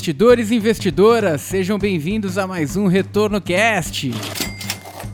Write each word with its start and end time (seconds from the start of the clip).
Investidores 0.00 0.50
e 0.50 0.54
investidoras, 0.54 1.42
sejam 1.42 1.78
bem-vindos 1.78 2.38
a 2.38 2.46
mais 2.46 2.74
um 2.74 2.86
Retorno 2.86 3.38
Cast. 3.38 4.10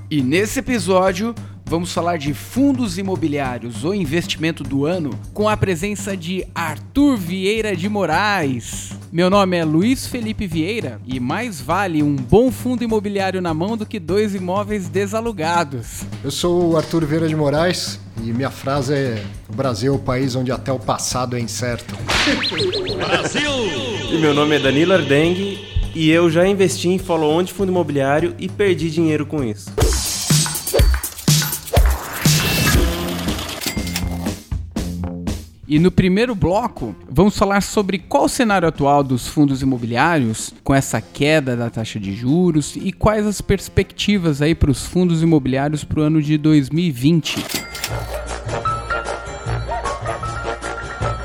E 0.08 0.22
nesse 0.22 0.60
episódio, 0.60 1.34
vamos 1.64 1.92
falar 1.92 2.18
de 2.18 2.32
fundos 2.32 2.96
imobiliários 2.96 3.84
ou 3.84 3.92
investimento 3.92 4.62
do 4.62 4.86
ano 4.86 5.10
com 5.34 5.48
a 5.48 5.56
presença 5.56 6.16
de 6.16 6.46
Arthur 6.54 7.16
Vieira 7.16 7.74
de 7.74 7.88
Moraes. 7.88 8.92
Meu 9.16 9.30
nome 9.30 9.56
é 9.56 9.64
Luiz 9.64 10.06
Felipe 10.06 10.46
Vieira 10.46 11.00
e 11.06 11.18
mais 11.18 11.58
vale 11.58 12.02
um 12.02 12.14
bom 12.14 12.52
fundo 12.52 12.84
imobiliário 12.84 13.40
na 13.40 13.54
mão 13.54 13.74
do 13.74 13.86
que 13.86 13.98
dois 13.98 14.34
imóveis 14.34 14.90
desalugados. 14.90 16.02
Eu 16.22 16.30
sou 16.30 16.72
o 16.72 16.76
Arthur 16.76 17.06
Vieira 17.06 17.26
de 17.26 17.34
Moraes 17.34 17.98
e 18.22 18.30
minha 18.30 18.50
frase 18.50 18.92
é: 18.92 19.24
O 19.48 19.54
Brasil 19.56 19.94
é 19.94 19.96
o 19.96 19.98
país 19.98 20.36
onde 20.36 20.52
até 20.52 20.70
o 20.70 20.78
passado 20.78 21.34
é 21.34 21.40
incerto. 21.40 21.96
Brasil! 22.94 23.50
E 24.12 24.18
meu 24.18 24.34
nome 24.34 24.56
é 24.56 24.58
Danilo 24.58 24.92
Ardengue 24.92 25.66
e 25.94 26.10
eu 26.10 26.30
já 26.30 26.46
investi 26.46 26.90
em 26.90 26.98
follow-on 26.98 27.42
de 27.42 27.54
fundo 27.54 27.70
imobiliário 27.70 28.34
e 28.38 28.50
perdi 28.50 28.90
dinheiro 28.90 29.24
com 29.24 29.42
isso. 29.42 29.70
E 35.68 35.80
no 35.80 35.90
primeiro 35.90 36.32
bloco, 36.32 36.94
vamos 37.10 37.36
falar 37.36 37.60
sobre 37.60 37.98
qual 37.98 38.26
o 38.26 38.28
cenário 38.28 38.68
atual 38.68 39.02
dos 39.02 39.26
fundos 39.26 39.62
imobiliários 39.62 40.54
com 40.62 40.72
essa 40.72 41.00
queda 41.00 41.56
da 41.56 41.68
taxa 41.68 41.98
de 41.98 42.14
juros 42.14 42.76
e 42.76 42.92
quais 42.92 43.26
as 43.26 43.40
perspectivas 43.40 44.40
aí 44.40 44.54
para 44.54 44.70
os 44.70 44.86
fundos 44.86 45.24
imobiliários 45.24 45.82
para 45.82 45.98
o 45.98 46.02
ano 46.04 46.22
de 46.22 46.38
2020. 46.38 47.44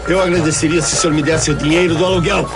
Eu 0.08 0.20
agradeceria 0.20 0.82
se 0.82 0.96
o 0.96 0.98
senhor 0.98 1.14
me 1.14 1.22
desse 1.22 1.52
o 1.52 1.56
dinheiro 1.56 1.94
do 1.96 2.04
aluguel. 2.04 2.50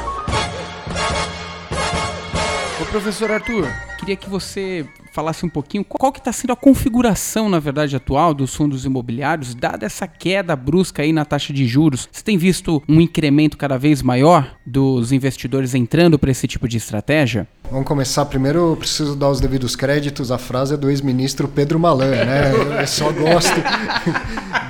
Ô 2.81 2.85
professor 2.85 3.29
Arthur, 3.29 3.71
queria 3.99 4.15
que 4.15 4.27
você 4.27 4.87
falasse 5.15 5.45
um 5.45 5.49
pouquinho 5.49 5.85
qual 5.85 6.11
que 6.11 6.19
está 6.19 6.33
sendo 6.33 6.51
a 6.51 6.57
configuração, 6.57 7.47
na 7.47 7.57
verdade, 7.57 7.95
atual 7.95 8.33
dos 8.33 8.53
fundos 8.53 8.83
imobiliários, 8.83 9.55
dada 9.55 9.85
essa 9.85 10.05
queda 10.05 10.53
brusca 10.57 11.03
aí 11.03 11.13
na 11.13 11.23
taxa 11.23 11.53
de 11.53 11.65
juros. 11.65 12.09
Você 12.11 12.21
tem 12.21 12.37
visto 12.37 12.83
um 12.87 12.99
incremento 12.99 13.57
cada 13.57 13.77
vez 13.77 14.01
maior 14.01 14.57
dos 14.65 15.13
investidores 15.13 15.73
entrando 15.73 16.19
para 16.19 16.31
esse 16.31 16.45
tipo 16.47 16.67
de 16.67 16.75
estratégia? 16.75 17.47
Vamos 17.71 17.87
começar 17.87 18.25
primeiro, 18.25 18.71
eu 18.71 18.75
preciso 18.75 19.15
dar 19.15 19.29
os 19.29 19.39
devidos 19.39 19.75
créditos. 19.75 20.31
A 20.31 20.37
frase 20.37 20.73
é 20.73 20.77
do 20.77 20.89
ex-ministro 20.89 21.47
Pedro 21.47 21.79
Malan, 21.79 22.11
né? 22.11 22.51
Eu 22.81 22.87
só 22.87 23.11
gosto, 23.11 23.55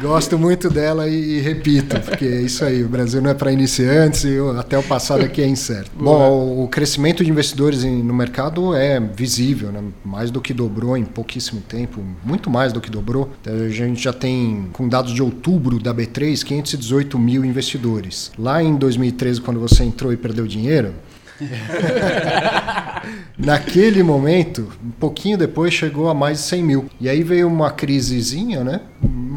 gosto 0.01 0.37
muito 0.39 0.69
dela 0.69 1.07
e, 1.07 1.37
e, 1.37 1.41
repito, 1.41 1.99
porque 1.99 2.25
é 2.25 2.41
isso 2.41 2.63
aí, 2.63 2.83
o 2.83 2.87
Brasil 2.87 3.21
não 3.21 3.31
é 3.31 3.33
para 3.33 3.51
iniciantes 3.51 4.23
e 4.23 4.37
até 4.57 4.77
o 4.77 4.83
passado 4.83 5.25
aqui 5.25 5.41
é 5.41 5.47
incerto. 5.47 5.91
Bom, 5.95 6.63
o 6.63 6.67
crescimento 6.67 7.23
de 7.23 7.29
investidores 7.29 7.83
no 7.83 8.13
mercado 8.13 8.73
é 8.73 8.99
visível, 8.99 9.71
né? 9.71 9.83
mais 10.05 10.31
do 10.35 10.41
que 10.41 10.53
dobrou 10.53 10.97
em 10.97 11.05
pouquíssimo 11.05 11.61
tempo, 11.61 12.01
muito 12.23 12.49
mais 12.49 12.73
do 12.73 12.81
que 12.81 12.89
dobrou. 12.89 13.31
A 13.45 13.69
gente 13.69 14.03
já 14.03 14.11
tem, 14.11 14.67
com 14.73 14.87
dados 14.87 15.13
de 15.13 15.23
outubro 15.23 15.79
da 15.79 15.93
B3, 15.93 16.43
518 16.43 17.17
mil 17.17 17.45
investidores. 17.45 18.31
Lá 18.37 18.61
em 18.61 18.75
2013, 18.75 19.41
quando 19.41 19.59
você 19.59 19.83
entrou 19.83 20.11
e 20.11 20.17
perdeu 20.17 20.45
dinheiro, 20.45 20.93
Naquele 23.37 24.01
momento, 24.01 24.71
um 24.83 24.91
pouquinho 24.91 25.37
depois, 25.37 25.73
chegou 25.73 26.09
a 26.09 26.13
mais 26.13 26.37
de 26.37 26.43
100 26.45 26.63
mil. 26.63 26.85
E 26.99 27.09
aí 27.09 27.23
veio 27.23 27.47
uma 27.47 27.71
crisezinha, 27.71 28.63
né? 28.63 28.81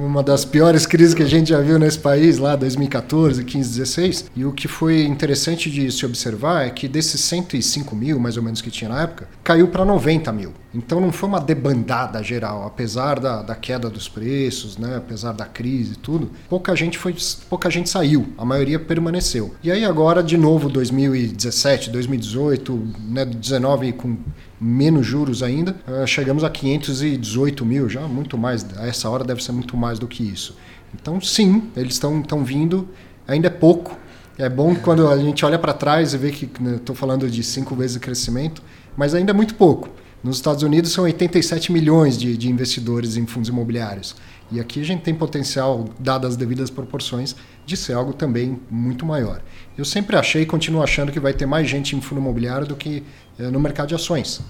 Uma 0.01 0.23
das 0.23 0.45
piores 0.45 0.87
crises 0.87 1.13
que 1.13 1.25
a 1.25 1.27
gente 1.27 1.49
já 1.49 1.61
viu 1.61 1.77
nesse 1.77 1.99
país, 1.99 2.39
lá 2.39 2.55
2014, 2.55 3.43
15, 3.43 3.79
16. 3.79 4.31
E 4.37 4.45
o 4.45 4.53
que 4.53 4.69
foi 4.69 5.03
interessante 5.03 5.69
de 5.69 5.91
se 5.91 6.07
observar 6.07 6.65
é 6.65 6.71
que 6.71 6.87
desses 6.87 7.21
105 7.23 7.97
mil, 7.97 8.21
mais 8.21 8.37
ou 8.37 8.43
menos, 8.43 8.63
que 8.63 8.71
tinha 8.71 8.89
na 8.89 9.03
época, 9.03 9.29
caiu 9.43 9.67
para 9.67 9.85
90 9.85 10.31
mil. 10.33 10.53
Então 10.73 11.01
não 11.01 11.11
foi 11.11 11.29
uma 11.29 11.41
debandada 11.41 12.23
geral, 12.23 12.65
apesar 12.65 13.19
da, 13.19 13.43
da 13.43 13.57
queda 13.57 13.91
dos 13.91 14.09
preços, 14.09 14.79
né? 14.79 14.97
apesar 14.97 15.33
da 15.33 15.45
crise 15.45 15.95
e 15.95 15.97
tudo. 15.97 16.31
Pouca 16.49 16.77
gente, 16.77 16.97
foi, 16.97 17.17
pouca 17.49 17.69
gente 17.69 17.89
saiu, 17.89 18.29
a 18.39 18.45
maioria 18.45 18.79
permaneceu. 18.79 19.55
E 19.65 19.73
aí 19.73 19.85
agora, 19.85 20.23
de 20.23 20.37
novo, 20.37 20.69
2017, 20.69 21.91
2018, 21.91 22.89
né, 23.09 23.25
19 23.25 23.93
com 23.95 24.17
menos 24.61 25.07
juros 25.07 25.43
ainda, 25.43 25.77
uh, 25.87 26.07
chegamos 26.07 26.43
a 26.45 26.51
518 26.51 27.65
mil, 27.65 27.89
já 27.89 28.03
muito 28.03 28.37
mais, 28.37 28.67
a 28.77 28.87
essa 28.87 29.09
hora 29.09 29.25
deve 29.25 29.43
ser 29.43 29.53
muito 29.53 29.77
mais 29.77 29.99
do 29.99 30.07
que 30.07 30.23
isso. 30.23 30.57
Então, 30.95 31.21
sim, 31.21 31.71
eles 31.77 31.95
estão 31.95 32.45
vindo, 32.45 32.89
ainda 33.27 33.49
é 33.49 33.51
pouco. 33.51 33.97
É 34.39 34.49
bom 34.49 34.75
quando 34.75 35.09
a 35.09 35.19
gente 35.19 35.45
olha 35.45 35.59
para 35.59 35.73
trás 35.73 36.15
e 36.15 36.19
vê 36.19 36.31
que 36.31 36.45
estou 36.45 36.95
né, 36.95 37.01
falando 37.01 37.29
de 37.29 37.43
cinco 37.43 37.75
vezes 37.75 37.97
o 37.97 38.01
crescimento, 38.01 38.63
mas 38.97 39.15
ainda 39.15 39.33
é 39.33 39.35
muito 39.35 39.55
pouco. 39.55 39.91
Nos 40.23 40.37
Estados 40.37 40.63
Unidos 40.63 40.93
são 40.93 41.05
87 41.05 41.71
milhões 41.71 42.19
de, 42.19 42.37
de 42.37 42.49
investidores 42.49 43.17
em 43.17 43.27
fundos 43.27 43.49
imobiliários. 43.49 44.17
E 44.51 44.59
aqui 44.59 44.81
a 44.81 44.85
gente 44.85 45.03
tem 45.03 45.15
potencial, 45.15 45.89
dadas 45.99 46.31
as 46.31 46.37
devidas 46.37 46.71
proporções, 46.71 47.37
de 47.67 47.77
ser 47.77 47.93
algo 47.93 48.13
também 48.13 48.59
muito 48.71 49.05
maior. 49.05 49.43
Eu 49.77 49.85
sempre 49.85 50.17
achei 50.17 50.43
e 50.43 50.47
continuo 50.47 50.83
achando 50.83 51.13
que 51.13 51.21
vai 51.21 51.35
ter 51.35 51.47
mais 51.47 51.69
gente 51.69 51.95
em 51.95 52.01
fundo 52.01 52.21
imobiliário 52.21 52.67
do 52.67 52.75
que 52.75 53.05
no 53.39 53.61
mercado 53.61 53.89
de 53.89 53.95
ações. 53.95 54.41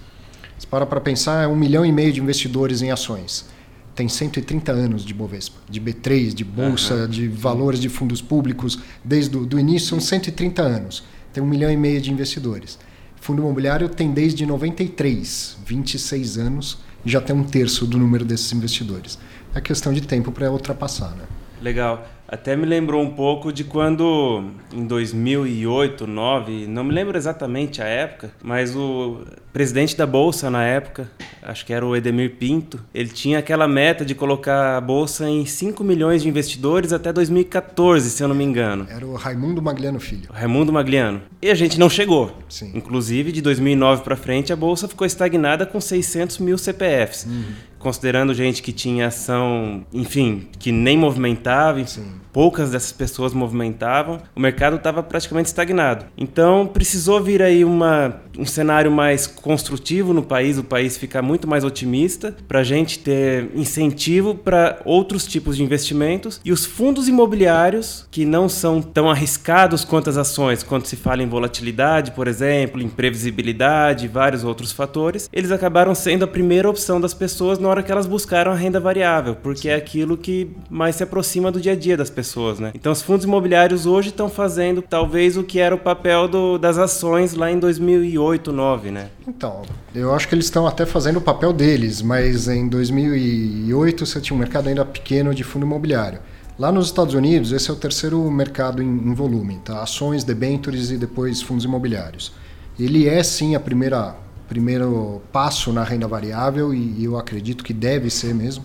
Se 0.58 0.66
para 0.66 0.86
para 0.86 1.00
pensar, 1.00 1.44
é 1.44 1.46
um 1.46 1.54
milhão 1.54 1.84
e 1.84 1.92
meio 1.92 2.12
de 2.12 2.20
investidores 2.20 2.82
em 2.82 2.90
ações. 2.90 3.46
Tem 3.94 4.08
130 4.08 4.72
anos 4.72 5.04
de 5.04 5.12
Bovespa, 5.12 5.58
de 5.68 5.80
B3, 5.80 6.32
de 6.32 6.44
Bolsa, 6.44 6.94
uhum. 6.94 7.08
de 7.08 7.28
valores 7.28 7.80
de 7.80 7.88
fundos 7.88 8.22
públicos. 8.22 8.78
Desde 9.04 9.36
o 9.36 9.58
início, 9.58 9.88
são 9.88 10.00
130 10.00 10.62
anos. 10.62 11.04
Tem 11.32 11.42
um 11.42 11.46
milhão 11.46 11.70
e 11.70 11.76
meio 11.76 12.00
de 12.00 12.10
investidores. 12.10 12.78
Fundo 13.20 13.42
imobiliário 13.42 13.88
tem 13.88 14.12
desde 14.12 14.46
93, 14.46 15.58
26 15.66 16.38
anos, 16.38 16.78
e 17.04 17.10
já 17.10 17.20
tem 17.20 17.34
um 17.34 17.44
terço 17.44 17.86
do 17.86 17.98
número 17.98 18.24
desses 18.24 18.52
investidores. 18.52 19.18
É 19.54 19.60
questão 19.60 19.92
de 19.92 20.00
tempo 20.00 20.30
para 20.30 20.50
ultrapassar. 20.50 21.10
Né? 21.10 21.24
Legal. 21.60 22.06
Até 22.28 22.54
me 22.54 22.66
lembrou 22.66 23.02
um 23.02 23.10
pouco 23.10 23.50
de 23.50 23.64
quando, 23.64 24.44
em 24.72 24.86
2008, 24.86 26.06
2009, 26.06 26.66
não 26.66 26.84
me 26.84 26.92
lembro 26.92 27.16
exatamente 27.16 27.80
a 27.80 27.86
época, 27.86 28.30
mas 28.42 28.76
o 28.76 29.22
presidente 29.52 29.96
da 29.96 30.06
Bolsa 30.06 30.50
na 30.50 30.64
época, 30.64 31.10
acho 31.42 31.64
que 31.64 31.72
era 31.72 31.84
o 31.84 31.96
Edemir 31.96 32.36
Pinto, 32.36 32.80
ele 32.94 33.08
tinha 33.08 33.38
aquela 33.38 33.66
meta 33.66 34.04
de 34.04 34.14
colocar 34.14 34.76
a 34.76 34.80
Bolsa 34.80 35.28
em 35.28 35.46
5 35.46 35.82
milhões 35.82 36.22
de 36.22 36.28
investidores 36.28 36.92
até 36.92 37.12
2014, 37.12 38.10
se 38.10 38.22
eu 38.22 38.28
não 38.28 38.34
me 38.34 38.44
engano. 38.44 38.86
Era 38.90 39.06
o 39.06 39.14
Raimundo 39.14 39.62
Magliano 39.62 39.98
Filho. 39.98 40.28
Raimundo 40.30 40.72
Magliano. 40.72 41.22
E 41.40 41.50
a 41.50 41.54
gente 41.54 41.78
não 41.78 41.88
chegou. 41.88 42.36
Sim. 42.48 42.72
Inclusive, 42.74 43.32
de 43.32 43.40
2009 43.40 44.02
para 44.02 44.16
frente, 44.16 44.52
a 44.52 44.56
Bolsa 44.56 44.86
ficou 44.86 45.06
estagnada 45.06 45.64
com 45.64 45.80
600 45.80 46.38
mil 46.38 46.58
CPFs. 46.58 47.24
Uhum 47.24 47.67
considerando 47.78 48.34
gente 48.34 48.62
que 48.62 48.72
tinha 48.72 49.06
ação, 49.08 49.86
enfim, 49.92 50.48
que 50.58 50.72
nem 50.72 50.96
movimentava, 50.96 51.84
Sim. 51.86 52.12
Poucas 52.38 52.70
dessas 52.70 52.92
pessoas 52.92 53.34
movimentavam, 53.34 54.20
o 54.32 54.38
mercado 54.38 54.76
estava 54.76 55.02
praticamente 55.02 55.48
estagnado. 55.48 56.04
Então 56.16 56.68
precisou 56.68 57.20
vir 57.20 57.42
aí 57.42 57.64
uma, 57.64 58.14
um 58.38 58.46
cenário 58.46 58.92
mais 58.92 59.26
construtivo 59.26 60.14
no 60.14 60.22
país, 60.22 60.56
o 60.56 60.62
país 60.62 60.96
ficar 60.96 61.20
muito 61.20 61.48
mais 61.48 61.64
otimista, 61.64 62.36
para 62.46 62.60
a 62.60 62.62
gente 62.62 63.00
ter 63.00 63.50
incentivo 63.56 64.36
para 64.36 64.80
outros 64.84 65.26
tipos 65.26 65.56
de 65.56 65.64
investimentos 65.64 66.40
e 66.44 66.52
os 66.52 66.64
fundos 66.64 67.08
imobiliários, 67.08 68.06
que 68.08 68.24
não 68.24 68.48
são 68.48 68.80
tão 68.80 69.10
arriscados 69.10 69.84
quanto 69.84 70.08
as 70.08 70.16
ações, 70.16 70.62
quando 70.62 70.86
se 70.86 70.94
fala 70.94 71.24
em 71.24 71.28
volatilidade, 71.28 72.12
por 72.12 72.28
exemplo, 72.28 72.80
imprevisibilidade 72.80 74.04
e 74.04 74.08
vários 74.08 74.44
outros 74.44 74.70
fatores, 74.70 75.28
eles 75.32 75.50
acabaram 75.50 75.92
sendo 75.92 76.24
a 76.24 76.28
primeira 76.28 76.70
opção 76.70 77.00
das 77.00 77.14
pessoas 77.14 77.58
na 77.58 77.68
hora 77.68 77.82
que 77.82 77.90
elas 77.90 78.06
buscaram 78.06 78.52
a 78.52 78.54
renda 78.54 78.78
variável, 78.78 79.34
porque 79.34 79.68
é 79.68 79.74
aquilo 79.74 80.16
que 80.16 80.52
mais 80.70 80.94
se 80.94 81.02
aproxima 81.02 81.50
do 81.50 81.60
dia 81.60 81.72
a 81.72 81.76
dia 81.76 81.96
das 81.96 82.08
pessoas, 82.08 82.27
né? 82.60 82.72
Então 82.74 82.92
os 82.92 83.02
fundos 83.02 83.24
imobiliários 83.24 83.86
hoje 83.86 84.10
estão 84.10 84.28
fazendo 84.28 84.82
talvez 84.82 85.36
o 85.36 85.42
que 85.42 85.58
era 85.58 85.74
o 85.74 85.78
papel 85.78 86.28
do, 86.28 86.58
das 86.58 86.78
ações 86.78 87.34
lá 87.34 87.50
em 87.50 87.58
2008, 87.58 88.52
2009, 88.58 88.90
né? 88.90 89.10
Então, 89.26 89.62
eu 89.94 90.14
acho 90.14 90.28
que 90.28 90.34
eles 90.34 90.46
estão 90.46 90.66
até 90.66 90.84
fazendo 90.84 91.18
o 91.18 91.20
papel 91.20 91.52
deles, 91.52 92.02
mas 92.02 92.48
em 92.48 92.68
2008 92.68 94.04
você 94.04 94.20
tinha 94.20 94.36
um 94.36 94.38
mercado 94.38 94.68
ainda 94.68 94.84
pequeno 94.84 95.34
de 95.34 95.44
fundo 95.44 95.64
imobiliário. 95.64 96.20
Lá 96.58 96.72
nos 96.72 96.86
Estados 96.86 97.14
Unidos, 97.14 97.52
esse 97.52 97.70
é 97.70 97.72
o 97.72 97.76
terceiro 97.76 98.18
mercado 98.30 98.82
em, 98.82 98.86
em 98.86 99.14
volume, 99.14 99.60
tá? 99.64 99.82
Ações, 99.82 100.24
debentures 100.24 100.90
e 100.90 100.96
depois 100.96 101.40
fundos 101.40 101.64
imobiliários. 101.64 102.32
Ele 102.78 103.08
é 103.08 103.22
sim 103.22 103.54
a 103.54 103.60
primeira 103.60 104.16
primeiro 104.48 105.20
passo 105.30 105.74
na 105.74 105.84
renda 105.84 106.08
variável 106.08 106.72
e 106.72 107.04
eu 107.04 107.18
acredito 107.18 107.62
que 107.62 107.74
deve 107.74 108.08
ser 108.08 108.34
mesmo. 108.34 108.64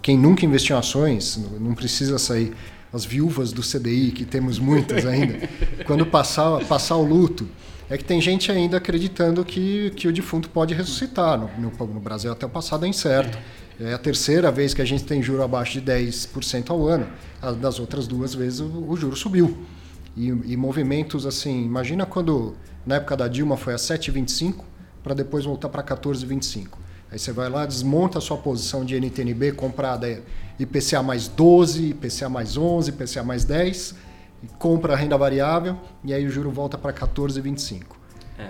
Quem 0.00 0.16
nunca 0.16 0.46
investiu 0.46 0.76
em 0.76 0.78
ações 0.78 1.40
não 1.60 1.74
precisa 1.74 2.16
sair 2.16 2.54
as 2.96 3.04
viúvas 3.04 3.52
do 3.52 3.62
CDI, 3.62 4.10
que 4.10 4.24
temos 4.24 4.58
muitas 4.58 5.06
ainda, 5.06 5.48
quando 5.86 6.04
passar, 6.06 6.64
passar 6.64 6.96
o 6.96 7.04
luto, 7.04 7.48
é 7.88 7.96
que 7.96 8.04
tem 8.04 8.20
gente 8.20 8.50
ainda 8.50 8.78
acreditando 8.78 9.44
que, 9.44 9.90
que 9.94 10.08
o 10.08 10.12
defunto 10.12 10.50
pode 10.50 10.74
ressuscitar. 10.74 11.38
No, 11.38 11.70
no, 11.70 11.86
no 11.86 12.00
Brasil 12.00 12.32
até 12.32 12.44
o 12.44 12.48
passado 12.48 12.84
é 12.84 12.88
incerto. 12.88 13.38
É 13.78 13.92
a 13.92 13.98
terceira 13.98 14.50
vez 14.50 14.74
que 14.74 14.82
a 14.82 14.84
gente 14.84 15.04
tem 15.04 15.22
juro 15.22 15.42
abaixo 15.42 15.80
de 15.80 15.92
10% 15.92 16.70
ao 16.70 16.86
ano. 16.88 17.06
Das 17.60 17.78
outras 17.78 18.08
duas 18.08 18.34
vezes 18.34 18.60
o, 18.60 18.64
o 18.88 18.96
juro 18.96 19.14
subiu. 19.14 19.56
e, 20.16 20.28
e 20.28 20.56
movimentos 20.56 21.26
assim. 21.26 21.64
Imagina 21.64 22.06
quando 22.06 22.56
na 22.84 22.96
época 22.96 23.16
da 23.16 23.28
Dilma 23.28 23.56
foi 23.56 23.74
a 23.74 23.76
7,25 23.76 24.64
para 25.02 25.14
depois 25.14 25.44
voltar 25.44 25.68
para 25.68 25.82
14,25. 25.82 26.66
Aí 27.16 27.18
você 27.18 27.32
vai 27.32 27.48
lá, 27.48 27.64
desmonta 27.64 28.18
a 28.18 28.20
sua 28.20 28.36
posição 28.36 28.84
de 28.84 28.94
NTNB 28.94 29.52
comprada 29.52 30.22
IPCA 30.60 31.02
mais 31.02 31.26
12, 31.26 31.88
IPCA 31.88 32.28
mais 32.28 32.58
11, 32.58 32.90
IPCA 32.90 33.22
mais 33.22 33.42
10, 33.42 33.94
e 34.42 34.46
compra 34.58 34.92
a 34.92 34.96
renda 34.96 35.16
variável 35.16 35.78
e 36.04 36.12
aí 36.12 36.26
o 36.26 36.30
juro 36.30 36.50
volta 36.50 36.76
para 36.76 36.92
14,25. 36.92 37.84
É. 38.38 38.48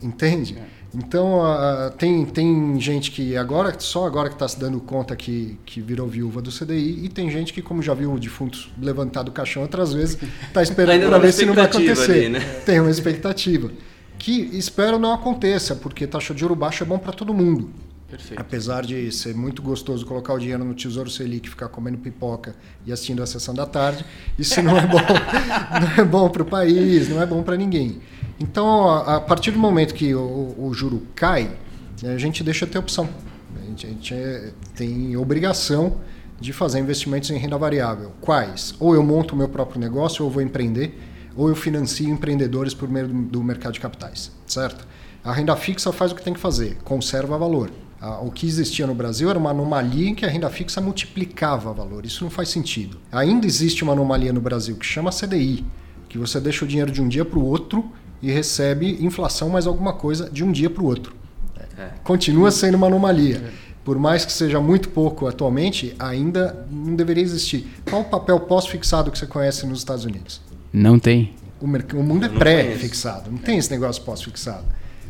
Entende? 0.00 0.56
É. 0.58 0.64
Então, 0.96 1.42
uh, 1.42 1.90
tem, 1.98 2.24
tem 2.24 2.80
gente 2.80 3.10
que 3.10 3.36
agora, 3.36 3.78
só 3.78 4.06
agora 4.06 4.30
que 4.30 4.34
está 4.34 4.48
se 4.48 4.58
dando 4.58 4.80
conta 4.80 5.14
que, 5.14 5.58
que 5.66 5.82
virou 5.82 6.08
viúva 6.08 6.40
do 6.40 6.50
CDI, 6.50 7.04
e 7.04 7.10
tem 7.10 7.30
gente 7.30 7.52
que, 7.52 7.60
como 7.60 7.82
já 7.82 7.92
viu 7.92 8.14
o 8.14 8.18
defunto 8.18 8.70
levantar 8.80 9.24
do 9.24 9.30
caixão 9.30 9.60
outras 9.60 9.92
vezes, 9.92 10.16
está 10.48 10.62
esperando 10.64 11.06
para 11.06 11.18
ver 11.18 11.32
se 11.32 11.44
não 11.44 11.52
vai 11.52 11.66
acontecer. 11.66 12.12
Ali, 12.12 12.28
né? 12.30 12.40
Tem 12.64 12.80
uma 12.80 12.90
expectativa. 12.90 13.70
Que 14.18 14.48
espero 14.56 14.98
não 14.98 15.12
aconteça, 15.12 15.74
porque 15.74 16.06
taxa 16.06 16.32
de 16.32 16.40
juros 16.40 16.56
baixa 16.56 16.82
é 16.82 16.86
bom 16.86 16.98
para 16.98 17.12
todo 17.12 17.34
mundo. 17.34 17.70
Perfeito. 18.08 18.40
Apesar 18.40 18.86
de 18.86 19.10
ser 19.10 19.34
muito 19.34 19.60
gostoso 19.60 20.06
colocar 20.06 20.32
o 20.34 20.38
dinheiro 20.38 20.64
no 20.64 20.74
Tesouro 20.74 21.10
Selic, 21.10 21.50
ficar 21.50 21.68
comendo 21.68 21.98
pipoca 21.98 22.54
e 22.84 22.92
assistindo 22.92 23.20
a 23.20 23.26
sessão 23.26 23.52
da 23.52 23.66
tarde, 23.66 24.04
isso 24.38 24.62
não 24.62 24.78
é 24.78 24.86
bom, 24.86 24.98
não 25.98 26.04
é 26.04 26.06
bom 26.06 26.28
para 26.28 26.42
o 26.42 26.46
país, 26.46 27.08
não 27.08 27.20
é 27.20 27.26
bom 27.26 27.42
para 27.42 27.56
ninguém. 27.56 28.00
Então, 28.38 28.88
a, 28.88 29.20
partir 29.20 29.50
do 29.50 29.58
momento 29.58 29.92
que 29.92 30.14
o, 30.14 30.54
o, 30.56 30.72
juro 30.72 31.02
cai, 31.16 31.50
a 32.04 32.16
gente 32.16 32.44
deixa 32.44 32.64
de 32.64 32.72
ter 32.72 32.78
opção. 32.78 33.08
A 33.56 33.64
gente, 33.64 33.86
a 33.86 33.90
gente 33.90 34.14
é, 34.14 34.52
tem 34.76 35.16
obrigação 35.16 36.00
de 36.38 36.52
fazer 36.52 36.78
investimentos 36.78 37.30
em 37.30 37.38
renda 37.38 37.58
variável. 37.58 38.12
Quais? 38.20 38.74
Ou 38.78 38.94
eu 38.94 39.02
monto 39.02 39.34
o 39.34 39.38
meu 39.38 39.48
próprio 39.48 39.80
negócio, 39.80 40.22
ou 40.22 40.30
eu 40.30 40.34
vou 40.34 40.42
empreender, 40.42 40.96
ou 41.34 41.48
eu 41.48 41.56
financio 41.56 42.08
empreendedores 42.08 42.72
por 42.72 42.88
meio 42.88 43.08
do, 43.08 43.22
do 43.22 43.42
mercado 43.42 43.72
de 43.72 43.80
capitais, 43.80 44.30
certo? 44.46 44.86
A 45.24 45.32
renda 45.32 45.56
fixa 45.56 45.90
faz 45.90 46.12
o 46.12 46.14
que 46.14 46.22
tem 46.22 46.34
que 46.34 46.40
fazer, 46.40 46.76
conserva 46.84 47.36
valor. 47.36 47.70
O 48.22 48.30
que 48.30 48.46
existia 48.46 48.86
no 48.86 48.94
Brasil 48.94 49.28
era 49.30 49.38
uma 49.38 49.50
anomalia 49.50 50.08
em 50.08 50.14
que 50.14 50.24
a 50.24 50.28
renda 50.28 50.48
fixa 50.50 50.80
multiplicava 50.80 51.72
valor. 51.72 52.04
Isso 52.04 52.24
não 52.24 52.30
faz 52.30 52.48
sentido. 52.48 52.98
Ainda 53.10 53.46
existe 53.46 53.82
uma 53.82 53.92
anomalia 53.92 54.32
no 54.32 54.40
Brasil 54.40 54.76
que 54.76 54.86
chama 54.86 55.10
CDI, 55.10 55.64
que 56.08 56.18
você 56.18 56.40
deixa 56.40 56.64
o 56.64 56.68
dinheiro 56.68 56.90
de 56.90 57.00
um 57.00 57.08
dia 57.08 57.24
para 57.24 57.38
o 57.38 57.44
outro 57.44 57.90
e 58.22 58.30
recebe 58.30 59.04
inflação 59.04 59.48
mais 59.48 59.66
alguma 59.66 59.92
coisa 59.92 60.30
de 60.30 60.44
um 60.44 60.52
dia 60.52 60.70
para 60.70 60.82
o 60.82 60.86
outro. 60.86 61.14
É. 61.78 61.90
Continua 62.02 62.50
sendo 62.50 62.76
uma 62.76 62.86
anomalia. 62.86 63.52
Por 63.84 63.98
mais 63.98 64.24
que 64.24 64.32
seja 64.32 64.60
muito 64.60 64.88
pouco 64.88 65.28
atualmente, 65.28 65.94
ainda 65.98 66.66
não 66.70 66.96
deveria 66.96 67.22
existir. 67.22 67.68
Qual 67.88 68.02
o 68.02 68.04
papel 68.04 68.40
pós-fixado 68.40 69.10
que 69.10 69.18
você 69.18 69.26
conhece 69.26 69.64
nos 69.64 69.78
Estados 69.78 70.04
Unidos? 70.04 70.40
Não 70.72 70.98
tem. 70.98 71.34
O, 71.60 71.66
o 71.66 72.02
mundo 72.02 72.26
é 72.26 72.28
pré-fixado, 72.28 73.30
não 73.30 73.38
tem 73.38 73.58
esse 73.58 73.70
negócio 73.70 74.02
pós-fixado. 74.02 74.64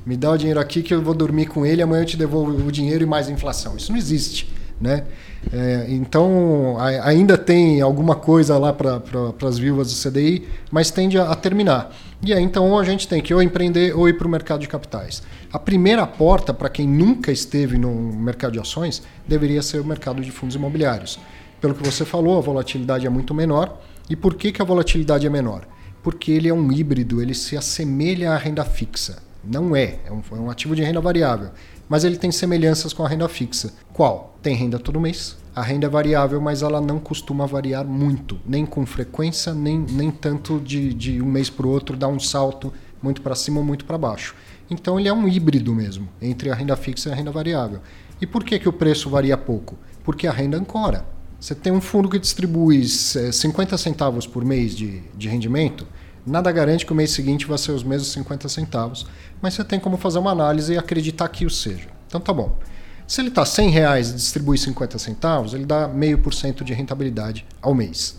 Me 0.06 0.16
dá 0.16 0.30
o 0.30 0.36
dinheiro 0.38 0.60
aqui 0.60 0.84
que 0.84 0.94
eu 0.94 1.02
vou 1.02 1.14
dormir 1.14 1.46
com 1.46 1.66
ele, 1.66 1.82
amanhã 1.82 2.02
eu 2.02 2.06
te 2.06 2.16
devolvo 2.16 2.68
o 2.68 2.70
dinheiro 2.70 3.02
e 3.02 3.06
mais 3.06 3.28
inflação. 3.28 3.76
Isso 3.76 3.90
não 3.90 3.98
existe. 3.98 4.48
Né? 4.80 5.04
É, 5.52 5.86
então, 5.88 6.76
a, 6.78 7.08
ainda 7.08 7.36
tem 7.36 7.80
alguma 7.80 8.14
coisa 8.14 8.56
lá 8.56 8.72
para 8.72 9.00
pra, 9.00 9.48
as 9.48 9.58
viúvas 9.58 9.92
do 9.92 10.10
CDI, 10.10 10.46
mas 10.70 10.92
tende 10.92 11.18
a, 11.18 11.32
a, 11.32 11.34
terminar. 11.34 11.92
E 12.22 12.32
aí, 12.32 12.40
então, 12.40 12.78
a 12.78 12.84
gente 12.84 13.08
tem 13.08 13.20
que 13.20 13.34
ou 13.34 13.42
empreender 13.42 13.96
ou 13.96 14.08
ir 14.08 14.16
para 14.16 14.28
o 14.28 14.30
mercado 14.30 14.60
de 14.60 14.68
capitais. 14.68 15.24
A 15.52 15.58
primeira 15.58 16.06
porta, 16.06 16.54
para 16.54 16.68
quem 16.68 16.86
nunca 16.86 17.32
esteve 17.32 17.76
no 17.76 17.90
mercado 18.12 18.52
de 18.52 18.60
ações, 18.60 19.02
deveria 19.26 19.60
ser 19.60 19.80
o 19.80 19.84
mercado 19.84 20.22
de 20.22 20.30
fundos 20.30 20.54
imobiliários. 20.54 21.18
Pelo 21.60 21.74
que 21.74 21.82
você 21.82 22.04
falou, 22.04 22.38
a 22.38 22.40
volatilidade 22.40 23.04
é 23.04 23.10
muito 23.10 23.34
menor. 23.34 23.80
E 24.08 24.14
por 24.14 24.34
que, 24.34 24.52
que 24.52 24.62
a 24.62 24.64
volatilidade 24.64 25.26
é 25.26 25.30
menor? 25.30 25.66
Porque 26.00 26.30
ele 26.30 26.48
é 26.48 26.54
um 26.54 26.70
híbrido, 26.70 27.20
ele 27.20 27.34
se 27.34 27.56
assemelha 27.56 28.30
à 28.30 28.36
renda 28.36 28.64
fixa. 28.64 29.25
Não 29.46 29.74
é, 29.74 29.98
é 30.04 30.12
um, 30.12 30.22
é 30.32 30.40
um 30.40 30.50
ativo 30.50 30.74
de 30.74 30.82
renda 30.82 31.00
variável 31.00 31.50
mas 31.88 32.04
ele 32.04 32.16
tem 32.16 32.32
semelhanças 32.32 32.92
com 32.92 33.04
a 33.04 33.08
renda 33.08 33.28
fixa. 33.28 33.72
Qual? 33.92 34.36
Tem 34.42 34.54
renda 34.54 34.78
todo 34.78 35.00
mês. 35.00 35.36
A 35.54 35.62
renda 35.62 35.86
é 35.86 35.90
variável, 35.90 36.40
mas 36.40 36.62
ela 36.62 36.80
não 36.80 36.98
costuma 36.98 37.46
variar 37.46 37.86
muito, 37.86 38.38
nem 38.44 38.66
com 38.66 38.84
frequência, 38.84 39.54
nem, 39.54 39.78
nem 39.78 40.10
tanto 40.10 40.60
de, 40.60 40.92
de 40.92 41.22
um 41.22 41.26
mês 41.26 41.48
para 41.48 41.66
o 41.66 41.70
outro 41.70 41.96
dar 41.96 42.08
um 42.08 42.20
salto 42.20 42.72
muito 43.02 43.22
para 43.22 43.34
cima 43.34 43.58
ou 43.58 43.64
muito 43.64 43.84
para 43.84 43.96
baixo. 43.96 44.34
Então 44.68 44.98
ele 44.98 45.08
é 45.08 45.12
um 45.12 45.26
híbrido 45.28 45.74
mesmo 45.74 46.08
entre 46.20 46.50
a 46.50 46.54
renda 46.54 46.76
fixa 46.76 47.08
e 47.08 47.12
a 47.12 47.14
renda 47.14 47.30
variável. 47.30 47.80
E 48.20 48.26
por 48.26 48.44
que, 48.44 48.58
que 48.58 48.68
o 48.68 48.72
preço 48.72 49.08
varia 49.08 49.36
pouco? 49.36 49.78
Porque 50.04 50.26
a 50.26 50.32
renda 50.32 50.58
ancora. 50.58 51.06
Você 51.38 51.54
tem 51.54 51.72
um 51.72 51.80
fundo 51.80 52.08
que 52.08 52.18
distribui 52.18 52.86
50 52.86 53.74
eh, 53.74 53.78
centavos 53.78 54.26
por 54.26 54.44
mês 54.44 54.74
de, 54.74 55.02
de 55.14 55.28
rendimento, 55.28 55.86
Nada 56.26 56.50
garante 56.50 56.84
que 56.84 56.92
o 56.92 56.96
mês 56.96 57.12
seguinte 57.12 57.46
vai 57.46 57.56
ser 57.56 57.70
os 57.70 57.84
mesmos 57.84 58.10
50 58.12 58.48
centavos, 58.48 59.06
mas 59.40 59.54
você 59.54 59.62
tem 59.62 59.78
como 59.78 59.96
fazer 59.96 60.18
uma 60.18 60.32
análise 60.32 60.72
e 60.72 60.78
acreditar 60.78 61.28
que 61.28 61.46
o 61.46 61.50
seja. 61.50 61.86
Então 62.08 62.20
tá 62.20 62.32
bom. 62.32 62.58
Se 63.06 63.20
ele 63.20 63.28
está 63.28 63.44
100 63.44 63.70
reais 63.70 64.10
e 64.10 64.14
distribui 64.14 64.58
50 64.58 64.98
centavos, 64.98 65.54
ele 65.54 65.64
dá 65.64 65.86
meio 65.86 66.18
por 66.18 66.34
cento 66.34 66.64
de 66.64 66.74
rentabilidade 66.74 67.46
ao 67.62 67.72
mês. 67.72 68.18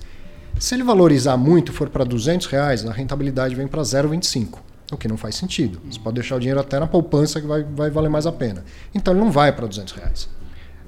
Se 0.58 0.74
ele 0.74 0.84
valorizar 0.84 1.36
muito, 1.36 1.74
for 1.74 1.90
para 1.90 2.06
200 2.06 2.48
reais, 2.48 2.86
a 2.86 2.94
rentabilidade 2.94 3.54
vem 3.54 3.68
para 3.68 3.82
0,25, 3.82 4.60
o 4.92 4.98
que 4.98 5.10
não 5.10 5.18
faz 5.18 5.36
sentido. 5.36 5.82
Você 5.90 6.00
pode 6.00 6.16
deixar 6.16 6.38
o 6.38 6.40
dinheiro 6.40 6.62
até 6.62 6.80
na 6.80 6.88
poupança 6.88 7.42
que 7.42 7.46
vai, 7.46 7.64
vai 7.64 7.90
valer 7.90 8.10
mais 8.10 8.26
a 8.26 8.32
pena. 8.32 8.64
Então 8.96 9.14
ele 9.14 9.20
não 9.20 9.30
vai 9.30 9.52
para 9.52 9.68
200 9.68 9.94
reais. 9.94 10.30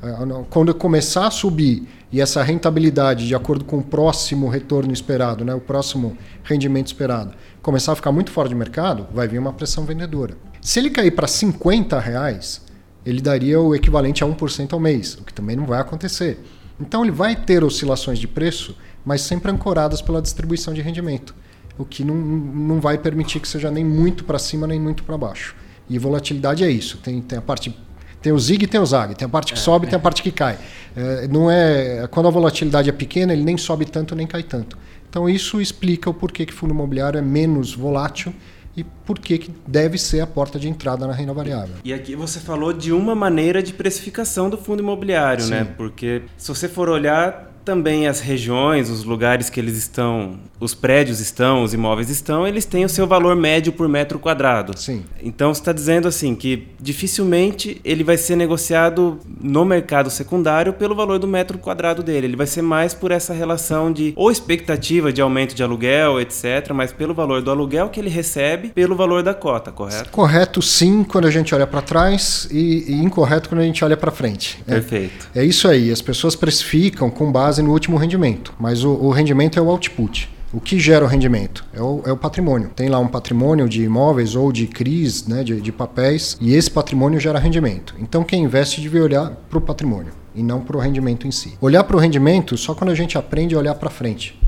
É, 0.02 0.46
quando 0.50 0.74
começar 0.74 1.28
a 1.28 1.32
subir 1.32 1.86
e 2.12 2.20
essa 2.20 2.42
rentabilidade, 2.42 3.28
de 3.28 3.36
acordo 3.36 3.64
com 3.64 3.78
o 3.78 3.84
próximo 3.84 4.50
retorno 4.50 4.92
esperado, 4.92 5.46
né, 5.46 5.54
o 5.54 5.60
próximo 5.60 6.18
rendimento 6.44 6.88
esperado, 6.88 7.34
começar 7.62 7.92
a 7.92 7.96
ficar 7.96 8.12
muito 8.12 8.32
fora 8.32 8.50
de 8.50 8.56
mercado, 8.56 9.08
vai 9.14 9.28
vir 9.28 9.38
uma 9.38 9.54
pressão 9.54 9.86
vendedora. 9.86 10.36
Se 10.60 10.80
ele 10.80 10.90
cair 10.90 11.12
para 11.12 11.28
50 11.28 12.00
reais, 12.00 12.62
ele 13.06 13.22
daria 13.22 13.60
o 13.62 13.76
equivalente 13.76 14.24
a 14.24 14.28
1% 14.28 14.74
ao 14.74 14.80
mês, 14.80 15.16
o 15.16 15.24
que 15.24 15.34
também 15.34 15.56
não 15.56 15.66
vai 15.66 15.80
acontecer. 15.80 16.40
Então 16.80 17.04
ele 17.04 17.12
vai 17.12 17.36
ter 17.36 17.64
oscilações 17.64 18.18
de 18.18 18.28
preço, 18.28 18.76
mas 19.06 19.22
sempre 19.22 19.52
ancoradas 19.52 20.02
pela 20.02 20.22
distribuição 20.22 20.74
de 20.74 20.82
rendimento, 20.82 21.36
o 21.78 21.86
que 21.86 22.04
não, 22.04 22.16
não 22.16 22.82
vai 22.82 22.98
permitir 22.98 23.40
que 23.40 23.48
seja 23.48 23.70
nem 23.70 23.86
muito 23.86 24.24
para 24.24 24.40
cima 24.40 24.66
nem 24.66 24.80
muito 24.80 25.04
para 25.04 25.18
baixo. 25.18 25.56
E 25.90 25.98
volatilidade 25.98 26.64
é 26.64 26.70
isso. 26.70 26.98
Tem, 26.98 27.20
tem 27.22 27.40
a 27.40 27.42
parte 27.42 27.76
tem 28.22 28.32
o 28.32 28.40
zig 28.40 28.64
e 28.64 28.68
tem 28.68 28.80
o 28.80 28.86
zag. 28.86 29.16
Tem 29.16 29.26
a 29.26 29.30
parte 29.30 29.54
que 29.54 29.60
é, 29.60 29.62
sobe 29.62 29.88
e 29.88 29.90
tem 29.90 29.98
a 29.98 30.02
parte 30.02 30.22
que 30.22 30.32
cai. 30.32 30.58
É, 30.96 31.28
não 31.28 31.50
é 31.50 32.08
quando 32.12 32.28
a 32.28 32.32
volatilidade 32.32 32.90
é 32.90 32.94
pequena, 32.94 33.34
ele 33.34 33.44
nem 33.44 33.58
sobe 33.58 33.86
tanto 33.86 34.16
nem 34.16 34.28
cai 34.28 34.44
tanto. 34.44 34.78
Então 35.10 35.28
isso 35.28 35.60
explica 35.60 36.10
o 36.10 36.14
porquê 36.14 36.46
que 36.46 36.54
fundo 36.54 36.74
imobiliário 36.74 37.18
é 37.18 37.22
menos 37.22 37.74
volátil 37.74 38.34
e 38.78 38.84
por 38.84 39.20
que 39.20 39.50
deve 39.68 39.98
ser 39.98 40.22
a 40.22 40.28
porta 40.28 40.60
de 40.60 40.70
entrada 40.70 41.08
na 41.08 41.14
renda 41.14 41.34
variável. 41.34 41.76
E 41.84 41.94
aqui 41.94 42.16
você 42.16 42.40
falou 42.40 42.72
de 42.72 42.94
uma 42.94 43.16
maneira 43.16 43.64
de 43.64 43.74
precificação 43.74 44.50
do 44.50 44.58
fundo 44.58 44.82
imobiliário, 44.82 45.46
né? 45.48 45.60
Sim. 45.60 45.64
né? 45.66 45.74
Porque 45.76 46.22
se 46.38 46.48
você 46.48 46.68
for 46.68 46.88
olhar 46.90 47.49
também 47.64 48.08
as 48.08 48.20
regiões, 48.20 48.90
os 48.90 49.04
lugares 49.04 49.50
que 49.50 49.60
eles 49.60 49.78
estão, 49.78 50.40
os 50.60 50.74
prédios 50.74 51.20
estão, 51.20 51.64
os 51.64 51.74
imóveis 51.74 52.10
estão, 52.10 52.48
eles 52.48 52.66
têm 52.66 52.86
o 52.86 52.90
seu 52.90 53.08
valor 53.08 53.36
médio 53.36 53.72
por 53.72 53.88
metro 53.88 54.20
quadrado. 54.20 54.78
Sim. 54.78 55.04
Então 55.22 55.54
você 55.54 55.62
está 55.62 55.72
dizendo 55.72 56.08
assim 56.08 56.36
que 56.36 56.68
dificilmente 56.80 57.80
ele 57.84 58.04
vai 58.04 58.18
ser 58.18 58.36
negociado 58.36 59.20
no 59.42 59.64
mercado 59.66 60.10
secundário 60.10 60.74
pelo 60.74 60.96
valor 60.96 61.20
do 61.20 61.28
metro 61.28 61.58
quadrado 61.58 62.04
dele. 62.04 62.28
Ele 62.28 62.36
vai 62.36 62.48
ser 62.48 62.62
mais 62.62 62.94
por 62.94 63.12
essa 63.12 63.34
relação 63.34 63.92
de 63.92 64.14
ou 64.16 64.32
expectativa 64.32 65.12
de 65.12 65.22
aumento 65.22 65.54
de 65.54 65.64
aluguel, 65.64 66.20
etc., 66.20 66.72
mas 66.74 66.92
pelo 66.92 67.14
valor 67.14 67.42
do 67.42 67.52
aluguel 67.52 67.90
que 67.90 68.00
ele 68.00 68.10
recebe, 68.10 68.70
pelo 68.70 68.96
valor 68.96 69.24
da 69.24 69.34
cota, 69.34 69.72
correto? 69.72 70.10
Correto, 70.10 70.62
sim, 70.62 71.04
quando 71.04 71.26
a 71.26 71.32
gente 71.32 71.54
olha 71.54 71.68
para 71.68 71.82
trás 71.82 72.48
e, 72.52 72.92
e, 72.92 72.94
incorreto 72.94 73.50
quando 73.50 73.62
a 73.62 73.64
gente 73.64 73.84
olha 73.84 73.98
para 73.98 74.12
frente. 74.12 74.62
Perfeito. 74.66 75.30
É, 75.34 75.42
é 75.42 75.46
isso 75.46 75.68
aí. 75.68 75.92
As 75.92 76.02
pessoas 76.02 76.36
precificam 76.36 77.10
com 77.10 77.32
base 77.32 77.59
base 77.60 77.62
no 77.62 77.72
último 77.72 77.98
rendimento, 77.98 78.54
mas 78.60 78.84
o, 78.84 78.92
o 78.92 79.12
rendimento 79.12 79.60
é 79.60 79.62
o 79.62 79.70
output. 79.70 80.30
O 80.52 80.60
que 80.60 80.80
gera 80.80 81.06
o 81.06 81.08
rendimento? 81.08 81.64
É 81.74 81.82
o, 81.82 82.02
é 82.06 82.12
o, 82.12 82.18
patrimônio. 82.18 82.72
Tem 82.76 82.90
lá 82.90 82.98
um 82.98 83.08
patrimônio 83.08 83.70
de 83.70 83.84
imóveis 83.84 84.36
ou 84.36 84.52
de 84.52 84.66
CRIs, 84.66 85.28
né, 85.28 85.44
de, 85.44 85.62
de 85.62 85.72
papéis, 85.72 86.38
e 86.42 86.56
esse 86.56 86.72
patrimônio 86.72 87.20
gera 87.20 87.38
rendimento. 87.38 87.94
Então 88.00 88.24
quem 88.24 88.44
investe 88.44 88.82
deve 88.82 89.00
olhar 89.00 89.30
para 89.48 89.60
o 89.60 89.62
patrimônio 89.62 90.12
e 90.34 90.42
não 90.42 90.62
para 90.62 90.78
o 90.78 90.80
rendimento 90.80 91.28
em 91.28 91.32
si. 91.32 91.54
Olhar 91.62 91.84
para 91.84 91.96
o 91.96 92.00
rendimento 92.00 92.58
só 92.58 92.74
quando 92.74 92.90
a 92.90 92.96
gente 92.96 93.18
aprende 93.18 93.54
a 93.54 93.60
olhar 93.60 93.76
para 93.76 93.92
frente. 93.92 94.39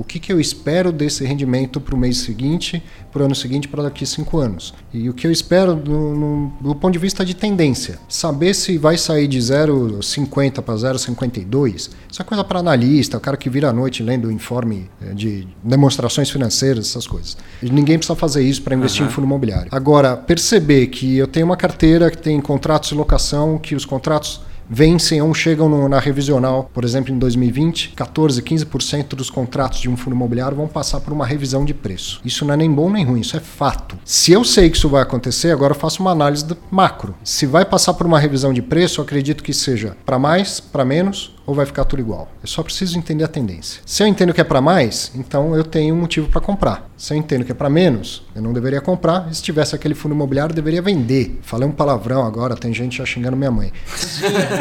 O 0.00 0.02
que, 0.02 0.18
que 0.18 0.32
eu 0.32 0.40
espero 0.40 0.90
desse 0.92 1.26
rendimento 1.26 1.78
para 1.78 1.94
o 1.94 1.98
mês 1.98 2.16
seguinte, 2.16 2.82
para 3.12 3.20
o 3.20 3.24
ano 3.26 3.34
seguinte, 3.34 3.68
para 3.68 3.82
daqui 3.82 4.02
a 4.02 4.06
cinco 4.06 4.38
anos? 4.38 4.72
E 4.94 5.10
o 5.10 5.12
que 5.12 5.26
eu 5.26 5.30
espero 5.30 5.74
do, 5.74 5.92
no, 5.92 6.52
do 6.58 6.74
ponto 6.74 6.94
de 6.94 6.98
vista 6.98 7.22
de 7.22 7.34
tendência? 7.34 7.98
Saber 8.08 8.54
se 8.54 8.78
vai 8.78 8.96
sair 8.96 9.28
de 9.28 9.38
0,50 9.38 10.62
para 10.62 10.74
0,52, 10.74 11.90
isso 12.10 12.22
é 12.22 12.24
coisa 12.24 12.42
para 12.42 12.60
analista, 12.60 13.18
o 13.18 13.20
cara 13.20 13.36
que 13.36 13.50
vira 13.50 13.68
à 13.68 13.74
noite 13.74 14.02
lendo 14.02 14.32
informe 14.32 14.90
eh, 15.02 15.12
de 15.12 15.46
demonstrações 15.62 16.30
financeiras, 16.30 16.88
essas 16.88 17.06
coisas. 17.06 17.36
E 17.62 17.68
ninguém 17.68 17.98
precisa 17.98 18.16
fazer 18.16 18.42
isso 18.42 18.62
para 18.62 18.74
investir 18.74 19.02
uhum. 19.02 19.08
em 19.08 19.12
fundo 19.12 19.26
imobiliário. 19.26 19.68
Agora, 19.70 20.16
perceber 20.16 20.86
que 20.86 21.18
eu 21.18 21.26
tenho 21.26 21.44
uma 21.44 21.58
carteira 21.58 22.10
que 22.10 22.16
tem 22.16 22.40
contratos 22.40 22.88
de 22.88 22.94
locação, 22.94 23.58
que 23.58 23.74
os 23.74 23.84
contratos 23.84 24.40
vencem 24.70 25.20
ou 25.20 25.34
chegam 25.34 25.68
no, 25.68 25.88
na 25.88 25.98
revisional, 25.98 26.70
por 26.72 26.84
exemplo, 26.84 27.12
em 27.12 27.18
2020, 27.18 27.90
14, 27.96 28.40
15% 28.40 29.08
dos 29.08 29.28
contratos 29.28 29.80
de 29.80 29.90
um 29.90 29.96
fundo 29.96 30.14
imobiliário 30.14 30.56
vão 30.56 30.68
passar 30.68 31.00
por 31.00 31.12
uma 31.12 31.26
revisão 31.26 31.64
de 31.64 31.74
preço. 31.74 32.20
Isso 32.24 32.44
não 32.44 32.54
é 32.54 32.56
nem 32.56 32.72
bom 32.72 32.88
nem 32.88 33.04
ruim, 33.04 33.20
isso 33.20 33.36
é 33.36 33.40
fato. 33.40 33.98
Se 34.04 34.30
eu 34.30 34.44
sei 34.44 34.70
que 34.70 34.76
isso 34.76 34.88
vai 34.88 35.02
acontecer, 35.02 35.50
agora 35.50 35.72
eu 35.74 35.78
faço 35.78 36.00
uma 36.00 36.12
análise 36.12 36.46
macro. 36.70 37.16
Se 37.24 37.46
vai 37.46 37.64
passar 37.64 37.94
por 37.94 38.06
uma 38.06 38.20
revisão 38.20 38.52
de 38.52 38.62
preço, 38.62 39.00
eu 39.00 39.04
acredito 39.04 39.42
que 39.42 39.52
seja 39.52 39.96
para 40.06 40.18
mais, 40.18 40.60
para 40.60 40.84
menos 40.84 41.34
ou 41.50 41.54
vai 41.54 41.66
ficar 41.66 41.84
tudo 41.84 41.98
igual? 42.00 42.28
Eu 42.40 42.48
só 42.48 42.62
preciso 42.62 42.96
entender 42.96 43.24
a 43.24 43.28
tendência. 43.28 43.82
Se 43.84 44.02
eu 44.02 44.06
entendo 44.06 44.32
que 44.32 44.40
é 44.40 44.44
para 44.44 44.60
mais, 44.60 45.10
então 45.16 45.56
eu 45.56 45.64
tenho 45.64 45.94
um 45.94 45.98
motivo 45.98 46.28
para 46.28 46.40
comprar. 46.40 46.88
Se 46.96 47.12
eu 47.12 47.18
entendo 47.18 47.44
que 47.44 47.50
é 47.50 47.54
para 47.54 47.68
menos, 47.68 48.22
eu 48.36 48.42
não 48.42 48.52
deveria 48.52 48.80
comprar. 48.80 49.26
E 49.30 49.34
se 49.34 49.42
tivesse 49.42 49.74
aquele 49.74 49.94
fundo 49.94 50.14
imobiliário, 50.14 50.52
eu 50.52 50.54
deveria 50.54 50.80
vender. 50.82 51.40
Falei 51.42 51.66
um 51.66 51.72
palavrão 51.72 52.24
agora, 52.24 52.54
tem 52.54 52.72
gente 52.72 52.98
já 52.98 53.06
xingando 53.06 53.36
minha 53.36 53.50
mãe. 53.50 53.72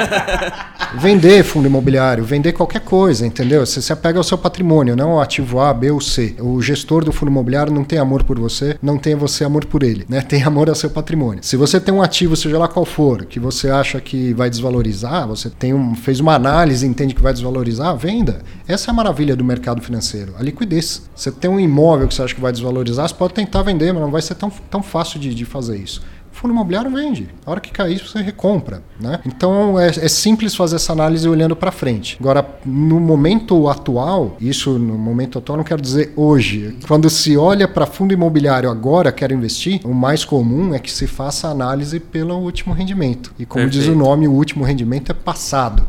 vender 0.98 1.43
fundo 1.43 1.67
imobiliário, 1.67 2.24
vender 2.24 2.53
qualquer 2.53 2.79
coisa, 2.79 3.27
entendeu? 3.27 3.65
Você 3.65 3.81
se 3.81 3.93
apega 3.93 4.17
ao 4.17 4.24
seu 4.24 4.38
patrimônio, 4.38 4.96
não 4.96 5.12
ao 5.12 5.22
ativo 5.22 5.60
A, 5.60 5.74
B 5.74 5.91
ou 5.91 6.01
C. 6.01 6.36
O 6.39 6.62
gestor 6.62 7.03
do 7.03 7.12
fundo 7.12 7.29
imobiliário 7.29 7.74
não 7.74 7.84
tem 7.84 8.00
amor 8.00 8.24
por 8.24 8.39
você, 8.39 8.79
não 8.81 8.98
tem 8.98 9.15
você 9.15 9.43
amor 9.43 9.65
por 9.65 9.84
ele, 9.84 10.05
né? 10.10 10.22
Tem 10.22 10.41
amor 10.41 10.69
ao 10.69 10.75
seu 10.75 10.89
patrimônio. 10.89 11.43
Se 11.43 11.58
você 11.58 11.79
tem 11.79 11.93
um 11.93 12.01
ativo, 12.01 12.36
seja 12.36 12.58
lá 12.58 12.67
qual 12.69 12.86
for, 12.86 13.25
que 13.25 13.39
você 13.39 13.69
acha 13.69 14.00
que 14.00 14.34
vai 14.34 14.50
desvalorizar, 14.50 15.27
você 15.27 15.50
tem 15.50 15.74
um, 15.74 15.93
fez 15.93 16.22
uma 16.22 16.36
análise 16.36 16.78
entende 16.83 17.13
que 17.13 17.21
vai 17.21 17.33
desvalorizar, 17.33 17.95
venda. 17.95 18.41
Essa 18.67 18.89
é 18.89 18.91
a 18.91 18.95
maravilha 18.95 19.36
do 19.36 19.43
mercado 19.43 19.81
financeiro, 19.81 20.33
a 20.38 20.43
liquidez. 20.43 21.09
Você 21.15 21.31
tem 21.31 21.50
um 21.50 21.59
imóvel 21.59 22.07
que 22.07 22.13
você 22.13 22.24
acha 22.24 22.36
que 22.36 22.41
vai 22.41 22.51
desvalorizar, 22.51 23.07
você 23.07 23.15
pode 23.15 23.33
tentar 23.33 23.63
vender, 23.63 23.91
mas 23.91 24.01
não 24.01 24.12
vai 24.12 24.21
ser 24.21 24.36
tão, 24.36 24.50
tão 24.69 24.83
fácil 24.83 25.19
de, 25.19 25.33
de 25.33 25.45
fazer 25.45 25.77
isso 25.77 26.01
fundo 26.39 26.53
imobiliário 26.53 26.89
vende. 26.89 27.27
A 27.45 27.51
hora 27.51 27.59
que 27.59 27.71
cair, 27.71 28.00
você 28.00 28.21
recompra. 28.21 28.81
Né? 29.00 29.19
Então 29.25 29.79
é, 29.79 29.88
é 29.88 30.07
simples 30.07 30.55
fazer 30.55 30.77
essa 30.77 30.93
análise 30.93 31.27
olhando 31.27 31.55
para 31.55 31.71
frente. 31.71 32.17
Agora, 32.19 32.45
no 32.65 33.00
momento 33.00 33.67
atual, 33.67 34.38
isso 34.39 34.79
no 34.79 34.98
momento 34.98 35.38
atual 35.38 35.57
não 35.57 35.63
quero 35.63 35.81
dizer 35.81 36.13
hoje. 36.15 36.77
Quando 36.88 37.09
se 37.09 37.36
olha 37.36 37.67
para 37.67 37.86
fundo 37.86 38.13
imobiliário 38.13 38.69
agora, 38.69 39.12
quer 39.12 39.31
investir, 39.31 39.81
o 39.83 39.93
mais 39.93 40.24
comum 40.24 40.74
é 40.74 40.79
que 40.79 40.91
se 40.91 41.07
faça 41.07 41.50
análise 41.50 42.00
pelo 42.00 42.38
último 42.38 42.74
rendimento. 42.74 43.33
E 43.38 43.45
como 43.45 43.65
Perfeito. 43.65 43.86
diz 43.86 43.93
o 43.93 43.98
nome, 43.98 44.27
o 44.27 44.31
último 44.31 44.63
rendimento 44.63 45.12
é 45.12 45.15
passado 45.15 45.86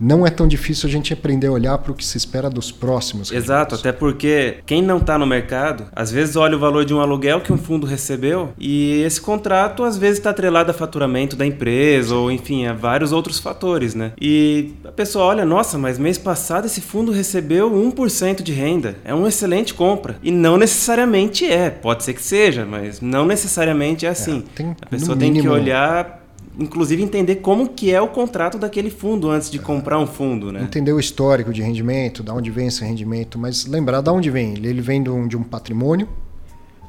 não 0.00 0.26
é 0.26 0.30
tão 0.30 0.46
difícil 0.46 0.88
a 0.88 0.92
gente 0.92 1.12
aprender 1.12 1.48
a 1.48 1.52
olhar 1.52 1.78
para 1.78 1.92
o 1.92 1.94
que 1.94 2.04
se 2.04 2.16
espera 2.16 2.48
dos 2.48 2.70
próximos. 2.70 3.32
Exato, 3.32 3.74
até 3.74 3.92
porque 3.92 4.56
quem 4.66 4.82
não 4.82 4.98
está 4.98 5.18
no 5.18 5.26
mercado, 5.26 5.86
às 5.94 6.10
vezes 6.10 6.36
olha 6.36 6.56
o 6.56 6.58
valor 6.58 6.84
de 6.84 6.94
um 6.94 7.00
aluguel 7.00 7.40
que 7.40 7.52
um 7.52 7.58
fundo 7.58 7.86
recebeu 7.86 8.52
e 8.58 9.02
esse 9.02 9.20
contrato 9.20 9.82
às 9.82 9.96
vezes 9.96 10.18
está 10.18 10.30
atrelado 10.30 10.70
a 10.70 10.74
faturamento 10.74 11.36
da 11.36 11.44
empresa 11.44 12.14
ou 12.14 12.30
enfim, 12.30 12.66
a 12.66 12.72
vários 12.72 13.12
outros 13.12 13.38
fatores, 13.38 13.94
né? 13.94 14.12
E 14.20 14.74
a 14.84 14.92
pessoa 14.92 15.24
olha, 15.24 15.44
nossa, 15.44 15.78
mas 15.78 15.98
mês 15.98 16.18
passado 16.18 16.66
esse 16.66 16.80
fundo 16.80 17.12
recebeu 17.12 17.70
1% 17.70 18.42
de 18.42 18.52
renda, 18.52 18.96
é 19.04 19.12
uma 19.14 19.28
excelente 19.28 19.74
compra. 19.74 20.16
E 20.22 20.30
não 20.30 20.56
necessariamente 20.56 21.46
é, 21.46 21.70
pode 21.70 22.04
ser 22.04 22.14
que 22.14 22.22
seja, 22.22 22.64
mas 22.64 23.00
não 23.00 23.26
necessariamente 23.26 24.06
é 24.06 24.08
assim. 24.08 24.44
É, 24.52 24.56
tem, 24.56 24.76
a 24.80 24.86
pessoa 24.86 25.16
tem 25.16 25.32
que 25.32 25.48
olhar 25.48 26.27
inclusive 26.58 27.02
entender 27.02 27.36
como 27.36 27.68
que 27.68 27.92
é 27.92 28.00
o 28.00 28.08
contrato 28.08 28.58
daquele 28.58 28.90
fundo 28.90 29.30
antes 29.30 29.48
de 29.48 29.58
comprar 29.58 29.98
um 29.98 30.06
fundo, 30.06 30.50
né? 30.50 30.62
Entender 30.62 30.92
o 30.92 30.98
histórico 30.98 31.52
de 31.52 31.62
rendimento, 31.62 32.22
da 32.22 32.34
onde 32.34 32.50
vem 32.50 32.66
esse 32.66 32.84
rendimento, 32.84 33.38
mas 33.38 33.64
lembrar 33.64 34.00
da 34.00 34.12
onde 34.12 34.28
vem. 34.28 34.54
Ele 34.54 34.80
vem 34.80 35.02
de 35.02 35.08
um, 35.08 35.28
de 35.28 35.36
um 35.36 35.42
patrimônio 35.42 36.08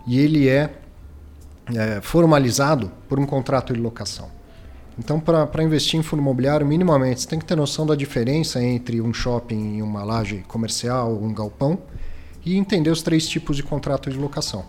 e 0.07 0.19
ele 0.19 0.49
é, 0.49 0.71
é, 1.73 2.01
formalizado 2.01 2.91
por 3.07 3.19
um 3.19 3.25
contrato 3.25 3.71
de 3.71 3.79
locação. 3.79 4.27
Então, 4.97 5.19
para 5.19 5.63
investir 5.63 5.97
em 5.97 6.03
fundo 6.03 6.21
imobiliário, 6.21 6.67
minimamente, 6.67 7.21
você 7.21 7.27
tem 7.27 7.39
que 7.39 7.45
ter 7.45 7.55
noção 7.55 7.85
da 7.85 7.95
diferença 7.95 8.61
entre 8.61 8.99
um 8.99 9.13
shopping 9.13 9.77
e 9.77 9.81
uma 9.81 10.03
laje 10.03 10.43
comercial, 10.47 11.13
um 11.13 11.33
galpão, 11.33 11.79
e 12.45 12.57
entender 12.57 12.89
os 12.89 13.01
três 13.01 13.25
tipos 13.27 13.55
de 13.55 13.63
contrato 13.63 14.09
de 14.09 14.17
locação 14.17 14.65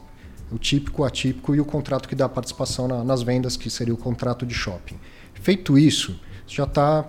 o 0.53 0.59
típico, 0.59 1.03
o 1.03 1.05
atípico 1.05 1.55
e 1.55 1.61
o 1.61 1.65
contrato 1.65 2.09
que 2.09 2.15
dá 2.15 2.29
participação 2.29 2.89
na, 2.89 3.05
nas 3.05 3.23
vendas, 3.23 3.57
que 3.57 3.71
seria 3.71 3.95
o 3.95 3.97
contrato 3.97 4.45
de 4.45 4.55
shopping. 4.55 4.97
Feito 5.35 5.79
isso, 5.79 6.19
já 6.47 6.65
está 6.65 7.05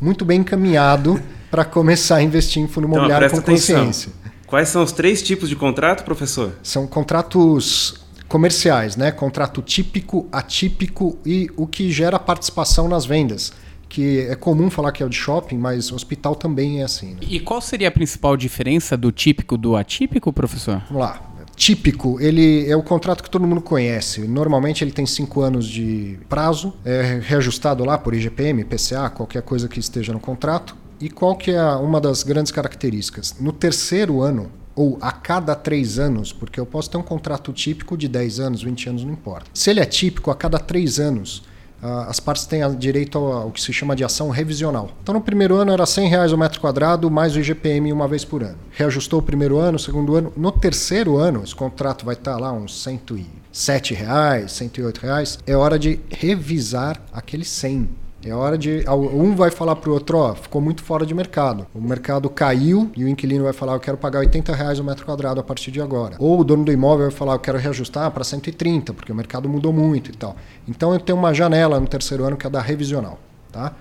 muito 0.00 0.24
bem 0.24 0.40
encaminhado 0.40 1.20
para 1.50 1.64
começar 1.64 2.16
a 2.16 2.22
investir 2.22 2.62
em 2.62 2.66
fundo 2.66 2.86
então, 2.86 2.98
imobiliário 2.98 3.26
então, 3.26 3.40
com 3.40 3.52
consciência. 3.52 4.10
Atenção. 4.10 4.32
Quais 4.46 4.68
são 4.68 4.82
os 4.82 4.92
três 4.92 5.22
tipos 5.22 5.48
de 5.48 5.56
contrato, 5.56 6.04
professor? 6.04 6.52
São 6.62 6.86
contratos 6.86 7.94
comerciais, 8.28 8.96
né? 8.96 9.10
Contrato 9.10 9.62
típico, 9.62 10.28
atípico 10.30 11.18
e 11.24 11.48
o 11.56 11.66
que 11.66 11.90
gera 11.90 12.18
participação 12.18 12.88
nas 12.88 13.06
vendas 13.06 13.52
que 13.88 14.20
é 14.20 14.34
comum 14.34 14.70
falar 14.70 14.90
que 14.90 15.02
é 15.02 15.06
o 15.06 15.08
de 15.10 15.16
shopping, 15.16 15.58
mas 15.58 15.92
hospital 15.92 16.34
também 16.34 16.80
é 16.80 16.84
assim. 16.84 17.10
Né? 17.10 17.20
E 17.28 17.38
qual 17.38 17.60
seria 17.60 17.88
a 17.88 17.90
principal 17.90 18.38
diferença 18.38 18.96
do 18.96 19.12
típico 19.12 19.58
do 19.58 19.76
atípico, 19.76 20.32
professor? 20.32 20.82
Vamos 20.88 21.02
lá 21.02 21.31
típico, 21.62 22.20
ele 22.20 22.68
é 22.68 22.74
o 22.74 22.82
contrato 22.82 23.22
que 23.22 23.30
todo 23.30 23.46
mundo 23.46 23.60
conhece. 23.60 24.22
Normalmente 24.22 24.82
ele 24.82 24.90
tem 24.90 25.06
cinco 25.06 25.42
anos 25.42 25.64
de 25.64 26.18
prazo, 26.28 26.72
é 26.84 27.20
reajustado 27.22 27.84
lá 27.84 27.96
por 27.96 28.14
IGPM, 28.14 28.64
PCA, 28.64 29.08
qualquer 29.08 29.42
coisa 29.42 29.68
que 29.68 29.78
esteja 29.78 30.12
no 30.12 30.18
contrato. 30.18 30.76
E 31.00 31.08
qual 31.08 31.36
que 31.36 31.52
é 31.52 31.62
uma 31.76 32.00
das 32.00 32.24
grandes 32.24 32.50
características? 32.50 33.36
No 33.38 33.52
terceiro 33.52 34.22
ano, 34.22 34.50
ou 34.74 34.98
a 35.00 35.12
cada 35.12 35.54
três 35.54 36.00
anos, 36.00 36.32
porque 36.32 36.58
eu 36.58 36.66
posso 36.66 36.90
ter 36.90 36.96
um 36.96 37.02
contrato 37.02 37.52
típico 37.52 37.96
de 37.96 38.08
10 38.08 38.40
anos, 38.40 38.62
20 38.64 38.88
anos, 38.88 39.04
não 39.04 39.12
importa. 39.12 39.46
Se 39.54 39.70
ele 39.70 39.78
é 39.78 39.86
típico, 39.86 40.32
a 40.32 40.34
cada 40.34 40.58
três 40.58 40.98
anos, 40.98 41.44
as 41.82 42.20
partes 42.20 42.46
têm 42.46 42.62
direito 42.76 43.18
ao, 43.18 43.50
que 43.50 43.60
se 43.60 43.72
chama 43.72 43.96
de 43.96 44.04
ação 44.04 44.30
revisional. 44.30 44.90
Então, 45.02 45.12
no 45.12 45.20
primeiro 45.20 45.56
ano 45.56 45.72
era 45.72 45.84
100 45.84 46.08
reais 46.08 46.32
o 46.32 46.38
metro 46.38 46.60
quadrado, 46.60 47.10
mais 47.10 47.34
o 47.34 47.40
IGPM 47.40 47.92
uma 47.92 48.06
vez 48.06 48.24
por 48.24 48.42
ano. 48.42 48.58
Reajustou 48.70 49.18
o 49.18 49.22
primeiro 49.22 49.58
ano, 49.58 49.76
o 49.76 49.80
segundo 49.80 50.14
ano. 50.14 50.32
No 50.36 50.52
terceiro 50.52 51.16
ano, 51.18 51.42
esse 51.42 51.54
contrato 51.54 52.04
vai 52.04 52.14
estar 52.14 52.36
lá 52.36 52.52
uns 52.52 52.82
107 52.82 53.94
reais, 53.94 54.52
108 54.52 54.98
reais. 54.98 55.38
É 55.46 55.56
hora 55.56 55.78
de 55.78 55.98
revisar 56.08 57.02
aquele 57.12 57.44
100 57.44 58.01
é 58.24 58.34
hora 58.34 58.56
de. 58.56 58.84
Um 58.88 59.34
vai 59.34 59.50
falar 59.50 59.76
para 59.76 59.90
o 59.90 59.92
outro, 59.92 60.18
ó, 60.18 60.34
ficou 60.34 60.60
muito 60.60 60.82
fora 60.82 61.04
de 61.04 61.14
mercado. 61.14 61.66
O 61.74 61.80
mercado 61.80 62.30
caiu 62.30 62.90
e 62.96 63.04
o 63.04 63.08
inquilino 63.08 63.44
vai 63.44 63.52
falar, 63.52 63.74
eu 63.74 63.80
quero 63.80 63.96
pagar 63.96 64.20
80 64.20 64.54
reais 64.54 64.78
o 64.78 64.84
metro 64.84 65.04
quadrado 65.04 65.40
a 65.40 65.42
partir 65.42 65.70
de 65.70 65.80
agora. 65.80 66.16
Ou 66.18 66.40
o 66.40 66.44
dono 66.44 66.64
do 66.64 66.72
imóvel 66.72 67.08
vai 67.08 67.16
falar, 67.16 67.34
eu 67.34 67.38
quero 67.38 67.58
reajustar 67.58 68.10
para 68.10 68.22
130, 68.22 68.92
porque 68.94 69.10
o 69.10 69.14
mercado 69.14 69.48
mudou 69.48 69.72
muito 69.72 70.10
e 70.10 70.14
tal. 70.14 70.36
Então 70.68 70.92
eu 70.92 71.00
tenho 71.00 71.18
uma 71.18 71.34
janela 71.34 71.80
no 71.80 71.86
terceiro 71.86 72.24
ano 72.24 72.36
que 72.36 72.46
é 72.46 72.50
da 72.50 72.60
revisional. 72.60 73.18
Tá? 73.50 73.72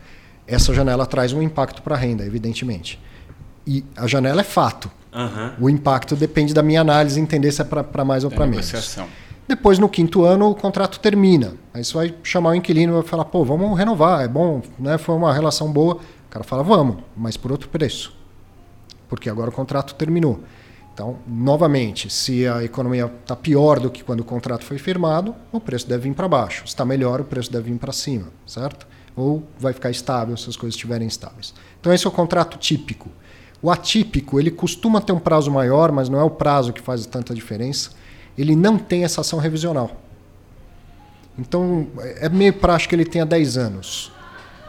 Essa 0.47 0.73
janela 0.73 1.05
traz 1.05 1.33
um 1.33 1.41
impacto 1.41 1.81
para 1.81 1.95
a 1.95 1.97
renda, 1.97 2.25
evidentemente. 2.25 2.99
E 3.65 3.85
a 3.95 4.07
janela 4.07 4.41
é 4.41 4.43
fato. 4.43 4.91
Uhum. 5.13 5.65
O 5.65 5.69
impacto 5.69 6.15
depende 6.15 6.53
da 6.53 6.63
minha 6.63 6.81
análise, 6.81 7.19
entender 7.19 7.51
se 7.51 7.61
é 7.61 7.65
para 7.65 8.03
mais 8.03 8.23
ou 8.23 8.31
para 8.31 8.45
menos. 8.47 8.97
Depois, 9.51 9.77
no 9.77 9.89
quinto 9.89 10.23
ano, 10.23 10.49
o 10.49 10.55
contrato 10.55 10.97
termina. 10.97 11.55
Aí 11.73 11.83
você 11.83 11.93
vai 11.93 12.15
chamar 12.23 12.51
o 12.51 12.55
inquilino 12.55 12.93
e 12.93 12.95
vai 12.95 13.03
falar, 13.03 13.25
pô, 13.25 13.43
vamos 13.43 13.77
renovar, 13.77 14.23
é 14.23 14.27
bom, 14.29 14.61
né? 14.79 14.97
foi 14.97 15.13
uma 15.13 15.33
relação 15.33 15.69
boa. 15.69 15.95
O 15.95 16.29
cara 16.29 16.45
fala, 16.45 16.63
vamos, 16.63 17.03
mas 17.17 17.35
por 17.35 17.51
outro 17.51 17.67
preço. 17.67 18.15
Porque 19.09 19.29
agora 19.29 19.49
o 19.49 19.53
contrato 19.53 19.93
terminou. 19.95 20.39
Então, 20.93 21.17
novamente, 21.27 22.09
se 22.09 22.47
a 22.47 22.63
economia 22.63 23.11
está 23.21 23.35
pior 23.35 23.77
do 23.77 23.91
que 23.91 24.05
quando 24.05 24.21
o 24.21 24.23
contrato 24.23 24.63
foi 24.63 24.77
firmado, 24.77 25.35
o 25.51 25.59
preço 25.59 25.85
deve 25.85 26.07
vir 26.07 26.15
para 26.15 26.29
baixo. 26.29 26.61
Se 26.61 26.67
está 26.67 26.85
melhor, 26.85 27.19
o 27.19 27.25
preço 27.25 27.51
deve 27.51 27.71
vir 27.71 27.77
para 27.77 27.91
cima, 27.91 28.27
certo? 28.47 28.87
Ou 29.17 29.43
vai 29.59 29.73
ficar 29.73 29.91
estável 29.91 30.37
se 30.37 30.49
as 30.49 30.55
coisas 30.55 30.75
estiverem 30.75 31.09
estáveis. 31.09 31.53
Então, 31.77 31.91
esse 31.91 32.07
é 32.07 32.09
o 32.09 32.13
contrato 32.13 32.57
típico. 32.57 33.09
O 33.61 33.69
atípico, 33.69 34.39
ele 34.39 34.49
costuma 34.49 35.01
ter 35.01 35.11
um 35.11 35.19
prazo 35.19 35.51
maior, 35.51 35.91
mas 35.91 36.07
não 36.07 36.21
é 36.21 36.23
o 36.23 36.29
prazo 36.29 36.71
que 36.71 36.79
faz 36.79 37.05
tanta 37.05 37.35
diferença 37.35 37.99
ele 38.37 38.55
não 38.55 38.77
tem 38.77 39.03
essa 39.03 39.21
ação 39.21 39.39
revisional. 39.39 39.91
Então, 41.37 41.87
é 42.17 42.29
meio 42.29 42.53
prático 42.53 42.89
que 42.89 42.95
ele 42.95 43.05
tenha 43.05 43.25
10 43.25 43.57
anos. 43.57 44.11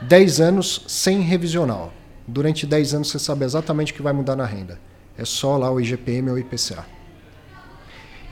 10 0.02 0.40
anos 0.40 0.85
sem 0.87 1.21
revisional. 1.21 1.92
Durante 2.26 2.66
10 2.66 2.95
anos 2.95 3.11
você 3.11 3.19
sabe 3.19 3.45
exatamente 3.45 3.92
o 3.92 3.95
que 3.95 4.02
vai 4.02 4.12
mudar 4.12 4.37
na 4.37 4.47
renda. 4.47 4.78
É 5.16 5.25
só 5.25 5.57
lá 5.57 5.71
o 5.71 5.81
IGPM 5.81 6.31
ou 6.31 6.37
o 6.37 6.38
IPCA. 6.38 6.87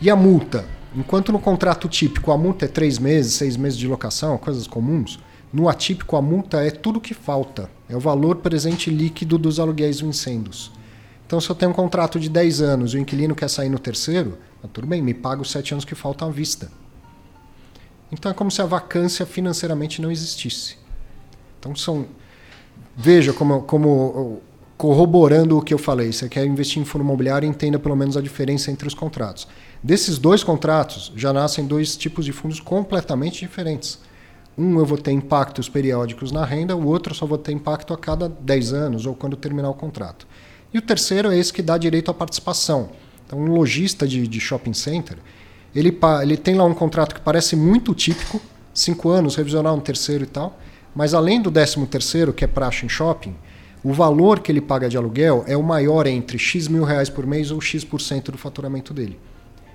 E 0.01 0.09
a 0.09 0.17
multa? 0.17 0.65
Enquanto 0.97 1.31
no 1.31 1.39
contrato 1.39 1.89
típico 1.89 2.33
a 2.33 2.39
multa 2.39 2.65
é 2.65 2.69
3 2.69 2.99
meses, 2.99 3.35
6 3.35 3.57
meses 3.57 3.79
de 3.79 3.87
locação, 3.87 4.39
coisas 4.39 4.67
comuns, 4.67 5.21
no 5.53 5.69
atípico 5.69 6.17
a 6.17 6.23
multa 6.23 6.65
é 6.65 6.71
tudo 6.71 7.01
que 7.01 7.15
falta. 7.15 7.71
É 7.89 7.97
o 7.97 8.01
valor 8.01 8.37
presente 8.37 8.91
líquido 8.91 9.37
dos 9.37 9.61
aluguéis 9.61 10.01
vincendos. 10.01 10.73
Então, 11.31 11.41
se 11.41 11.49
eu 11.49 11.55
tenho 11.55 11.71
um 11.71 11.75
contrato 11.75 12.19
de 12.19 12.29
10 12.29 12.61
anos 12.61 12.93
e 12.93 12.97
o 12.97 12.99
inquilino 12.99 13.37
quer 13.37 13.49
sair 13.49 13.69
no 13.69 13.79
terceiro, 13.79 14.37
tudo 14.73 14.85
bem, 14.85 15.01
me 15.01 15.15
paga 15.15 15.41
os 15.41 15.53
7 15.53 15.75
anos 15.75 15.85
que 15.85 15.95
faltam 15.95 16.27
à 16.27 16.31
vista. 16.33 16.73
Então 18.11 18.33
é 18.33 18.35
como 18.35 18.51
se 18.51 18.61
a 18.61 18.67
vacância 18.67 19.25
financeiramente 19.25 20.03
não 20.03 20.11
existisse. 20.11 20.77
Então 21.61 21.77
são. 21.77 22.07
Veja 22.97 23.33
como, 23.33 23.63
como 23.63 24.43
corroborando 24.77 25.57
o 25.57 25.63
que 25.63 25.73
eu 25.73 25.79
falei. 25.79 26.13
Você 26.13 26.29
quer 26.29 26.45
investir 26.45 26.83
em 26.83 26.85
fundo 26.85 27.05
imobiliário, 27.05 27.49
entenda 27.49 27.79
pelo 27.79 27.95
menos 27.95 28.17
a 28.17 28.21
diferença 28.21 28.73
entre 28.73 28.89
os 28.89 28.95
contratos. 28.95 29.47
Desses 29.81 30.19
dois 30.19 30.43
contratos, 30.43 31.13
já 31.15 31.33
nascem 31.33 31.65
dois 31.65 31.97
tipos 31.97 32.25
de 32.25 32.33
fundos 32.33 32.59
completamente 32.59 33.39
diferentes. 33.39 34.01
Um 34.59 34.81
eu 34.81 34.85
vou 34.85 34.99
ter 34.99 35.13
impactos 35.13 35.69
periódicos 35.69 36.33
na 36.33 36.45
renda, 36.45 36.75
o 36.75 36.89
outro 36.89 37.13
eu 37.13 37.17
só 37.17 37.25
vou 37.25 37.39
ter 37.39 37.53
impacto 37.53 37.95
a 37.95 37.97
cada 37.97 38.29
10 38.29 38.73
anos 38.73 39.07
ou 39.07 39.15
quando 39.15 39.37
terminar 39.37 39.71
o 39.71 39.75
contrato. 39.75 40.27
E 40.73 40.79
o 40.79 40.83
terceiro 40.83 41.31
é 41.31 41.39
esse 41.39 41.53
que 41.53 41.63
dá 41.63 41.77
direito 41.77 42.11
à 42.11 42.15
participação. 42.15 42.91
Então, 43.27 43.39
um 43.39 43.53
lojista 43.53 44.07
de, 44.07 44.27
de 44.27 44.41
shopping 44.41 44.73
center, 44.73 45.19
ele, 45.75 45.97
ele 46.23 46.37
tem 46.37 46.55
lá 46.55 46.65
um 46.65 46.75
contrato 46.75 47.15
que 47.15 47.21
parece 47.21 47.55
muito 47.57 47.95
típico, 47.95 48.41
cinco 48.75 49.09
anos, 49.09 49.37
revisionar 49.37 49.75
um 49.75 49.81
terceiro 49.81 50.25
e 50.25 50.27
tal, 50.27 50.59
mas 50.95 51.15
além 51.15 51.41
do 51.41 51.51
décimo 51.51 51.87
terceiro, 51.87 52.33
que 52.33 52.45
é 52.45 52.49
praxe 52.49 52.85
em 52.85 52.89
shopping, 52.89 53.35
o 53.83 53.93
valor 53.93 54.41
que 54.41 54.53
ele 54.53 54.61
paga 54.61 54.89
de 54.89 54.97
aluguel 54.97 55.45
é 55.47 55.57
o 55.57 55.63
maior 55.63 56.07
entre 56.07 56.39
X 56.39 56.69
mil 56.69 56.85
reais 56.85 57.09
por 57.09 57.27
mês 57.27 57.51
ou 57.51 57.61
X% 57.61 57.89
por 57.89 58.01
cento 58.01 58.33
do 58.33 58.39
faturamento 58.39 58.93
dele. 58.93 59.19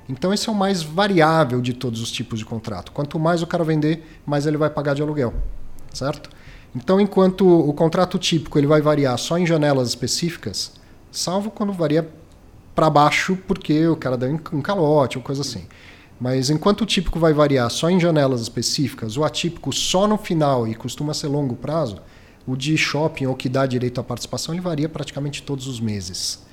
Então 0.08 0.32
esse 0.32 0.48
é 0.48 0.52
o 0.52 0.56
mais 0.56 0.84
variável 0.84 1.60
de 1.60 1.74
todos 1.74 2.02
os 2.02 2.12
tipos 2.12 2.38
de 2.38 2.46
contrato. 2.46 2.92
Quanto 2.92 3.18
mais 3.18 3.42
o 3.42 3.48
cara 3.48 3.64
vender, 3.64 4.20
mais 4.26 4.46
ele 4.46 4.58
vai 4.58 4.70
pagar 4.70 4.94
de 4.94 5.02
aluguel, 5.02 5.34
certo? 5.92 6.30
Então 6.76 7.02
enquanto 7.02 7.48
o 7.48 7.74
contrato 7.74 8.20
típico 8.20 8.60
ele 8.60 8.68
vai 8.68 8.82
variar 8.82 9.18
só 9.18 9.40
em 9.40 9.46
janelas 9.46 9.90
específicas, 9.90 10.74
salvo 11.18 11.50
quando 11.50 11.74
varia 11.74 12.08
para 12.74 12.90
baixo 12.90 13.38
porque 13.48 13.88
o 13.88 13.96
cara 13.96 14.18
deu 14.18 14.30
um 14.52 14.62
calote 14.62 15.18
ou 15.18 15.24
coisa 15.24 15.42
assim. 15.42 15.66
Mas 16.20 16.50
enquanto 16.50 16.82
o 16.82 16.86
típico 16.86 17.20
vai 17.20 17.34
variar 17.34 17.70
só 17.70 17.90
em 17.90 18.00
janelas 18.00 18.42
específicas, 18.42 19.18
o 19.18 19.24
atípico 19.24 19.74
só 19.74 20.08
no 20.08 20.18
final 20.18 20.68
e 20.68 20.76
costuma 20.76 21.14
ser 21.14 21.28
longo 21.28 21.56
prazo, 21.56 21.98
o 22.48 22.56
de 22.56 22.78
shopping 22.78 23.26
ou 23.26 23.36
que 23.36 23.50
dá 23.50 23.66
direito 23.66 24.00
à 24.00 24.04
participação 24.04 24.54
ele 24.54 24.62
varia 24.62 24.88
praticamente 24.88 25.44
todos 25.44 25.68
os 25.68 25.80
meses. 25.80 26.45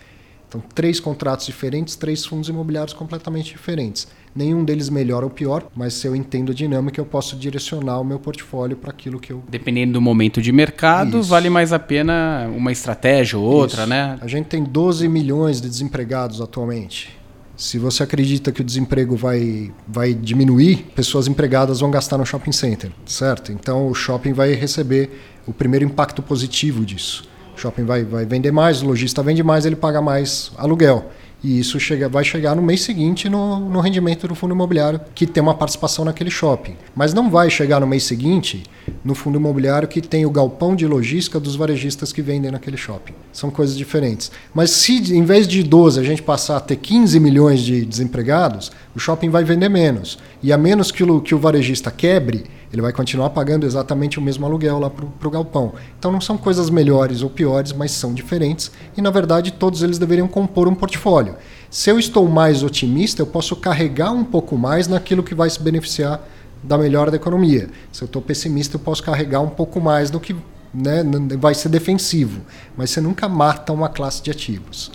Então, 0.53 0.63
três 0.75 1.01
contratos 1.01 1.47
diferentes, 1.47 1.97
três 1.97 2.27
fundos 2.27 2.51
imobiliários 2.51 2.93
completamente 2.93 3.53
diferentes. 3.53 4.07
Nenhum 4.37 4.63
deles 4.65 4.91
melhor 4.91 5.25
ou 5.25 5.31
pior, 5.31 5.67
mas 5.75 5.95
se 5.95 6.07
eu 6.07 6.15
entendo 6.15 6.53
a 6.53 6.55
dinâmica, 6.55 7.01
eu 7.01 7.07
posso 7.07 7.37
direcionar 7.37 7.99
o 8.01 8.05
meu 8.05 8.19
portfólio 8.19 8.77
para 8.77 8.91
aquilo 8.91 9.19
que 9.19 9.33
eu. 9.33 9.43
Dependendo 9.49 9.95
do 9.95 10.01
momento 10.01 10.43
de 10.43 10.53
mercado, 10.53 11.21
Isso. 11.21 11.31
vale 11.31 11.49
mais 11.49 11.73
a 11.73 11.79
pena 11.79 12.51
uma 12.55 12.71
estratégia 12.71 13.39
ou 13.39 13.45
outra, 13.45 13.83
Isso. 13.83 13.89
né? 13.89 14.19
A 14.21 14.27
gente 14.27 14.47
tem 14.47 14.63
12 14.63 15.09
milhões 15.09 15.59
de 15.59 15.69
desempregados 15.71 16.41
atualmente. 16.41 17.19
Se 17.57 17.79
você 17.79 18.03
acredita 18.03 18.53
que 18.53 18.61
o 18.61 18.65
desemprego 18.65 19.17
vai, 19.17 19.73
vai 19.89 20.13
diminuir, 20.13 20.87
pessoas 20.95 21.29
empregadas 21.29 21.81
vão 21.81 21.91
gastar 21.91 22.19
no 22.19 22.27
shopping 22.27 22.53
center, 22.53 22.91
certo? 23.07 23.53
Então 23.53 23.89
o 23.89 23.95
shopping 23.95 24.33
vai 24.33 24.53
receber 24.53 25.11
o 25.47 25.53
primeiro 25.53 25.85
impacto 25.85 26.23
positivo 26.23 26.85
disso. 26.85 27.32
Shopping 27.63 27.85
vai, 27.85 28.05
vai 28.05 28.27
vender 28.27 28.51
mais, 28.51 28.83
o 28.83 28.87
lojista 28.87 29.23
vende 29.23 29.43
mais, 29.43 29.65
ele 29.65 29.77
paga 29.77 30.03
mais 30.03 30.51
aluguel. 30.57 31.11
E 31.45 31.59
isso 31.59 31.79
chega, 31.81 32.09
vai 32.09 32.23
chegar 32.23 32.55
no 32.55 32.63
mês 32.63 32.83
seguinte 32.83 33.29
no, 33.29 33.59
no 33.59 33.81
rendimento 33.81 34.29
do 34.29 34.35
fundo 34.35 34.55
imobiliário 34.55 35.01
que 35.13 35.27
tem 35.27 35.43
uma 35.43 35.55
participação 35.55 36.05
naquele 36.05 36.31
shopping. 36.31 36.77
Mas 36.95 37.13
não 37.13 37.29
vai 37.29 37.51
chegar 37.51 37.81
no 37.81 37.87
mês 37.87 38.05
seguinte 38.05 38.63
no 39.05 39.13
fundo 39.13 39.39
imobiliário 39.39 39.89
que 39.89 40.01
tem 40.01 40.25
o 40.25 40.31
galpão 40.31 40.77
de 40.77 40.87
logística 40.87 41.41
dos 41.41 41.57
varejistas 41.57 42.13
que 42.13 42.23
vendem 42.23 42.53
naquele 42.53 42.77
shopping. 42.77 43.13
São 43.33 43.51
coisas 43.51 43.77
diferentes. 43.77 44.31
Mas 44.55 44.71
se 44.71 45.17
em 45.17 45.25
vez 45.25 45.49
de 45.49 45.65
12 45.65 45.99
a 45.99 46.05
gente 46.05 46.23
passar 46.23 46.59
a 46.59 46.61
ter 46.61 46.77
15 46.77 47.19
milhões 47.19 47.61
de 47.61 47.85
desempregados, 47.85 48.71
o 48.95 49.01
shopping 49.01 49.29
vai 49.29 49.43
vender 49.43 49.69
menos. 49.69 50.19
E 50.45 50.53
a 50.53 50.59
menos 50.59 50.93
que 50.93 51.03
o, 51.03 51.21
que 51.21 51.35
o 51.35 51.39
varejista 51.39 51.91
quebre, 51.91 52.45
ele 52.73 52.81
vai 52.81 52.93
continuar 52.93 53.31
pagando 53.31 53.67
exatamente 53.67 54.19
o 54.19 54.23
mesmo 54.23 54.47
aluguel 54.47 54.79
lá 54.79 54.89
para 54.89 55.29
o 55.29 55.31
galpão. 55.31 55.75
Então 55.99 56.11
não 56.11 56.21
são 56.21 56.39
coisas 56.39 56.71
melhores 56.71 57.23
ou 57.23 57.29
piores, 57.29 57.73
mas 57.73 57.91
são 57.93 58.15
diferentes 58.15 58.71
e 58.97 59.03
na 59.03 59.11
verdade 59.11 59.53
todos 59.53 59.83
eles 59.83 59.99
deveriam 59.99 60.27
compor 60.27 60.67
um 60.67 60.75
portfólio. 60.75 61.37
Se 61.71 61.91
eu 61.91 61.99
estou 61.99 62.29
mais 62.29 62.63
otimista, 62.63 63.23
eu 63.23 63.27
posso 63.27 63.55
carregar 63.57 64.13
um 64.13 64.25
pouco 64.25 64.57
mais 64.57 64.89
naquilo 64.89 65.23
que 65.23 65.35
vai 65.35 65.51
se 65.51 65.61
beneficiar 65.61 66.27
da 66.63 66.79
melhora 66.79 67.11
da 67.11 67.17
economia. 67.17 67.69
Se 67.93 68.03
eu 68.03 68.07
estou 68.07 68.23
pessimista, 68.23 68.77
eu 68.77 68.81
posso 68.81 69.03
carregar 69.03 69.41
um 69.41 69.49
pouco 69.49 69.81
mais 69.81 70.11
do 70.11 70.21
que 70.21 70.35
né, 70.73 71.03
vai 71.39 71.55
ser 71.55 71.69
defensivo. 71.69 72.41
Mas 72.77 72.91
você 72.91 73.01
nunca 73.01 73.29
mata 73.29 73.73
uma 73.73 73.89
classe 73.89 74.23
de 74.23 74.31
ativos 74.31 74.91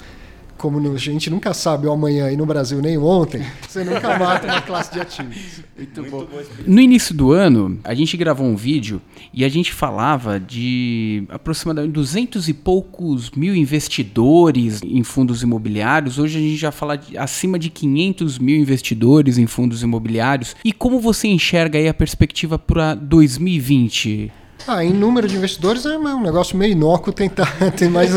como 0.57 0.79
a 0.93 0.97
gente 0.97 1.29
nunca 1.29 1.53
sabe 1.53 1.87
o 1.87 1.91
amanhã 1.91 2.31
e 2.31 2.35
no 2.35 2.45
Brasil 2.45 2.81
nem 2.81 2.97
ontem, 2.97 3.41
você 3.67 3.83
nunca 3.83 4.17
mata 4.19 4.47
uma 4.47 4.61
classe 4.61 4.91
de 4.91 4.99
ativos. 4.99 5.63
Muito, 5.77 6.01
Muito 6.01 6.11
bom. 6.11 6.27
No 6.65 6.81
início 6.81 7.13
do 7.13 7.31
ano, 7.31 7.79
a 7.83 7.93
gente 7.93 8.17
gravou 8.17 8.45
um 8.45 8.55
vídeo 8.55 9.01
e 9.33 9.45
a 9.45 9.49
gente 9.49 9.71
falava 9.71 10.39
de 10.39 11.23
aproximadamente 11.29 11.93
200 11.93 12.49
e 12.49 12.53
poucos 12.53 13.31
mil 13.31 13.55
investidores 13.55 14.81
em 14.83 15.03
fundos 15.03 15.43
imobiliários. 15.43 16.17
Hoje 16.17 16.37
a 16.37 16.41
gente 16.41 16.57
já 16.57 16.71
fala 16.71 16.97
de 16.97 17.17
acima 17.17 17.59
de 17.59 17.69
500 17.69 18.39
mil 18.39 18.57
investidores 18.57 19.37
em 19.37 19.45
fundos 19.45 19.83
imobiliários. 19.83 20.55
E 20.65 20.71
como 20.73 20.99
você 20.99 21.27
enxerga 21.27 21.77
aí 21.77 21.87
a 21.87 21.93
perspectiva 21.93 22.57
para 22.57 22.95
2020? 22.95 24.31
Ah, 24.67 24.83
em 24.83 24.91
número 24.91 25.29
de 25.29 25.37
investidores 25.37 25.85
é 25.85 25.97
um 25.97 26.21
negócio 26.21 26.57
meio 26.57 26.73
inócuo 26.73 27.13
tentar 27.13 27.55
mais. 27.89 28.11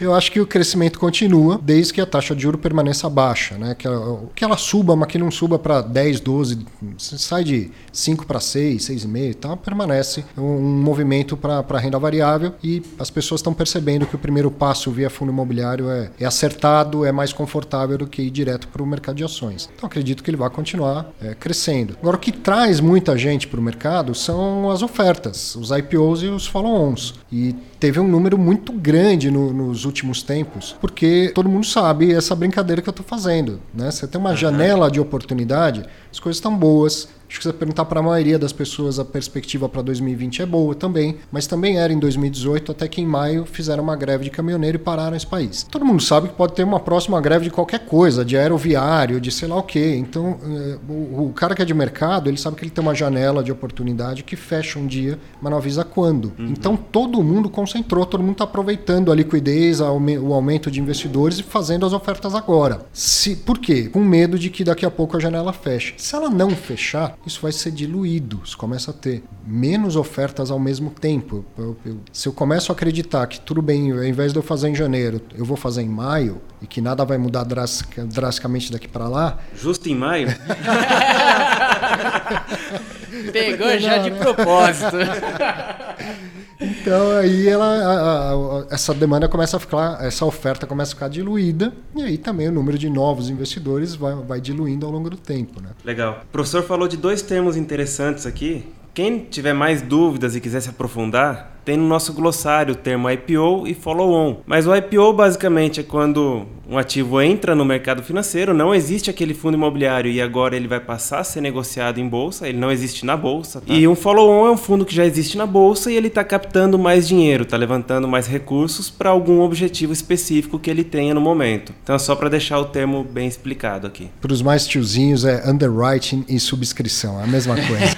eu 0.00 0.14
acho 0.14 0.32
que 0.32 0.40
o 0.40 0.46
crescimento 0.46 0.98
continua 0.98 1.60
desde 1.62 1.92
que 1.92 2.00
a 2.00 2.06
taxa 2.06 2.34
de 2.34 2.40
juros 2.40 2.58
permaneça 2.58 3.08
baixa, 3.10 3.58
né? 3.58 3.74
Que 3.74 3.86
ela, 3.86 4.22
que 4.34 4.42
ela 4.42 4.56
suba, 4.56 4.96
mas 4.96 5.08
que 5.08 5.18
não 5.18 5.30
suba 5.30 5.58
para 5.58 5.82
10, 5.82 6.20
12, 6.20 6.58
sai 6.96 7.44
de 7.44 7.70
5 7.92 8.24
para 8.24 8.40
6, 8.40 8.82
6,5 8.88 9.30
e 9.30 9.34
tal, 9.34 9.56
permanece 9.58 10.24
um, 10.38 10.42
um 10.42 10.82
movimento 10.82 11.36
para 11.36 11.78
renda 11.78 11.98
variável 11.98 12.54
e 12.64 12.82
as 12.98 13.10
pessoas 13.10 13.40
estão 13.40 13.52
percebendo 13.52 14.06
que 14.06 14.16
o 14.16 14.18
primeiro 14.18 14.50
passo 14.50 14.90
via 14.90 15.10
fundo 15.10 15.30
imobiliário 15.30 15.90
é, 15.90 16.10
é 16.18 16.24
acertado, 16.24 17.04
é 17.04 17.12
mais 17.12 17.30
confortável 17.30 17.98
do 17.98 18.06
que 18.06 18.22
ir 18.22 18.30
direto 18.30 18.68
para 18.68 18.82
o 18.82 18.86
mercado 18.86 19.16
de 19.16 19.24
ações. 19.24 19.68
Então 19.76 19.86
acredito 19.86 20.24
que 20.24 20.30
ele 20.30 20.38
vai 20.38 20.48
continuar 20.48 21.12
é, 21.20 21.34
crescendo. 21.34 21.94
Agora, 22.00 22.16
o 22.16 22.20
que 22.20 22.32
traz 22.32 22.80
muita 22.80 23.18
gente 23.18 23.46
para 23.46 23.60
o 23.60 23.62
mercado 23.62 24.14
são 24.14 24.70
as 24.70 24.80
ofertas, 24.82 25.54
os 25.56 25.70
IPOs 25.70 25.89
e 25.96 26.28
os 26.28 26.46
follow-ons. 26.46 27.14
E 27.30 27.54
teve 27.78 27.98
um 27.98 28.06
número 28.06 28.36
muito 28.38 28.72
grande 28.72 29.30
no, 29.30 29.52
nos 29.52 29.84
últimos 29.84 30.22
tempos, 30.22 30.76
porque 30.80 31.32
todo 31.34 31.48
mundo 31.48 31.66
sabe 31.66 32.12
essa 32.12 32.34
brincadeira 32.34 32.82
que 32.82 32.88
eu 32.88 32.92
estou 32.92 33.06
fazendo. 33.06 33.60
Né? 33.72 33.90
Você 33.90 34.06
tem 34.06 34.20
uma 34.20 34.34
janela 34.34 34.90
de 34.90 35.00
oportunidade, 35.00 35.84
as 36.10 36.20
coisas 36.20 36.36
estão 36.36 36.56
boas, 36.56 37.08
Acho 37.30 37.38
que 37.38 37.44
você 37.44 37.52
perguntar 37.52 37.84
para 37.84 38.00
a 38.00 38.02
maioria 38.02 38.36
das 38.40 38.52
pessoas, 38.52 38.98
a 38.98 39.04
perspectiva 39.04 39.68
para 39.68 39.82
2020 39.82 40.42
é 40.42 40.46
boa 40.46 40.74
também, 40.74 41.16
mas 41.30 41.46
também 41.46 41.78
era 41.78 41.92
em 41.92 41.98
2018, 41.98 42.72
até 42.72 42.88
que 42.88 43.00
em 43.00 43.06
maio 43.06 43.46
fizeram 43.46 43.84
uma 43.84 43.94
greve 43.94 44.24
de 44.24 44.30
caminhoneiro 44.30 44.76
e 44.76 44.80
pararam 44.80 45.16
esse 45.16 45.26
país. 45.26 45.62
Todo 45.62 45.84
mundo 45.84 46.02
sabe 46.02 46.28
que 46.28 46.34
pode 46.34 46.54
ter 46.54 46.64
uma 46.64 46.80
próxima 46.80 47.20
greve 47.20 47.44
de 47.44 47.50
qualquer 47.50 47.86
coisa, 47.86 48.24
de 48.24 48.36
aeroviário, 48.36 49.20
de 49.20 49.30
sei 49.30 49.46
lá 49.46 49.56
o 49.56 49.62
quê. 49.62 49.94
Então, 49.96 50.38
eh, 50.42 50.78
o 50.88 51.32
cara 51.32 51.54
que 51.54 51.62
é 51.62 51.64
de 51.64 51.72
mercado, 51.72 52.28
ele 52.28 52.36
sabe 52.36 52.56
que 52.56 52.64
ele 52.64 52.70
tem 52.70 52.82
uma 52.82 52.96
janela 52.96 53.44
de 53.44 53.52
oportunidade 53.52 54.24
que 54.24 54.34
fecha 54.34 54.80
um 54.80 54.86
dia, 54.88 55.16
mas 55.40 55.52
não 55.52 55.58
avisa 55.58 55.84
quando. 55.84 56.32
Uhum. 56.36 56.46
Então, 56.48 56.76
todo 56.76 57.22
mundo 57.22 57.48
concentrou, 57.48 58.04
todo 58.04 58.22
mundo 58.22 58.32
está 58.32 58.44
aproveitando 58.44 59.12
a 59.12 59.14
liquidez, 59.14 59.80
o 59.80 60.34
aumento 60.34 60.68
de 60.68 60.80
investidores 60.80 61.38
e 61.38 61.44
fazendo 61.44 61.86
as 61.86 61.92
ofertas 61.92 62.34
agora. 62.34 62.86
Se, 62.92 63.36
por 63.36 63.58
quê? 63.58 63.88
Com 63.88 64.00
medo 64.00 64.36
de 64.36 64.50
que 64.50 64.64
daqui 64.64 64.84
a 64.84 64.90
pouco 64.90 65.16
a 65.16 65.20
janela 65.20 65.52
feche. 65.52 65.94
Se 65.96 66.16
ela 66.16 66.28
não 66.28 66.50
fechar, 66.50 67.16
isso 67.26 67.40
vai 67.40 67.52
ser 67.52 67.70
diluído. 67.70 68.40
Você 68.44 68.56
começa 68.56 68.90
a 68.90 68.94
ter 68.94 69.22
menos 69.46 69.96
ofertas 69.96 70.50
ao 70.50 70.58
mesmo 70.58 70.90
tempo. 70.90 71.44
Eu, 71.56 71.76
eu, 71.84 72.00
se 72.12 72.28
eu 72.28 72.32
começo 72.32 72.72
a 72.72 72.74
acreditar 72.74 73.26
que 73.26 73.40
tudo 73.40 73.60
bem, 73.60 73.92
ao 73.92 74.04
invés 74.04 74.32
de 74.32 74.38
eu 74.38 74.42
fazer 74.42 74.68
em 74.68 74.74
janeiro, 74.74 75.20
eu 75.36 75.44
vou 75.44 75.56
fazer 75.56 75.82
em 75.82 75.88
maio 75.88 76.40
e 76.62 76.66
que 76.66 76.80
nada 76.80 77.04
vai 77.04 77.18
mudar 77.18 77.44
drastica, 77.44 78.04
drasticamente 78.04 78.72
daqui 78.72 78.88
para 78.88 79.08
lá. 79.08 79.38
Justo 79.54 79.88
em 79.88 79.94
maio? 79.94 80.28
Pegou 83.32 83.78
já 83.78 83.98
de 83.98 84.10
propósito. 84.12 84.96
Então 86.60 87.16
aí 87.16 87.48
ela, 87.48 87.64
a, 87.64 88.32
a, 88.32 88.66
essa 88.74 88.92
demanda 88.92 89.26
começa 89.26 89.56
a 89.56 89.60
ficar, 89.60 90.04
essa 90.04 90.26
oferta 90.26 90.66
começa 90.66 90.92
a 90.92 90.94
ficar 90.94 91.08
diluída 91.08 91.72
e 91.96 92.02
aí 92.02 92.18
também 92.18 92.48
o 92.48 92.52
número 92.52 92.76
de 92.76 92.90
novos 92.90 93.30
investidores 93.30 93.94
vai, 93.94 94.14
vai 94.14 94.40
diluindo 94.42 94.84
ao 94.84 94.92
longo 94.92 95.08
do 95.08 95.16
tempo, 95.16 95.58
né? 95.62 95.70
Legal. 95.82 96.20
O 96.24 96.26
professor 96.26 96.62
falou 96.62 96.86
de 96.86 96.98
dois 96.98 97.22
termos 97.22 97.56
interessantes 97.56 98.26
aqui. 98.26 98.66
Quem 98.92 99.20
tiver 99.20 99.54
mais 99.54 99.80
dúvidas 99.80 100.36
e 100.36 100.40
quiser 100.40 100.60
se 100.60 100.68
aprofundar, 100.68 101.59
tem 101.70 101.76
no 101.76 101.86
nosso 101.86 102.12
glossário 102.12 102.72
o 102.72 102.76
termo 102.76 103.08
IPO 103.08 103.64
e 103.64 103.74
follow-on. 103.74 104.38
Mas 104.44 104.66
o 104.66 104.74
IPO 104.74 105.12
basicamente 105.12 105.78
é 105.78 105.82
quando 105.84 106.44
um 106.68 106.76
ativo 106.76 107.20
entra 107.20 107.54
no 107.54 107.64
mercado 107.64 108.02
financeiro, 108.02 108.52
não 108.52 108.74
existe 108.74 109.08
aquele 109.08 109.34
fundo 109.34 109.54
imobiliário 109.54 110.10
e 110.10 110.20
agora 110.20 110.56
ele 110.56 110.66
vai 110.66 110.80
passar 110.80 111.20
a 111.20 111.24
ser 111.24 111.40
negociado 111.40 112.00
em 112.00 112.08
bolsa, 112.08 112.48
ele 112.48 112.58
não 112.58 112.72
existe 112.72 113.06
na 113.06 113.16
bolsa. 113.16 113.60
Tá? 113.60 113.72
E 113.72 113.86
um 113.86 113.94
follow-on 113.94 114.48
é 114.48 114.50
um 114.50 114.56
fundo 114.56 114.84
que 114.84 114.92
já 114.92 115.04
existe 115.04 115.38
na 115.38 115.46
bolsa 115.46 115.92
e 115.92 115.96
ele 115.96 116.08
está 116.08 116.24
captando 116.24 116.76
mais 116.76 117.06
dinheiro, 117.06 117.44
está 117.44 117.56
levantando 117.56 118.08
mais 118.08 118.26
recursos 118.26 118.90
para 118.90 119.10
algum 119.10 119.40
objetivo 119.40 119.92
específico 119.92 120.58
que 120.58 120.68
ele 120.68 120.82
tenha 120.82 121.14
no 121.14 121.20
momento. 121.20 121.72
Então 121.84 121.94
é 121.94 122.00
só 122.00 122.16
para 122.16 122.28
deixar 122.28 122.58
o 122.58 122.64
termo 122.64 123.04
bem 123.04 123.28
explicado 123.28 123.86
aqui. 123.86 124.08
Para 124.20 124.32
os 124.32 124.42
mais 124.42 124.66
tiozinhos 124.66 125.24
é 125.24 125.48
underwriting 125.48 126.24
e 126.28 126.40
subscrição, 126.40 127.20
é 127.20 127.22
a 127.22 127.28
mesma 127.28 127.54
coisa. 127.54 127.96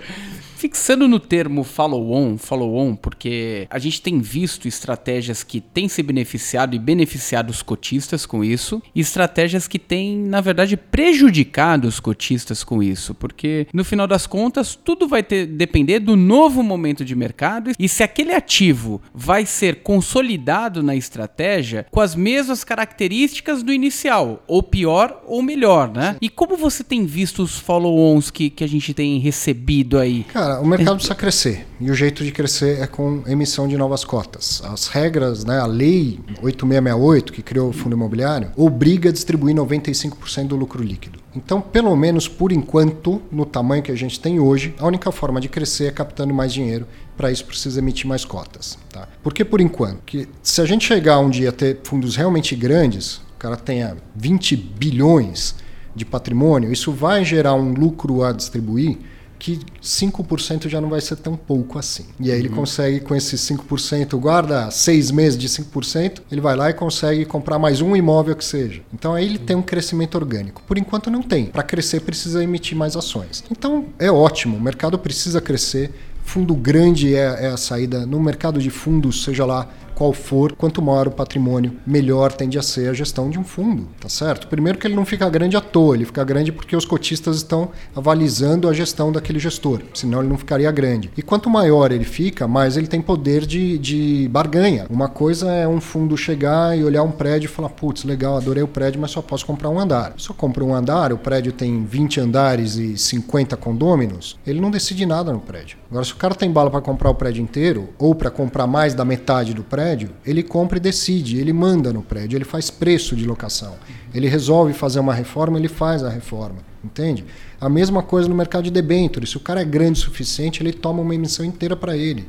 Fixando 0.60 1.08
no 1.08 1.18
termo 1.18 1.64
follow-on, 1.64 2.36
follow-on, 2.36 2.94
porque 2.94 3.66
a 3.70 3.78
gente 3.78 4.02
tem 4.02 4.20
visto 4.20 4.68
estratégias 4.68 5.42
que 5.42 5.58
têm 5.58 5.88
se 5.88 6.02
beneficiado 6.02 6.76
e 6.76 6.78
beneficiado 6.78 7.48
os 7.48 7.62
cotistas 7.62 8.26
com 8.26 8.44
isso, 8.44 8.82
e 8.94 9.00
estratégias 9.00 9.66
que 9.66 9.78
têm, 9.78 10.18
na 10.18 10.42
verdade, 10.42 10.76
prejudicado 10.76 11.88
os 11.88 11.98
cotistas 11.98 12.62
com 12.62 12.82
isso, 12.82 13.14
porque 13.14 13.68
no 13.72 13.82
final 13.82 14.06
das 14.06 14.26
contas 14.26 14.74
tudo 14.74 15.08
vai 15.08 15.22
ter, 15.22 15.46
depender 15.46 15.98
do 15.98 16.14
novo 16.14 16.62
momento 16.62 17.06
de 17.06 17.16
mercado 17.16 17.70
e 17.78 17.88
se 17.88 18.02
aquele 18.02 18.34
ativo 18.34 19.00
vai 19.14 19.46
ser 19.46 19.76
consolidado 19.76 20.82
na 20.82 20.94
estratégia 20.94 21.86
com 21.90 22.02
as 22.02 22.14
mesmas 22.14 22.64
características 22.64 23.62
do 23.62 23.72
inicial, 23.72 24.44
ou 24.46 24.62
pior 24.62 25.22
ou 25.26 25.42
melhor, 25.42 25.90
né? 25.90 26.16
E 26.20 26.28
como 26.28 26.54
você 26.54 26.84
tem 26.84 27.06
visto 27.06 27.42
os 27.42 27.58
follow-ons 27.58 28.30
que, 28.30 28.50
que 28.50 28.62
a 28.62 28.68
gente 28.68 28.92
tem 28.92 29.18
recebido 29.18 29.98
aí? 29.98 30.24
Cara, 30.24 30.49
o 30.58 30.66
mercado 30.66 30.94
precisa 30.94 31.14
crescer. 31.14 31.66
E 31.78 31.90
o 31.90 31.94
jeito 31.94 32.24
de 32.24 32.32
crescer 32.32 32.80
é 32.80 32.86
com 32.86 33.22
emissão 33.26 33.68
de 33.68 33.76
novas 33.76 34.04
cotas. 34.04 34.62
As 34.64 34.88
regras, 34.88 35.44
né, 35.44 35.58
a 35.58 35.66
lei 35.66 36.18
8668, 36.42 37.32
que 37.32 37.42
criou 37.42 37.68
o 37.68 37.72
fundo 37.72 37.94
imobiliário, 37.94 38.50
obriga 38.56 39.10
a 39.10 39.12
distribuir 39.12 39.54
95% 39.54 40.48
do 40.48 40.56
lucro 40.56 40.82
líquido. 40.82 41.20
Então, 41.34 41.60
pelo 41.60 41.94
menos 41.94 42.26
por 42.26 42.50
enquanto, 42.50 43.22
no 43.30 43.44
tamanho 43.44 43.82
que 43.82 43.92
a 43.92 43.96
gente 43.96 44.18
tem 44.18 44.40
hoje, 44.40 44.74
a 44.78 44.86
única 44.86 45.12
forma 45.12 45.40
de 45.40 45.48
crescer 45.48 45.86
é 45.86 45.90
captando 45.90 46.34
mais 46.34 46.52
dinheiro. 46.52 46.86
Para 47.16 47.30
isso 47.30 47.44
precisa 47.44 47.78
emitir 47.78 48.06
mais 48.06 48.24
cotas. 48.24 48.78
Tá? 48.90 49.06
Por 49.22 49.32
que 49.32 49.44
por 49.44 49.60
enquanto? 49.60 50.02
Que 50.04 50.26
se 50.42 50.60
a 50.60 50.64
gente 50.64 50.84
chegar 50.84 51.18
um 51.18 51.30
dia 51.30 51.50
a 51.50 51.52
ter 51.52 51.78
fundos 51.84 52.16
realmente 52.16 52.56
grandes, 52.56 53.16
o 53.16 53.38
cara 53.38 53.56
tenha 53.56 53.96
20 54.16 54.56
bilhões 54.56 55.54
de 55.94 56.04
patrimônio, 56.04 56.72
isso 56.72 56.92
vai 56.92 57.24
gerar 57.24 57.54
um 57.54 57.72
lucro 57.72 58.22
a 58.24 58.32
distribuir 58.32 58.98
que 59.40 59.58
5% 59.82 60.68
já 60.68 60.80
não 60.82 60.90
vai 60.90 61.00
ser 61.00 61.16
tão 61.16 61.34
pouco 61.34 61.78
assim. 61.78 62.04
E 62.20 62.30
aí 62.30 62.38
ele 62.38 62.50
uhum. 62.50 62.56
consegue, 62.56 63.00
com 63.00 63.16
esses 63.16 63.40
5%, 63.40 64.16
guarda 64.18 64.70
seis 64.70 65.10
meses 65.10 65.38
de 65.38 65.48
5%, 65.48 66.20
ele 66.30 66.42
vai 66.42 66.54
lá 66.54 66.68
e 66.68 66.74
consegue 66.74 67.24
comprar 67.24 67.58
mais 67.58 67.80
um 67.80 67.96
imóvel 67.96 68.36
que 68.36 68.44
seja. 68.44 68.82
Então 68.92 69.14
aí 69.14 69.24
ele 69.24 69.38
uhum. 69.38 69.44
tem 69.46 69.56
um 69.56 69.62
crescimento 69.62 70.14
orgânico. 70.16 70.62
Por 70.66 70.76
enquanto 70.76 71.10
não 71.10 71.22
tem. 71.22 71.46
Para 71.46 71.62
crescer 71.62 72.00
precisa 72.00 72.44
emitir 72.44 72.76
mais 72.76 72.94
ações. 72.96 73.42
Então 73.50 73.86
é 73.98 74.12
ótimo, 74.12 74.58
o 74.58 74.60
mercado 74.60 74.98
precisa 74.98 75.40
crescer. 75.40 75.90
Fundo 76.22 76.54
grande 76.54 77.16
é, 77.16 77.46
é 77.46 77.46
a 77.46 77.56
saída. 77.56 78.04
No 78.04 78.20
mercado 78.20 78.60
de 78.60 78.68
fundos, 78.68 79.24
seja 79.24 79.46
lá 79.46 79.68
qual 80.00 80.14
for, 80.14 80.54
quanto 80.54 80.80
maior 80.80 81.08
o 81.08 81.10
patrimônio, 81.10 81.76
melhor 81.86 82.32
tende 82.32 82.58
a 82.58 82.62
ser 82.62 82.88
a 82.88 82.94
gestão 82.94 83.28
de 83.28 83.38
um 83.38 83.44
fundo, 83.44 83.86
tá 84.00 84.08
certo? 84.08 84.48
Primeiro 84.48 84.78
que 84.78 84.86
ele 84.86 84.96
não 84.96 85.04
fica 85.04 85.28
grande 85.28 85.58
à 85.58 85.60
toa, 85.60 85.94
ele 85.94 86.06
fica 86.06 86.24
grande 86.24 86.50
porque 86.50 86.74
os 86.74 86.86
cotistas 86.86 87.36
estão 87.36 87.68
avalizando 87.94 88.66
a 88.66 88.72
gestão 88.72 89.12
daquele 89.12 89.38
gestor, 89.38 89.82
senão 89.92 90.20
ele 90.20 90.30
não 90.30 90.38
ficaria 90.38 90.72
grande. 90.72 91.10
E 91.18 91.20
quanto 91.20 91.50
maior 91.50 91.92
ele 91.92 92.06
fica, 92.06 92.48
mais 92.48 92.78
ele 92.78 92.86
tem 92.86 93.02
poder 93.02 93.44
de, 93.44 93.76
de 93.76 94.26
barganha. 94.32 94.86
Uma 94.88 95.06
coisa 95.06 95.52
é 95.52 95.68
um 95.68 95.82
fundo 95.82 96.16
chegar 96.16 96.78
e 96.78 96.82
olhar 96.82 97.02
um 97.02 97.10
prédio 97.10 97.44
e 97.44 97.50
falar, 97.50 97.68
putz, 97.68 98.02
legal, 98.04 98.38
adorei 98.38 98.62
o 98.62 98.68
prédio, 98.68 99.02
mas 99.02 99.10
só 99.10 99.20
posso 99.20 99.44
comprar 99.44 99.68
um 99.68 99.78
andar. 99.78 100.14
Se 100.16 100.30
eu 100.30 100.34
compro 100.34 100.64
um 100.64 100.74
andar, 100.74 101.12
o 101.12 101.18
prédio 101.18 101.52
tem 101.52 101.84
20 101.84 102.20
andares 102.20 102.76
e 102.76 102.96
50 102.96 103.54
condôminos, 103.58 104.38
ele 104.46 104.62
não 104.62 104.70
decide 104.70 105.04
nada 105.04 105.30
no 105.30 105.40
prédio. 105.40 105.76
Agora, 105.90 106.06
se 106.06 106.12
o 106.14 106.16
cara 106.16 106.34
tem 106.34 106.50
bala 106.50 106.70
para 106.70 106.80
comprar 106.80 107.10
o 107.10 107.14
prédio 107.14 107.42
inteiro, 107.42 107.90
ou 107.98 108.14
para 108.14 108.30
comprar 108.30 108.66
mais 108.66 108.94
da 108.94 109.04
metade 109.04 109.52
do 109.52 109.62
prédio, 109.62 109.89
prédio, 109.90 110.10
ele 110.24 110.42
compra 110.42 110.78
e 110.78 110.80
decide, 110.80 111.38
ele 111.38 111.52
manda 111.52 111.92
no 111.92 112.02
prédio, 112.02 112.36
ele 112.36 112.44
faz 112.44 112.70
preço 112.70 113.16
de 113.16 113.26
locação. 113.26 113.74
Ele 114.14 114.28
resolve 114.28 114.72
fazer 114.72 115.00
uma 115.00 115.12
reforma, 115.12 115.58
ele 115.58 115.68
faz 115.68 116.04
a 116.04 116.08
reforma, 116.08 116.58
entende? 116.84 117.24
A 117.60 117.68
mesma 117.68 118.02
coisa 118.02 118.28
no 118.28 118.34
mercado 118.34 118.64
de 118.64 118.70
debêntures. 118.70 119.30
Se 119.30 119.36
o 119.36 119.40
cara 119.40 119.62
é 119.62 119.64
grande 119.64 119.98
o 119.98 120.02
suficiente, 120.02 120.62
ele 120.62 120.72
toma 120.72 121.02
uma 121.02 121.14
emissão 121.14 121.44
inteira 121.44 121.74
para 121.74 121.96
ele. 121.96 122.28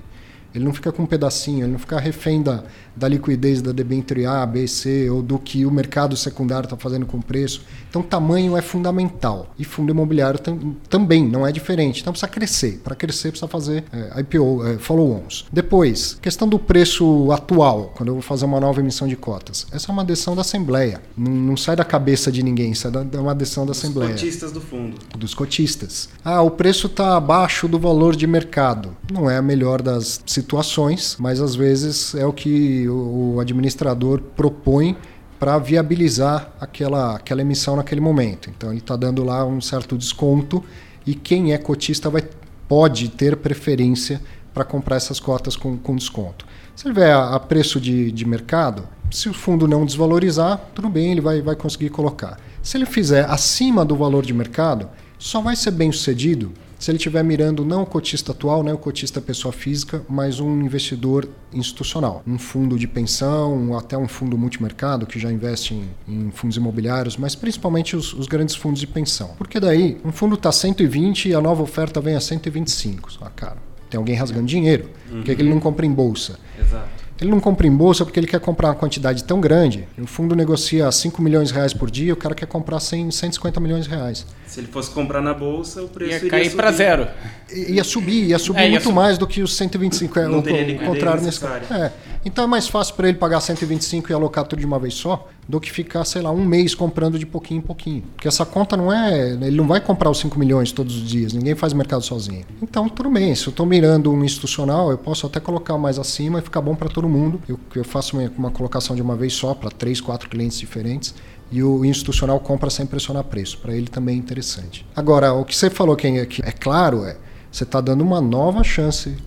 Ele 0.53 0.65
não 0.65 0.73
fica 0.73 0.91
com 0.91 1.03
um 1.03 1.05
pedacinho, 1.05 1.63
ele 1.63 1.71
não 1.71 1.79
fica 1.79 1.99
refém 1.99 2.41
da, 2.41 2.63
da 2.95 3.07
liquidez 3.07 3.61
da 3.61 3.71
debênture 3.71 4.25
A, 4.25 4.45
B, 4.45 4.67
C 4.67 5.09
ou 5.09 5.21
do 5.21 5.39
que 5.39 5.65
o 5.65 5.71
mercado 5.71 6.15
secundário 6.17 6.65
está 6.65 6.77
fazendo 6.77 7.05
com 7.05 7.17
o 7.17 7.23
preço. 7.23 7.63
Então, 7.89 8.01
tamanho 8.01 8.55
é 8.55 8.61
fundamental. 8.61 9.53
E 9.57 9.63
fundo 9.63 9.91
imobiliário 9.91 10.39
tam, 10.39 10.75
também 10.89 11.27
não 11.27 11.45
é 11.45 11.51
diferente. 11.51 12.01
Então, 12.01 12.13
precisa 12.13 12.31
crescer. 12.31 12.81
Para 12.83 12.95
crescer, 12.95 13.29
precisa 13.29 13.47
fazer 13.47 13.83
é, 13.91 14.19
IPO, 14.21 14.65
é, 14.65 14.77
follow-ons. 14.77 15.45
Depois, 15.51 16.17
questão 16.21 16.47
do 16.47 16.59
preço 16.59 17.31
atual, 17.31 17.93
quando 17.95 18.09
eu 18.09 18.13
vou 18.15 18.23
fazer 18.23 18.45
uma 18.45 18.59
nova 18.59 18.79
emissão 18.79 19.07
de 19.07 19.15
cotas. 19.15 19.67
Essa 19.71 19.91
é 19.91 19.93
uma 19.93 20.05
decisão 20.05 20.35
da 20.35 20.41
Assembleia. 20.41 21.01
Não, 21.17 21.31
não 21.31 21.57
sai 21.57 21.75
da 21.75 21.85
cabeça 21.85 22.31
de 22.31 22.43
ninguém, 22.43 22.73
da, 22.91 23.17
é 23.17 23.21
uma 23.21 23.35
decisão 23.35 23.65
da 23.65 23.71
Dos 23.71 23.79
Assembleia. 23.79 24.13
Dos 24.13 24.21
cotistas 24.21 24.51
do 24.51 24.61
fundo. 24.61 24.97
Dos 25.17 25.33
cotistas. 25.33 26.09
Ah, 26.23 26.41
o 26.41 26.51
preço 26.51 26.87
está 26.87 27.17
abaixo 27.17 27.67
do 27.67 27.79
valor 27.79 28.15
de 28.15 28.25
mercado. 28.27 28.95
Não 29.11 29.29
é 29.29 29.37
a 29.37 29.41
melhor 29.41 29.81
das 29.81 30.21
situações, 30.41 31.15
mas 31.19 31.39
às 31.39 31.56
vezes 31.56 32.15
é 32.15 32.25
o 32.25 32.34
que 32.34 32.88
o, 32.89 33.39
administrador 33.39 34.21
propõe 34.36 34.97
para 35.39 35.58
viabilizar 35.58 36.51
aquela, 36.60 37.15
aquela 37.15 37.41
emissão 37.41 37.75
naquele 37.75 38.01
momento. 38.01 38.49
Então 38.49 38.69
ele 38.69 38.80
está 38.80 38.95
dando 38.95 39.23
lá 39.23 39.45
um 39.45 39.62
certo 39.62 39.97
desconto 39.97 40.63
e 41.06 41.15
quem 41.15 41.54
é 41.54 41.58
cotista 41.58 42.10
vai, 42.10 42.23
pode 42.67 43.10
ter 43.10 43.38
preferência 43.38 44.21
para 44.54 44.63
comprar 44.63 44.97
essas 44.97 45.19
cotas 45.19 45.56
com, 45.56 45.77
com 45.77 45.95
desconto. 45.95 46.45
Se 46.75 46.88
ele 46.88 46.93
tiver 46.93 47.12
a, 47.12 47.36
a 47.36 47.39
preço 47.39 47.80
de, 47.80 48.12
de 48.12 48.25
mercado, 48.25 48.88
se 49.10 49.30
o 49.30 49.34
fundo 49.34 49.67
não 49.67 49.86
desvalorizar, 49.86 50.60
tudo 50.73 50.89
bem, 50.89 51.12
ele 51.12 51.21
vai, 51.21 51.41
vai 51.41 51.56
conseguir 51.56 51.89
colocar. 51.89 52.38
Se 52.62 52.77
ele 52.77 52.86
fizer 52.86 53.25
acima 53.30 53.84
do 53.84 53.95
valor 53.95 54.25
de 54.25 54.34
mercado, 54.34 54.89
só 55.17 55.41
vai 55.41 55.56
ser 55.56 55.71
bem 55.71 55.91
sucedido 55.91 56.51
se 56.81 56.89
ele 56.89 56.97
estiver 56.97 57.23
mirando 57.23 57.63
não 57.63 57.83
o 57.83 57.85
cotista 57.85 58.31
atual, 58.31 58.63
né, 58.63 58.73
o 58.73 58.77
cotista 58.77 59.21
pessoa 59.21 59.51
física, 59.51 60.03
mas 60.09 60.39
um 60.39 60.61
investidor 60.61 61.29
institucional, 61.53 62.23
um 62.25 62.39
fundo 62.39 62.77
de 62.77 62.87
pensão, 62.87 63.77
até 63.77 63.95
um 63.95 64.07
fundo 64.07 64.35
multimercado 64.35 65.05
que 65.05 65.19
já 65.19 65.31
investe 65.31 65.75
em, 65.75 65.89
em 66.07 66.31
fundos 66.31 66.57
imobiliários, 66.57 67.17
mas 67.17 67.35
principalmente 67.35 67.95
os, 67.95 68.13
os, 68.13 68.25
grandes 68.25 68.55
fundos 68.55 68.79
de 68.79 68.87
pensão. 68.87 69.29
Porque 69.37 69.59
daí 69.59 70.01
um 70.03 70.11
fundo 70.11 70.33
está 70.33 70.51
120 70.51 71.29
e 71.29 71.35
a 71.35 71.39
nova 71.39 71.61
oferta 71.61 72.01
vem 72.01 72.15
a 72.15 72.19
125. 72.19 73.09
Ah, 73.21 73.29
cara, 73.29 73.57
tem 73.87 73.99
alguém 73.99 74.15
rasgando 74.15 74.47
dinheiro. 74.47 74.89
Uhum. 75.11 75.17
Por 75.17 75.25
que, 75.25 75.35
que 75.35 75.41
ele 75.43 75.49
não 75.49 75.59
compra 75.59 75.85
em 75.85 75.91
bolsa? 75.91 76.39
Exato. 76.59 77.00
Ele 77.21 77.29
não 77.29 77.39
compra 77.39 77.67
em 77.67 77.71
bolsa 77.71 78.03
porque 78.03 78.19
ele 78.19 78.25
quer 78.25 78.39
comprar 78.39 78.69
uma 78.69 78.75
quantidade 78.75 79.23
tão 79.23 79.39
grande. 79.39 79.88
O 79.95 80.07
fundo 80.07 80.36
negocia 80.36 80.91
5 80.91 81.21
milhões 81.21 81.49
de 81.49 81.53
reais 81.53 81.71
por 81.71 81.91
dia, 81.91 82.12
o 82.13 82.15
cara 82.15 82.34
quer 82.34 82.47
comprar 82.47 82.79
100, 82.79 83.12
150 83.12 83.60
milhões 83.60 83.86
de 83.86 83.91
reais. 83.91 84.25
Se 84.47 84.60
ele 84.60 84.67
fosse 84.67 84.89
comprar 84.89 85.21
na 85.21 85.34
bolsa, 85.34 85.84
o 85.84 85.88
preço 85.88 86.25
ia 86.25 86.31
cair 86.31 86.51
para 86.55 86.71
zero. 86.71 87.07
Ia 87.53 87.84
subir, 87.84 88.25
ia 88.25 88.39
subir 88.39 88.63
é, 88.63 88.69
muito 88.69 88.84
subir. 88.84 88.95
mais 88.95 89.17
do 89.19 89.27
que 89.27 89.43
os 89.43 89.55
125. 89.55 90.17
É, 90.17 90.27
não 90.27 90.39
o, 90.39 90.41
teria 90.41 90.75
o 90.75 90.86
contrário 90.86 91.21
nesse 91.21 91.39
caso. 91.39 91.71
É. 91.71 91.91
Então 92.25 92.43
é 92.43 92.47
mais 92.47 92.67
fácil 92.67 92.95
para 92.95 93.07
ele 93.07 93.17
pagar 93.17 93.39
125 93.39 94.12
e 94.12 94.13
alocar 94.13 94.45
tudo 94.45 94.60
de 94.60 94.65
uma 94.65 94.77
vez 94.79 94.93
só 94.93 95.27
do 95.47 95.60
que 95.60 95.71
ficar, 95.71 96.05
sei 96.05 96.21
lá, 96.21 96.31
um 96.31 96.45
mês 96.45 96.73
comprando 96.75 97.17
de 97.17 97.25
pouquinho 97.25 97.60
em 97.60 97.62
pouquinho. 97.62 98.03
Porque 98.15 98.27
essa 98.27 98.45
conta 98.45 98.77
não 98.77 98.91
é. 98.91 99.31
Ele 99.31 99.57
não 99.57 99.67
vai 99.67 99.81
comprar 99.81 100.10
os 100.10 100.19
5 100.19 100.38
milhões 100.38 100.71
todos 100.71 100.95
os 100.95 101.07
dias, 101.07 101.34
ninguém 101.34 101.55
faz 101.55 101.73
mercado 101.73 102.03
sozinho. 102.03 102.45
Então, 102.62 102.88
tudo 102.88 103.10
bem, 103.10 103.34
se 103.36 103.47
eu 103.47 103.51
estou 103.51 103.65
mirando 103.65 104.12
um 104.12 104.23
institucional, 104.23 104.91
eu 104.91 104.97
posso 104.97 105.25
até 105.25 105.39
colocar 105.39 105.77
mais 105.77 105.97
acima 105.99 106.39
e 106.39 106.41
ficar 106.41 106.62
bom 106.62 106.75
para 106.75 106.89
todo 106.89 107.07
mundo. 107.07 107.11
Eu, 107.47 107.60
eu 107.76 107.84
faço 107.84 108.17
uma, 108.17 108.32
uma 108.38 108.52
colocação 108.52 108.95
de 108.95 109.02
uma 109.02 109.15
vez 109.15 109.34
só 109.34 109.54
para 109.54 109.69
três, 109.69 110.00
quatro 110.00 110.30
clientes 110.30 110.60
diferentes 110.60 111.13
e 111.52 111.62
o 111.62 111.84
institucional 111.84 112.39
compra 112.39 112.69
sem 112.69 112.86
pressionar 112.86 113.26
preço. 113.26 113.58
Para 113.58 113.76
ele 113.76 113.88
também 113.88 114.15
é 114.15 114.19
interessante. 114.19 114.86
Agora, 114.95 115.34
o 115.34 115.43
que 115.43 115.56
você 115.56 115.69
falou 115.69 115.95
que 115.95 116.08
é, 116.08 116.26
que 116.26 116.41
é 116.41 116.52
claro 116.52 117.04
é 117.04 117.17
você 117.52 117.63
está 117.63 117.82
dando 117.82 118.02
uma 118.02 118.21
nova 118.21 118.63
chance 118.63 119.17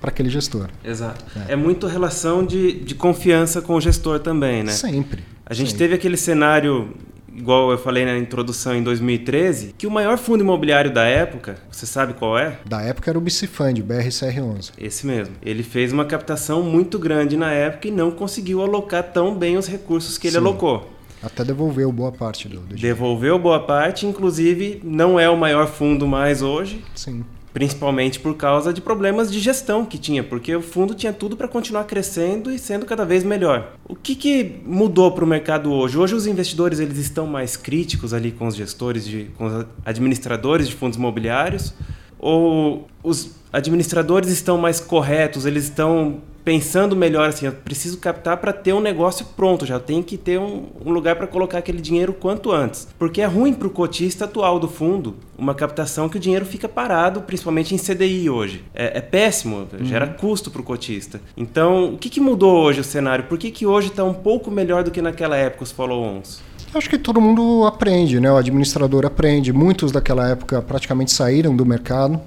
para 0.00 0.10
aquele 0.10 0.28
gestor. 0.28 0.68
Exato. 0.84 1.24
É. 1.48 1.52
é, 1.52 1.56
muito 1.56 1.86
relação 1.86 2.44
de, 2.44 2.80
de 2.80 2.94
confiança 2.94 3.62
com 3.62 3.74
o 3.74 3.80
gestor 3.80 4.18
também, 4.20 4.62
né? 4.62 4.72
Sempre. 4.72 5.24
A 5.46 5.54
gente 5.54 5.70
sempre. 5.70 5.84
teve 5.84 5.94
aquele 5.94 6.16
cenário, 6.16 6.94
igual 7.34 7.70
eu 7.70 7.78
falei 7.78 8.04
na 8.04 8.16
introdução 8.18 8.74
em 8.74 8.82
2013, 8.82 9.74
que 9.76 9.86
o 9.86 9.90
maior 9.90 10.18
fundo 10.18 10.42
imobiliário 10.42 10.92
da 10.92 11.04
época, 11.04 11.56
você 11.70 11.86
sabe 11.86 12.14
qual 12.14 12.38
é? 12.38 12.58
Da 12.64 12.82
época 12.82 13.10
era 13.10 13.18
o 13.18 13.20
Bicifund, 13.20 13.80
o 13.80 13.84
BRCR11. 13.84 14.72
Esse 14.78 15.06
mesmo. 15.06 15.34
Ele 15.42 15.62
fez 15.62 15.92
uma 15.92 16.04
captação 16.04 16.62
muito 16.62 16.98
grande 16.98 17.36
na 17.36 17.52
época 17.52 17.88
e 17.88 17.90
não 17.90 18.10
conseguiu 18.10 18.62
alocar 18.62 19.02
tão 19.02 19.34
bem 19.34 19.56
os 19.56 19.66
recursos 19.66 20.18
que 20.18 20.26
ele 20.26 20.36
Sim. 20.36 20.40
alocou. 20.40 20.92
Até 21.22 21.44
devolveu 21.44 21.90
boa 21.90 22.12
parte 22.12 22.48
do, 22.48 22.60
do 22.60 22.76
Devolveu 22.76 23.38
boa 23.38 23.60
parte, 23.60 24.06
inclusive 24.06 24.80
não 24.84 25.18
é 25.18 25.28
o 25.28 25.36
maior 25.36 25.66
fundo 25.66 26.06
mais 26.06 26.42
hoje. 26.42 26.84
Sim 26.94 27.24
principalmente 27.52 28.20
por 28.20 28.36
causa 28.36 28.72
de 28.72 28.80
problemas 28.80 29.30
de 29.30 29.40
gestão 29.40 29.84
que 29.84 29.98
tinha, 29.98 30.22
porque 30.22 30.54
o 30.54 30.62
fundo 30.62 30.94
tinha 30.94 31.12
tudo 31.12 31.36
para 31.36 31.48
continuar 31.48 31.84
crescendo 31.84 32.50
e 32.50 32.58
sendo 32.58 32.84
cada 32.86 33.04
vez 33.04 33.24
melhor. 33.24 33.74
O 33.88 33.96
que, 33.96 34.14
que 34.14 34.60
mudou 34.64 35.12
para 35.12 35.24
o 35.24 35.26
mercado 35.26 35.72
hoje? 35.72 35.98
Hoje 35.98 36.14
os 36.14 36.26
investidores 36.26 36.78
eles 36.78 36.98
estão 36.98 37.26
mais 37.26 37.56
críticos 37.56 38.12
ali 38.12 38.30
com 38.30 38.46
os 38.46 38.54
gestores, 38.54 39.06
de, 39.06 39.30
com 39.36 39.46
os 39.46 39.66
administradores 39.84 40.68
de 40.68 40.74
fundos 40.74 40.98
imobiliários, 40.98 41.74
ou 42.18 42.88
os 43.02 43.30
administradores 43.52 44.30
estão 44.30 44.58
mais 44.58 44.80
corretos, 44.80 45.46
eles 45.46 45.64
estão 45.64 46.20
pensando 46.48 46.96
melhor 46.96 47.28
assim, 47.28 47.44
eu 47.44 47.52
preciso 47.52 47.98
captar 47.98 48.38
para 48.38 48.54
ter 48.54 48.72
um 48.72 48.80
negócio 48.80 49.26
pronto, 49.36 49.66
já 49.66 49.78
tem 49.78 50.02
que 50.02 50.16
ter 50.16 50.40
um, 50.40 50.64
um 50.82 50.90
lugar 50.90 51.14
para 51.16 51.26
colocar 51.26 51.58
aquele 51.58 51.78
dinheiro 51.78 52.14
quanto 52.14 52.50
antes. 52.50 52.88
Porque 52.98 53.20
é 53.20 53.26
ruim 53.26 53.52
para 53.52 53.68
o 53.68 53.70
cotista 53.70 54.24
atual 54.24 54.58
do 54.58 54.66
fundo 54.66 55.16
uma 55.36 55.54
captação 55.54 56.08
que 56.08 56.16
o 56.16 56.20
dinheiro 56.20 56.46
fica 56.46 56.66
parado, 56.66 57.20
principalmente 57.20 57.74
em 57.74 57.78
CDI 57.78 58.30
hoje. 58.30 58.64
É, 58.74 58.96
é 58.96 59.00
péssimo, 59.02 59.68
gera 59.82 60.06
uhum. 60.06 60.14
custo 60.14 60.50
para 60.50 60.62
o 60.62 60.64
cotista. 60.64 61.20
Então, 61.36 61.92
o 61.92 61.98
que, 61.98 62.08
que 62.08 62.18
mudou 62.18 62.62
hoje 62.62 62.80
o 62.80 62.84
cenário? 62.84 63.26
Por 63.26 63.36
que, 63.36 63.50
que 63.50 63.66
hoje 63.66 63.88
está 63.88 64.02
um 64.02 64.14
pouco 64.14 64.50
melhor 64.50 64.82
do 64.82 64.90
que 64.90 65.02
naquela 65.02 65.36
época 65.36 65.64
os 65.64 65.70
follow-ons? 65.70 66.40
Acho 66.72 66.88
que 66.88 66.96
todo 66.96 67.20
mundo 67.20 67.66
aprende, 67.66 68.18
né? 68.18 68.32
O 68.32 68.38
administrador 68.38 69.04
aprende. 69.04 69.52
Muitos 69.52 69.92
daquela 69.92 70.26
época 70.30 70.62
praticamente 70.62 71.12
saíram 71.12 71.54
do 71.54 71.66
mercado 71.66 72.18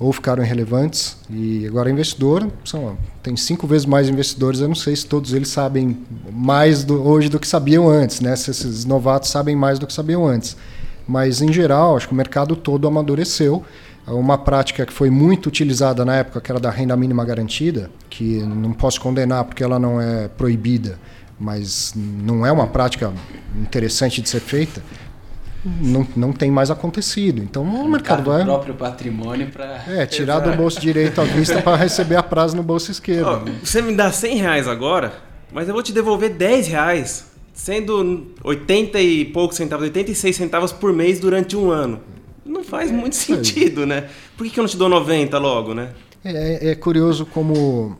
ou 0.00 0.10
ficaram 0.14 0.42
irrelevantes. 0.42 1.18
E 1.28 1.66
agora 1.66 1.90
investidor, 1.90 2.50
são, 2.64 2.96
tem 3.22 3.36
cinco 3.36 3.66
vezes 3.66 3.84
mais 3.84 4.08
investidores. 4.08 4.60
Eu 4.60 4.68
não 4.68 4.74
sei 4.74 4.96
se 4.96 5.04
todos 5.04 5.34
eles 5.34 5.48
sabem 5.48 5.98
mais 6.32 6.82
do, 6.82 7.06
hoje 7.06 7.28
do 7.28 7.38
que 7.38 7.46
sabiam 7.46 7.86
antes, 7.86 8.20
né? 8.20 8.34
Se 8.34 8.50
esses 8.50 8.86
novatos 8.86 9.28
sabem 9.28 9.54
mais 9.54 9.78
do 9.78 9.86
que 9.86 9.92
sabiam 9.92 10.26
antes. 10.26 10.56
Mas 11.06 11.42
em 11.42 11.52
geral, 11.52 11.96
acho 11.96 12.08
que 12.08 12.14
o 12.14 12.16
mercado 12.16 12.56
todo 12.56 12.88
amadureceu. 12.88 13.62
Uma 14.06 14.38
prática 14.38 14.86
que 14.86 14.92
foi 14.92 15.10
muito 15.10 15.46
utilizada 15.46 16.04
na 16.04 16.16
época, 16.16 16.40
que 16.40 16.50
era 16.50 16.58
da 16.58 16.70
renda 16.70 16.96
mínima 16.96 17.24
garantida, 17.24 17.90
que 18.08 18.38
não 18.38 18.72
posso 18.72 19.00
condenar 19.00 19.44
porque 19.44 19.62
ela 19.62 19.78
não 19.78 20.00
é 20.00 20.26
proibida, 20.26 20.98
mas 21.38 21.92
não 21.94 22.44
é 22.44 22.50
uma 22.50 22.66
prática 22.66 23.12
interessante 23.54 24.20
de 24.20 24.28
ser 24.28 24.40
feita 24.40 24.82
não, 25.64 26.06
não 26.16 26.32
tem 26.32 26.50
mais 26.50 26.70
acontecido. 26.70 27.42
Então 27.42 27.62
o 27.62 27.88
mercado 27.88 28.24
vai. 28.24 28.42
o 28.42 28.44
próprio 28.44 28.74
patrimônio 28.74 29.48
para. 29.48 29.84
É, 29.88 30.06
tirar 30.06 30.40
do 30.40 30.52
bolso 30.56 30.80
direito 30.80 31.20
à 31.20 31.24
vista 31.24 31.60
para 31.60 31.76
receber 31.76 32.16
a 32.16 32.22
prazo 32.22 32.56
no 32.56 32.62
bolso 32.62 32.90
esquerdo. 32.90 33.42
Oh, 33.44 33.66
você 33.66 33.82
me 33.82 33.94
dá 33.94 34.10
100 34.10 34.36
reais 34.36 34.68
agora, 34.68 35.12
mas 35.52 35.68
eu 35.68 35.74
vou 35.74 35.82
te 35.82 35.92
devolver 35.92 36.30
10 36.30 36.68
reais, 36.68 37.26
sendo 37.52 38.32
80 38.42 39.00
e 39.00 39.24
poucos 39.26 39.56
centavos, 39.56 39.84
86 39.84 40.34
centavos 40.34 40.72
por 40.72 40.92
mês 40.92 41.20
durante 41.20 41.56
um 41.56 41.70
ano. 41.70 42.00
Não 42.44 42.64
faz 42.64 42.90
muito 42.90 43.16
sentido, 43.16 43.84
né? 43.86 44.08
Por 44.36 44.44
que, 44.44 44.50
que 44.50 44.58
eu 44.58 44.62
não 44.62 44.68
te 44.68 44.76
dou 44.76 44.88
90 44.88 45.38
logo, 45.38 45.74
né? 45.74 45.90
É, 46.24 46.70
é 46.70 46.74
curioso 46.74 47.24
como 47.26 47.96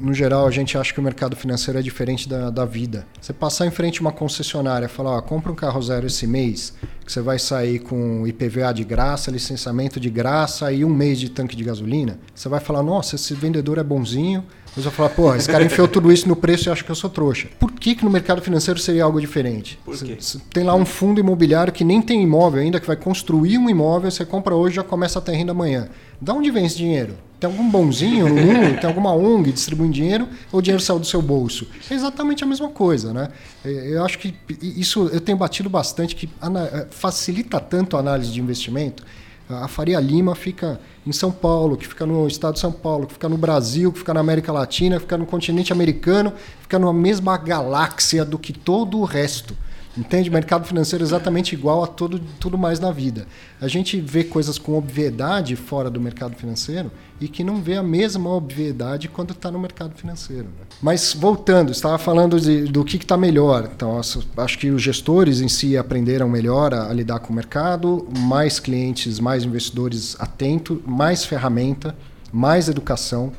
no 0.00 0.14
geral, 0.14 0.46
a 0.46 0.50
gente 0.50 0.76
acha 0.76 0.92
que 0.92 1.00
o 1.00 1.02
mercado 1.02 1.36
financeiro 1.36 1.78
é 1.78 1.82
diferente 1.82 2.28
da, 2.28 2.50
da 2.50 2.64
vida. 2.64 3.06
Você 3.20 3.32
passar 3.32 3.66
em 3.66 3.70
frente 3.70 3.98
a 3.98 4.00
uma 4.00 4.12
concessionária 4.12 4.86
e 4.86 4.88
falar, 4.88 5.16
ó, 5.16 5.20
compra 5.20 5.52
um 5.52 5.54
carro 5.54 5.80
zero 5.82 6.06
esse 6.06 6.26
mês, 6.26 6.74
que 7.04 7.12
você 7.12 7.20
vai 7.20 7.38
sair 7.38 7.80
com 7.80 8.26
IPVA 8.26 8.72
de 8.72 8.84
graça, 8.84 9.30
licenciamento 9.30 10.00
de 10.00 10.10
graça 10.10 10.72
e 10.72 10.84
um 10.84 10.88
mês 10.88 11.20
de 11.20 11.28
tanque 11.28 11.54
de 11.54 11.64
gasolina, 11.64 12.18
você 12.34 12.48
vai 12.48 12.60
falar, 12.60 12.82
nossa, 12.82 13.16
esse 13.16 13.34
vendedor 13.34 13.78
é 13.78 13.84
bonzinho. 13.84 14.44
Você 14.74 14.82
vai 14.82 14.92
falar, 14.92 15.08
pô, 15.10 15.34
esse 15.34 15.48
cara 15.48 15.64
enfiou 15.64 15.88
tudo 15.88 16.12
isso 16.12 16.28
no 16.28 16.36
preço 16.36 16.68
e 16.68 16.72
acha 16.72 16.84
que 16.84 16.90
eu 16.90 16.94
sou 16.94 17.10
trouxa. 17.10 17.48
Por 17.58 17.72
que, 17.72 17.94
que 17.94 18.04
no 18.04 18.10
mercado 18.10 18.40
financeiro 18.40 18.78
seria 18.78 19.04
algo 19.04 19.20
diferente? 19.20 19.78
Por 19.84 19.98
quê? 19.98 20.16
Você 20.18 20.38
tem 20.52 20.62
lá 20.62 20.74
um 20.74 20.86
fundo 20.86 21.18
imobiliário 21.18 21.72
que 21.72 21.82
nem 21.82 22.00
tem 22.00 22.22
imóvel 22.22 22.62
ainda, 22.62 22.78
que 22.78 22.86
vai 22.86 22.96
construir 22.96 23.58
um 23.58 23.68
imóvel, 23.68 24.10
você 24.10 24.24
compra 24.24 24.54
hoje 24.54 24.74
e 24.74 24.76
já 24.76 24.84
começa 24.84 25.18
a 25.18 25.22
ter 25.22 25.32
renda 25.32 25.52
amanhã. 25.52 25.88
Da 26.20 26.32
onde 26.32 26.50
vem 26.50 26.66
esse 26.66 26.76
dinheiro? 26.76 27.16
Tem 27.40 27.48
algum 27.48 27.70
bonzinho 27.70 28.28
no 28.28 28.34
mundo? 28.34 28.78
Tem 28.78 28.86
alguma 28.86 29.14
ONG 29.14 29.50
distribuindo 29.50 29.94
dinheiro? 29.94 30.28
Ou 30.52 30.58
o 30.58 30.62
dinheiro 30.62 30.82
saiu 30.82 30.98
do 30.98 31.06
seu 31.06 31.22
bolso? 31.22 31.66
É 31.90 31.94
exatamente 31.94 32.44
a 32.44 32.46
mesma 32.46 32.68
coisa, 32.68 33.14
né? 33.14 33.30
É, 33.64 33.94
eu 33.94 34.04
acho 34.04 34.18
que 34.18 34.34
isso 34.60 35.08
eu 35.10 35.20
tenho 35.20 35.38
batido 35.38 35.70
bastante, 35.70 36.14
que 36.14 36.28
é, 36.28 36.86
facilita 36.90 37.58
tanto 37.58 37.96
a 37.96 38.00
análise 38.00 38.30
de 38.30 38.40
investimento. 38.40 39.02
A 39.50 39.66
Faria 39.68 39.98
Lima 39.98 40.34
fica 40.34 40.80
em 41.06 41.12
São 41.12 41.32
Paulo, 41.32 41.76
que 41.76 41.86
fica 41.86 42.06
no 42.06 42.26
estado 42.28 42.54
de 42.54 42.60
São 42.60 42.70
Paulo, 42.70 43.06
que 43.06 43.14
fica 43.14 43.28
no 43.28 43.36
Brasil, 43.36 43.92
que 43.92 43.98
fica 43.98 44.14
na 44.14 44.20
América 44.20 44.52
Latina, 44.52 44.96
que 44.96 45.02
fica 45.02 45.18
no 45.18 45.26
continente 45.26 45.72
americano, 45.72 46.32
fica 46.62 46.78
numa 46.78 46.92
mesma 46.92 47.36
galáxia 47.36 48.24
do 48.24 48.38
que 48.38 48.52
todo 48.52 48.98
o 48.98 49.04
resto. 49.04 49.56
Entende? 49.98 50.30
Mercado 50.30 50.66
financeiro 50.66 51.04
é 51.04 51.06
exatamente 51.06 51.52
igual 51.52 51.82
a 51.82 51.86
todo, 51.86 52.20
tudo 52.38 52.56
mais 52.56 52.78
na 52.78 52.92
vida. 52.92 53.26
A 53.60 53.66
gente 53.66 54.00
vê 54.00 54.22
coisas 54.22 54.56
com 54.56 54.78
obviedade 54.78 55.56
fora 55.56 55.90
do 55.90 56.00
mercado 56.00 56.36
financeiro 56.36 56.92
e 57.20 57.26
que 57.26 57.42
não 57.42 57.60
vê 57.60 57.76
a 57.76 57.82
mesma 57.82 58.30
obviedade 58.30 59.08
quando 59.08 59.32
está 59.32 59.50
no 59.50 59.58
mercado 59.58 59.94
financeiro. 59.96 60.44
Né? 60.44 60.66
Mas 60.80 61.12
voltando, 61.12 61.72
estava 61.72 61.98
falando 61.98 62.40
de, 62.40 62.64
do 62.64 62.84
que 62.84 62.96
está 62.96 63.16
melhor. 63.16 63.68
Então, 63.74 64.00
acho 64.36 64.58
que 64.58 64.70
os 64.70 64.80
gestores 64.80 65.40
em 65.40 65.48
si 65.48 65.76
aprenderam 65.76 66.28
melhor 66.28 66.72
a, 66.72 66.88
a 66.88 66.92
lidar 66.92 67.18
com 67.18 67.32
o 67.32 67.36
mercado, 67.36 68.06
mais 68.16 68.60
clientes, 68.60 69.18
mais 69.18 69.44
investidores 69.44 70.16
atentos, 70.20 70.78
mais 70.86 71.24
ferramenta, 71.24 71.96
mais 72.32 72.68
educação. 72.68 73.32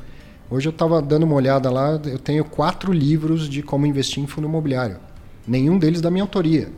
Hoje 0.50 0.68
eu 0.68 0.72
estava 0.72 1.00
dando 1.00 1.22
uma 1.22 1.34
olhada 1.34 1.70
lá, 1.70 1.98
eu 2.04 2.18
tenho 2.18 2.44
quatro 2.44 2.92
livros 2.92 3.48
de 3.48 3.62
como 3.62 3.86
investir 3.86 4.22
em 4.22 4.26
fundo 4.26 4.46
imobiliário. 4.46 4.98
Nenhum 5.46 5.78
deles 5.78 6.00
da 6.00 6.10
minha 6.10 6.24
autoria. 6.24 6.70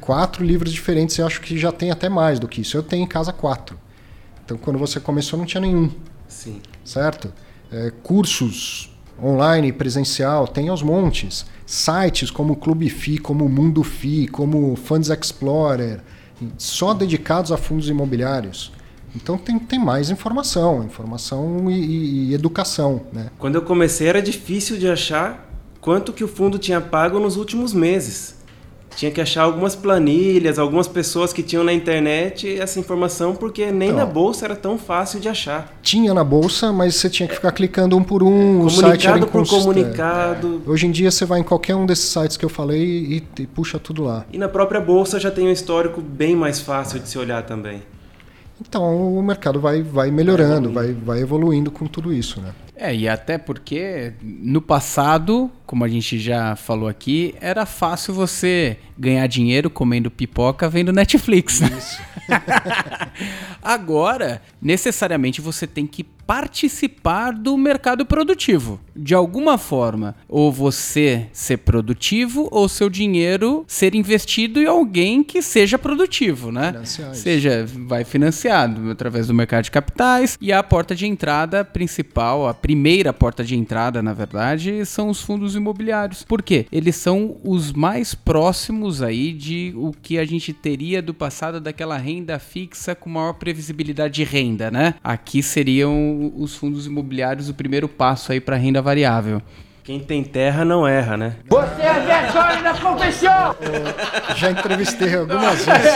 quatro 0.00 0.44
livros 0.44 0.72
diferentes, 0.72 1.16
eu 1.18 1.26
acho 1.26 1.40
que 1.40 1.58
já 1.58 1.72
tem 1.72 1.90
até 1.90 2.08
mais 2.08 2.38
do 2.38 2.48
que 2.48 2.60
isso. 2.60 2.76
Eu 2.76 2.82
tenho 2.82 3.04
em 3.04 3.08
casa 3.08 3.32
quatro. 3.32 3.78
Então, 4.44 4.56
quando 4.56 4.78
você 4.78 4.98
começou, 4.98 5.38
não 5.38 5.46
tinha 5.46 5.60
nenhum. 5.60 5.90
Sim. 6.26 6.60
Certo? 6.84 7.32
É, 7.70 7.92
cursos 8.02 8.90
online, 9.22 9.72
presencial, 9.72 10.46
tem 10.46 10.68
aos 10.68 10.82
montes. 10.82 11.44
Sites 11.66 12.30
como 12.30 12.54
o 12.54 12.56
Clube 12.56 12.88
FI, 12.88 13.18
como 13.18 13.44
o 13.44 13.48
Mundo 13.48 13.82
FI, 13.82 14.28
como 14.28 14.76
Funds 14.76 15.10
Explorer, 15.10 16.00
só 16.56 16.94
dedicados 16.94 17.52
a 17.52 17.56
fundos 17.56 17.88
imobiliários. 17.88 18.72
Então 19.14 19.36
tem, 19.36 19.58
tem 19.58 19.78
mais 19.78 20.10
informação, 20.10 20.84
informação 20.84 21.70
e, 21.70 21.74
e, 21.74 22.30
e 22.30 22.34
educação. 22.34 23.02
Né? 23.12 23.30
Quando 23.38 23.56
eu 23.56 23.62
comecei 23.62 24.06
era 24.06 24.22
difícil 24.22 24.76
de 24.78 24.88
achar 24.88 25.47
quanto 25.80 26.12
que 26.12 26.24
o 26.24 26.28
fundo 26.28 26.58
tinha 26.58 26.80
pago 26.80 27.18
nos 27.18 27.36
últimos 27.36 27.72
meses. 27.72 28.38
Tinha 28.98 29.12
que 29.12 29.20
achar 29.20 29.42
algumas 29.42 29.76
planilhas, 29.76 30.58
algumas 30.58 30.88
pessoas 30.88 31.32
que 31.32 31.40
tinham 31.40 31.62
na 31.62 31.72
internet 31.72 32.58
essa 32.58 32.80
informação, 32.80 33.32
porque 33.32 33.70
nem 33.70 33.90
então, 33.90 34.00
na 34.00 34.04
bolsa 34.04 34.44
era 34.44 34.56
tão 34.56 34.76
fácil 34.76 35.20
de 35.20 35.28
achar. 35.28 35.72
Tinha 35.82 36.12
na 36.12 36.24
bolsa, 36.24 36.72
mas 36.72 36.96
você 36.96 37.08
tinha 37.08 37.28
que 37.28 37.36
ficar 37.36 37.52
clicando 37.52 37.96
um 37.96 38.02
por 38.02 38.24
um. 38.24 38.62
o 38.64 38.68
site 38.68 39.06
era 39.06 39.24
por 39.24 39.46
comunicado. 39.46 40.62
É. 40.66 40.70
Hoje 40.70 40.88
em 40.88 40.90
dia 40.90 41.12
você 41.12 41.24
vai 41.24 41.38
em 41.38 41.44
qualquer 41.44 41.76
um 41.76 41.86
desses 41.86 42.06
sites 42.06 42.36
que 42.36 42.44
eu 42.44 42.48
falei 42.48 42.82
e, 42.82 43.24
e 43.38 43.46
puxa 43.46 43.78
tudo 43.78 44.02
lá. 44.02 44.24
E 44.32 44.38
na 44.38 44.48
própria 44.48 44.80
bolsa 44.80 45.20
já 45.20 45.30
tem 45.30 45.46
um 45.46 45.52
histórico 45.52 46.00
bem 46.00 46.34
mais 46.34 46.58
fácil 46.58 46.98
de 46.98 47.08
se 47.08 47.16
olhar 47.16 47.44
também. 47.44 47.82
Então 48.60 49.16
o 49.16 49.22
mercado 49.22 49.60
vai, 49.60 49.80
vai 49.80 50.10
melhorando, 50.10 50.72
vai, 50.72 50.92
vai 50.92 51.20
evoluindo 51.20 51.70
com 51.70 51.86
tudo 51.86 52.12
isso, 52.12 52.40
né? 52.40 52.52
É, 52.80 52.94
e 52.94 53.08
até 53.08 53.36
porque 53.36 54.12
no 54.22 54.62
passado, 54.62 55.50
como 55.66 55.84
a 55.84 55.88
gente 55.88 56.16
já 56.16 56.54
falou 56.54 56.88
aqui, 56.88 57.34
era 57.40 57.66
fácil 57.66 58.14
você 58.14 58.78
ganhar 58.96 59.26
dinheiro 59.26 59.68
comendo 59.68 60.08
pipoca 60.12 60.68
vendo 60.68 60.92
Netflix. 60.92 61.58
Né? 61.58 61.76
Isso. 61.76 62.00
Agora, 63.60 64.40
necessariamente 64.62 65.40
você 65.40 65.66
tem 65.66 65.88
que 65.88 66.06
participar 66.28 67.32
do 67.32 67.56
mercado 67.56 68.04
produtivo, 68.04 68.78
de 68.94 69.14
alguma 69.14 69.56
forma. 69.56 70.14
Ou 70.28 70.52
você 70.52 71.26
ser 71.32 71.56
produtivo, 71.56 72.46
ou 72.50 72.68
seu 72.68 72.90
dinheiro 72.90 73.64
ser 73.66 73.94
investido 73.94 74.60
em 74.60 74.66
alguém 74.66 75.24
que 75.24 75.40
seja 75.40 75.78
produtivo, 75.78 76.52
né? 76.52 76.82
Seja, 77.14 77.64
vai 77.66 78.04
financiado 78.04 78.90
através 78.90 79.26
do 79.26 79.32
mercado 79.32 79.64
de 79.64 79.70
capitais. 79.70 80.36
E 80.38 80.52
a 80.52 80.62
porta 80.62 80.94
de 80.94 81.06
entrada 81.06 81.64
principal, 81.64 82.46
a 82.46 82.52
primeira 82.52 83.10
porta 83.10 83.42
de 83.42 83.56
entrada, 83.56 84.02
na 84.02 84.12
verdade, 84.12 84.84
são 84.84 85.08
os 85.08 85.22
fundos 85.22 85.56
imobiliários. 85.56 86.24
Por 86.24 86.42
quê? 86.42 86.66
Eles 86.70 86.96
são 86.96 87.38
os 87.42 87.72
mais 87.72 88.14
próximos 88.14 89.00
aí 89.00 89.32
de 89.32 89.72
o 89.74 89.92
que 89.92 90.18
a 90.18 90.26
gente 90.26 90.52
teria 90.52 91.00
do 91.00 91.14
passado 91.14 91.58
daquela 91.58 91.96
renda 91.96 92.38
fixa 92.38 92.94
com 92.94 93.08
maior 93.08 93.32
previsibilidade 93.32 94.12
de 94.12 94.24
renda, 94.24 94.70
né? 94.70 94.92
Aqui 95.02 95.42
seriam 95.42 96.17
os 96.36 96.56
fundos 96.56 96.86
imobiliários 96.86 97.48
o 97.48 97.54
primeiro 97.54 97.88
passo 97.88 98.32
aí 98.32 98.40
para 98.40 98.56
renda 98.56 98.82
variável. 98.82 99.40
Quem 99.84 100.00
tem 100.00 100.22
terra 100.22 100.66
não 100.66 100.86
erra, 100.86 101.16
né? 101.16 101.36
Você 101.48 101.80
é 101.80 101.94
vergonha 102.00 102.62
da 102.62 102.74
profissão! 102.74 103.56
Já 104.36 104.50
entrevistei 104.50 105.14
algumas 105.14 105.64
vezes. 105.64 105.92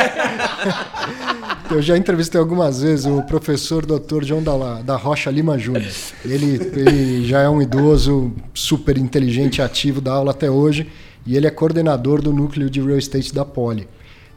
Eu 1.71 1.83
já 1.83 1.97
entrevistei 1.97 2.41
algumas 2.41 2.83
vezes 2.83 3.05
o 3.05 3.23
professor 3.23 3.85
Dr. 3.85 4.25
João 4.25 4.43
da, 4.43 4.81
da 4.81 4.97
Rocha 4.97 5.31
Lima 5.31 5.59
Júnior. 5.59 5.93
Ele, 6.25 6.55
ele 6.75 7.25
já 7.27 7.41
é 7.41 7.49
um 7.49 7.61
idoso 7.61 8.33
super 8.55 8.97
inteligente 8.97 9.59
e 9.59 9.63
ativo 9.63 10.01
da 10.01 10.13
aula 10.13 10.31
até 10.31 10.51
hoje 10.51 10.91
e 11.27 11.37
ele 11.37 11.47
é 11.47 11.51
coordenador 11.51 12.21
do 12.21 12.33
núcleo 12.33 12.71
de 12.71 12.81
real 12.81 12.99
estate 12.99 13.35
da 13.35 13.45
Poli. 13.45 13.89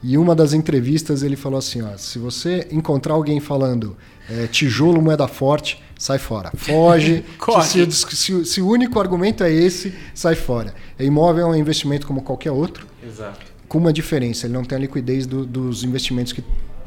E 0.02 0.18
uma 0.18 0.34
das 0.34 0.52
entrevistas 0.52 1.22
ele 1.22 1.36
falou 1.36 1.58
assim: 1.58 1.82
ó, 1.82 1.96
se 1.96 2.18
você 2.18 2.68
encontrar 2.70 3.14
alguém 3.14 3.40
falando 3.40 3.96
é, 4.30 4.46
tijolo 4.46 5.00
moeda 5.00 5.26
forte, 5.28 5.82
sai 5.98 6.18
fora. 6.18 6.50
Foge. 6.56 7.24
se, 7.64 7.90
se, 7.92 8.44
se, 8.44 8.60
o 8.60 8.68
único 8.68 8.98
argumento 9.00 9.44
é 9.44 9.52
esse, 9.52 9.94
sai 10.14 10.34
fora. 10.34 10.74
Imóvel 10.98 11.46
é 11.46 11.50
um 11.50 11.54
investimento 11.54 12.06
como 12.06 12.22
qualquer 12.22 12.50
outro. 12.50 12.86
Exato. 13.04 13.46
Com 13.68 13.78
uma 13.78 13.92
diferença, 13.92 14.46
ele 14.46 14.54
não 14.54 14.64
tem 14.64 14.76
a 14.76 14.80
liquidez 14.80 15.26
do, 15.26 15.44
dos 15.44 15.82
investimentos 15.82 16.32
que, 16.32 16.42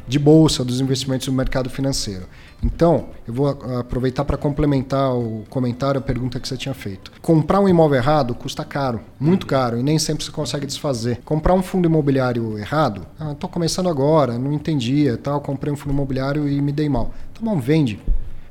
de 0.07 0.19
bolsa, 0.19 0.63
dos 0.63 0.79
investimentos 0.79 1.27
do 1.27 1.33
mercado 1.33 1.69
financeiro. 1.69 2.25
Então, 2.63 3.09
eu 3.27 3.33
vou 3.33 3.47
aproveitar 3.47 4.25
para 4.25 4.37
complementar 4.37 5.15
o 5.15 5.43
comentário, 5.49 5.99
a 5.99 6.03
pergunta 6.03 6.39
que 6.39 6.47
você 6.47 6.57
tinha 6.57 6.73
feito. 6.73 7.11
Comprar 7.21 7.59
um 7.59 7.69
imóvel 7.69 7.97
errado 7.97 8.35
custa 8.35 8.65
caro, 8.65 9.01
muito 9.19 9.45
caro, 9.45 9.79
e 9.79 9.83
nem 9.83 9.97
sempre 9.97 10.23
você 10.23 10.31
consegue 10.31 10.65
desfazer. 10.65 11.21
Comprar 11.23 11.53
um 11.53 11.63
fundo 11.63 11.87
imobiliário 11.87 12.57
errado, 12.57 13.05
ah, 13.19 13.31
estou 13.31 13.49
começando 13.49 13.89
agora, 13.89 14.37
não 14.37 14.51
entendia, 14.51 15.17
tal, 15.17 15.39
comprei 15.41 15.71
um 15.71 15.77
fundo 15.77 15.93
imobiliário 15.93 16.49
e 16.49 16.61
me 16.61 16.71
dei 16.71 16.89
mal. 16.89 17.13
Tá 17.33 17.41
bom, 17.41 17.59
vende. 17.59 17.99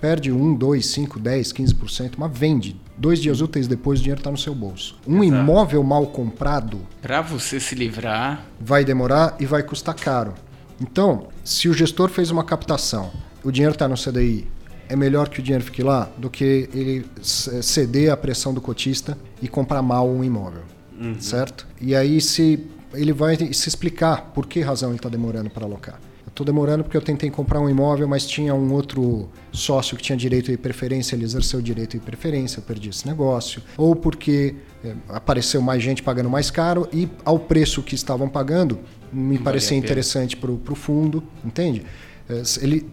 Perde 0.01 0.31
1, 0.31 0.55
2, 0.55 0.87
5, 0.87 1.19
10, 1.19 1.53
15%, 1.53 2.13
mas 2.17 2.31
vende. 2.39 2.81
Dois 2.97 3.21
dias 3.21 3.41
úteis 3.41 3.67
depois 3.67 3.99
o 3.99 4.03
dinheiro 4.03 4.21
está 4.21 4.31
no 4.31 4.39
seu 4.39 4.55
bolso. 4.55 4.97
Um 5.07 5.25
Exato. 5.25 5.43
imóvel 5.43 5.83
mal 5.83 6.07
comprado 6.07 6.81
Para 7.03 7.21
você 7.21 7.59
se 7.59 7.75
livrar, 7.75 8.45
vai 8.61 8.85
demorar 8.85 9.35
e 9.41 9.47
vai 9.47 9.63
custar 9.63 9.97
caro. 9.97 10.35
Então, 10.81 11.27
se 11.43 11.69
o 11.69 11.75
gestor 11.75 12.09
fez 12.09 12.31
uma 12.31 12.45
captação, 12.45 13.11
o 13.45 13.51
dinheiro 13.51 13.73
está 13.75 13.87
no 13.89 13.95
CDI, 13.97 14.47
é 14.89 14.97
melhor 14.97 15.29
que 15.29 15.41
o 15.41 15.43
dinheiro 15.43 15.65
fique 15.65 15.83
lá 15.83 16.11
do 16.17 16.31
que 16.31 16.69
ele 16.73 17.05
ceder 17.23 18.11
à 18.13 18.17
pressão 18.17 18.55
do 18.55 18.61
cotista 18.61 19.17
e 19.43 19.49
comprar 19.49 19.83
mal 19.83 20.09
um 20.09 20.25
imóvel, 20.25 20.63
certo? 21.21 21.67
E 21.81 21.95
aí 21.95 22.21
se 22.21 22.67
ele 22.95 23.13
vai 23.13 23.37
se 23.53 23.69
explicar 23.69 24.33
por 24.35 24.47
que 24.47 24.61
razão 24.61 24.89
ele 24.91 24.97
está 24.97 25.09
demorando 25.11 25.51
para 25.51 25.65
alocar. 25.67 26.01
Eu 26.27 26.31
estou 26.31 26.45
demorando 26.47 26.85
porque 26.85 26.97
eu 26.97 27.03
tentei 27.03 27.31
comprar 27.31 27.61
um 27.61 27.69
imóvel, 27.69 28.09
mas 28.09 28.27
tinha 28.27 28.55
um 28.55 28.73
outro 28.73 29.29
sócio 29.53 29.97
que 29.97 30.03
tinha 30.03 30.17
direito 30.17 30.51
de 30.51 30.57
preferência, 30.57 31.15
ele 31.15 31.25
exerceu 31.25 31.59
o 31.59 31.63
direito 31.63 31.99
de 31.99 32.05
preferência, 32.05 32.59
eu 32.61 32.63
perdi 32.63 32.89
esse 32.89 33.07
negócio. 33.07 33.61
Ou 33.77 33.95
porque 33.97 34.55
eh, 34.85 34.95
apareceu 35.09 35.61
mais 35.61 35.83
gente 35.83 36.03
pagando 36.03 36.31
mais 36.31 36.51
caro 36.51 36.89
e 36.93 37.09
ao 37.25 37.39
preço 37.39 37.83
que 37.83 37.95
estavam 37.95 38.29
pagando, 38.29 38.79
me 39.13 39.37
parecia 39.39 39.77
interessante 39.77 40.37
para 40.37 40.51
o 40.51 40.75
fundo, 40.75 41.23
entende? 41.45 41.85
Eh, 42.29 42.43
Ele, 42.63 42.87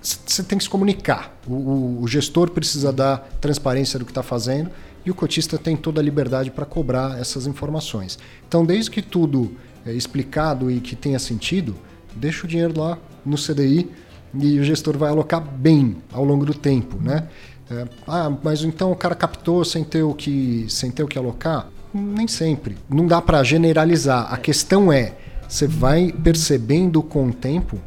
você 0.00 0.42
tem 0.42 0.56
que 0.58 0.64
se 0.64 0.70
comunicar. 0.70 1.36
O, 1.46 2.00
o- 2.02 2.08
gestor 2.08 2.50
precisa 2.50 2.92
dar 2.92 3.18
transparência 3.40 3.98
do 3.98 4.04
que 4.04 4.10
está 4.10 4.22
fazendo 4.22 4.70
e 5.04 5.10
o 5.10 5.14
cotista 5.14 5.58
tem 5.58 5.76
toda 5.76 6.00
a 6.00 6.04
liberdade 6.04 6.50
para 6.50 6.64
cobrar 6.64 7.18
essas 7.18 7.46
informações. 7.46 8.18
Então, 8.46 8.64
desde 8.64 8.90
que 8.90 9.02
tudo 9.02 9.52
é 9.84 9.92
explicado 9.92 10.70
e 10.70 10.80
que 10.80 10.94
tenha 10.94 11.18
sentido, 11.18 11.74
deixa 12.14 12.44
o 12.46 12.48
dinheiro 12.48 12.78
lá 12.78 12.98
no 13.24 13.36
CDI 13.36 13.88
e 14.34 14.58
o 14.58 14.64
gestor 14.64 14.96
vai 14.98 15.10
alocar 15.10 15.40
bem 15.40 15.96
ao 16.12 16.24
longo 16.24 16.44
do 16.44 16.54
tempo, 16.54 16.98
né? 17.00 17.28
É, 17.70 17.86
ah, 18.06 18.32
mas 18.42 18.62
então 18.62 18.90
o 18.92 18.96
cara 18.96 19.14
captou 19.14 19.64
sem 19.64 19.84
ter 19.84 20.02
o 20.02 20.14
que, 20.14 20.66
sem 20.68 20.90
ter 20.90 21.02
o 21.02 21.08
que 21.08 21.18
alocar? 21.18 21.68
Nem 21.92 22.26
sempre. 22.28 22.76
Não 22.88 23.06
dá 23.06 23.20
para 23.20 23.42
generalizar. 23.42 24.32
A 24.32 24.36
questão 24.36 24.92
é, 24.92 25.14
você 25.48 25.66
vai 25.66 26.12
percebendo 26.12 27.02
com 27.02 27.28
o 27.28 27.32
tempo 27.32 27.78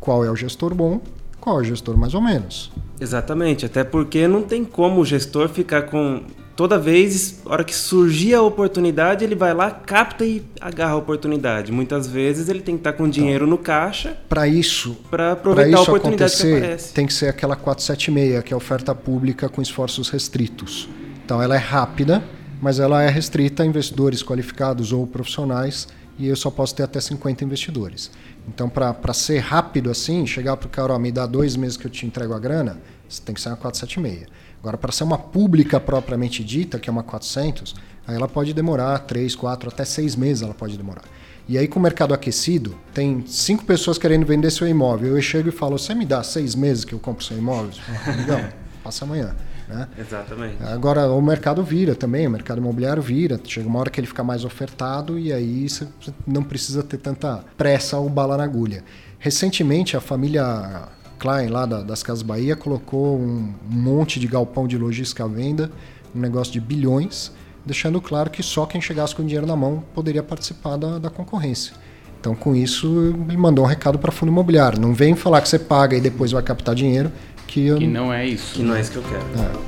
qual 0.00 0.24
é 0.24 0.30
o 0.30 0.36
gestor 0.36 0.74
bom, 0.74 1.00
qual 1.40 1.58
é 1.58 1.62
o 1.62 1.64
gestor 1.64 1.96
mais 1.96 2.14
ou 2.14 2.20
menos. 2.20 2.70
Exatamente, 3.00 3.64
até 3.64 3.82
porque 3.82 4.28
não 4.28 4.42
tem 4.42 4.64
como 4.64 5.00
o 5.00 5.04
gestor 5.04 5.48
ficar 5.48 5.82
com. 5.82 6.22
Toda 6.54 6.78
vez, 6.78 7.40
hora 7.46 7.64
que 7.64 7.74
surgir 7.74 8.34
a 8.34 8.42
oportunidade, 8.42 9.24
ele 9.24 9.34
vai 9.34 9.54
lá, 9.54 9.70
capta 9.70 10.26
e 10.26 10.42
agarra 10.60 10.92
a 10.92 10.96
oportunidade. 10.96 11.72
Muitas 11.72 12.06
vezes 12.06 12.50
ele 12.50 12.60
tem 12.60 12.74
que 12.74 12.80
estar 12.80 12.92
com 12.92 13.08
dinheiro 13.08 13.46
no 13.46 13.56
caixa 13.56 14.18
Para 14.28 14.46
isso, 14.46 14.94
para 15.10 15.32
aproveitar 15.32 15.78
a 15.78 15.80
isso 15.80 15.90
oportunidade 15.90 16.32
que 16.32 16.42
acontecer, 16.42 16.58
aparece. 16.58 16.92
tem 16.92 17.06
que 17.06 17.14
ser 17.14 17.28
aquela 17.28 17.56
476, 17.56 18.44
que 18.44 18.52
é 18.52 18.54
a 18.54 18.58
oferta 18.58 18.94
pública 18.94 19.48
com 19.48 19.62
esforços 19.62 20.10
restritos. 20.10 20.86
Então 21.24 21.40
ela 21.40 21.54
é 21.54 21.58
rápida, 21.58 22.22
mas 22.60 22.78
ela 22.78 23.02
é 23.02 23.08
restrita 23.08 23.62
a 23.62 23.66
investidores 23.66 24.22
qualificados 24.22 24.92
ou 24.92 25.06
profissionais 25.06 25.88
e 26.18 26.28
eu 26.28 26.36
só 26.36 26.50
posso 26.50 26.74
ter 26.74 26.82
até 26.82 27.00
50 27.00 27.42
investidores. 27.42 28.10
Então, 28.48 28.68
para 28.68 29.12
ser 29.12 29.38
rápido 29.38 29.90
assim, 29.90 30.26
chegar 30.26 30.56
para 30.56 30.66
o 30.66 30.70
cara, 30.70 30.92
ó, 30.92 30.98
me 30.98 31.12
dá 31.12 31.26
dois 31.26 31.56
meses 31.56 31.76
que 31.76 31.86
eu 31.86 31.90
te 31.90 32.06
entrego 32.06 32.34
a 32.34 32.38
grana, 32.38 32.78
você 33.08 33.22
tem 33.22 33.34
que 33.34 33.40
ser 33.40 33.48
uma 33.48 33.56
476. 33.56 34.28
Agora, 34.60 34.76
para 34.76 34.92
ser 34.92 35.04
uma 35.04 35.18
pública 35.18 35.80
propriamente 35.80 36.44
dita, 36.44 36.78
que 36.78 36.90
é 36.90 36.92
uma 36.92 37.02
400, 37.02 37.74
aí 38.06 38.14
ela 38.14 38.28
pode 38.28 38.52
demorar 38.52 38.98
3, 39.00 39.34
4, 39.34 39.68
até 39.68 39.84
6 39.84 40.16
meses 40.16 40.42
ela 40.42 40.54
pode 40.54 40.76
demorar. 40.76 41.04
E 41.48 41.58
aí, 41.58 41.66
com 41.66 41.80
o 41.80 41.82
mercado 41.82 42.14
aquecido, 42.14 42.76
tem 42.94 43.24
cinco 43.26 43.64
pessoas 43.64 43.98
querendo 43.98 44.24
vender 44.24 44.52
seu 44.52 44.68
imóvel. 44.68 45.16
Eu 45.16 45.22
chego 45.22 45.48
e 45.48 45.52
falo: 45.52 45.76
Você 45.76 45.94
me 45.96 46.06
dá 46.06 46.22
seis 46.22 46.54
meses 46.54 46.84
que 46.84 46.92
eu 46.92 46.98
compro 47.00 47.24
seu 47.24 47.36
imóvel? 47.36 47.72
Legal, 48.18 48.50
passa 48.84 49.04
amanhã. 49.04 49.34
Né? 49.70 49.88
Exatamente. 49.98 50.56
Agora, 50.64 51.06
o 51.12 51.22
mercado 51.22 51.62
vira 51.62 51.94
também, 51.94 52.26
o 52.26 52.30
mercado 52.30 52.58
imobiliário 52.58 53.00
vira. 53.02 53.40
Chega 53.44 53.68
uma 53.68 53.78
hora 53.78 53.88
que 53.90 54.00
ele 54.00 54.06
fica 54.06 54.24
mais 54.24 54.44
ofertado 54.44 55.18
e 55.18 55.32
aí 55.32 55.68
você 55.68 55.86
não 56.26 56.42
precisa 56.42 56.82
ter 56.82 56.96
tanta 56.98 57.44
pressa 57.56 57.96
ou 57.96 58.08
bala 58.08 58.36
na 58.36 58.42
agulha. 58.44 58.82
Recentemente, 59.18 59.96
a 59.96 60.00
família 60.00 60.88
Klein, 61.18 61.48
lá 61.48 61.66
da- 61.66 61.82
das 61.82 62.02
Casas 62.02 62.22
Bahia, 62.22 62.56
colocou 62.56 63.16
um 63.18 63.52
monte 63.68 64.18
de 64.18 64.26
galpão 64.26 64.66
de 64.66 64.76
logística 64.76 65.22
à 65.24 65.28
venda, 65.28 65.70
um 66.14 66.18
negócio 66.18 66.52
de 66.52 66.60
bilhões, 66.60 67.30
deixando 67.64 68.00
claro 68.00 68.30
que 68.30 68.42
só 68.42 68.66
quem 68.66 68.80
chegasse 68.80 69.14
com 69.14 69.22
dinheiro 69.22 69.46
na 69.46 69.54
mão 69.54 69.84
poderia 69.94 70.22
participar 70.22 70.76
da, 70.76 70.98
da 70.98 71.10
concorrência. 71.10 71.74
Então, 72.18 72.34
com 72.34 72.54
isso, 72.54 73.14
ele 73.28 73.36
mandou 73.36 73.64
um 73.64 73.68
recado 73.68 73.98
para 73.98 74.10
fundo 74.12 74.30
imobiliário. 74.30 74.78
Não 74.80 74.92
vem 74.92 75.14
falar 75.14 75.40
que 75.40 75.48
você 75.48 75.58
paga 75.58 75.96
e 75.96 76.00
depois 76.02 76.32
vai 76.32 76.42
captar 76.42 76.74
dinheiro, 76.74 77.10
que 77.50 77.66
eu 77.66 77.78
que 77.78 77.86
não 77.86 78.12
é 78.12 78.26
isso. 78.26 78.54
Que 78.54 78.62
não 78.62 78.76
é 78.76 78.80
isso 78.80 78.92
que 78.92 78.98
eu 78.98 79.02
quero. 79.02 79.60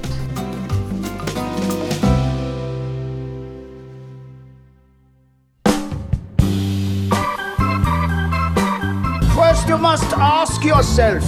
First, 9.35 9.69
you 9.69 9.79
must 9.79 10.15
ask 10.15 10.65
yourself 10.65 11.27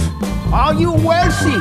Are 0.53 0.81
you 0.81 0.93
wealthy? 0.93 1.59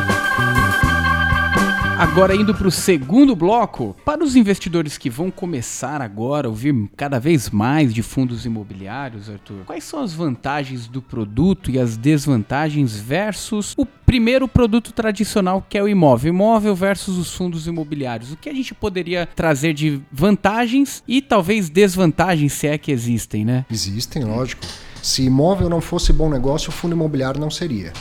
Agora 1.99 2.35
indo 2.35 2.55
para 2.55 2.69
o 2.69 2.71
segundo 2.71 3.35
bloco, 3.35 3.97
para 4.05 4.23
os 4.23 4.37
investidores 4.37 4.99
que 4.99 5.09
vão 5.09 5.31
começar 5.31 6.03
agora 6.03 6.47
a 6.49 6.51
ouvir 6.51 6.75
cada 6.97 7.19
vez 7.19 7.51
mais 7.51 7.95
de 7.95 8.03
fundos 8.03 8.45
imobiliários, 8.45 9.31
Arthur, 9.31 9.65
quais 9.65 9.85
são 9.85 10.01
as 10.01 10.13
vantagens 10.13 10.87
do 10.87 11.01
produto 11.01 11.71
e 11.71 11.79
as 11.79 11.97
desvantagens 11.97 12.97
versus 12.97 13.75
o 13.77 13.87
primeiro 14.15 14.47
produto 14.47 14.93
tradicional 14.93 15.67
que 15.69 15.77
é 15.77 15.83
o 15.83 15.89
imóvel, 15.89 16.33
imóvel 16.33 16.73
versus 16.73 17.19
os 17.19 17.35
fundos 17.35 17.67
imobiliários? 17.67 18.31
O 18.31 18.37
que 18.37 18.49
a 18.49 18.53
gente 18.53 18.73
poderia 18.73 19.29
trazer 19.35 19.75
de 19.75 20.01
vantagens 20.13 21.03
e 21.09 21.21
talvez 21.21 21.69
desvantagens, 21.69 22.53
se 22.53 22.69
é 22.69 22.79
que 22.79 22.93
existem, 22.93 23.45
né? 23.45 23.67
Existem, 23.69 24.23
lógico. 24.23 24.65
Se 25.03 25.25
imóvel 25.25 25.69
não 25.69 25.81
fosse 25.81 26.13
bom 26.13 26.31
negócio, 26.31 26.69
o 26.69 26.73
fundo 26.73 26.93
imobiliário 26.93 27.41
não 27.41 27.51
seria. 27.51 27.93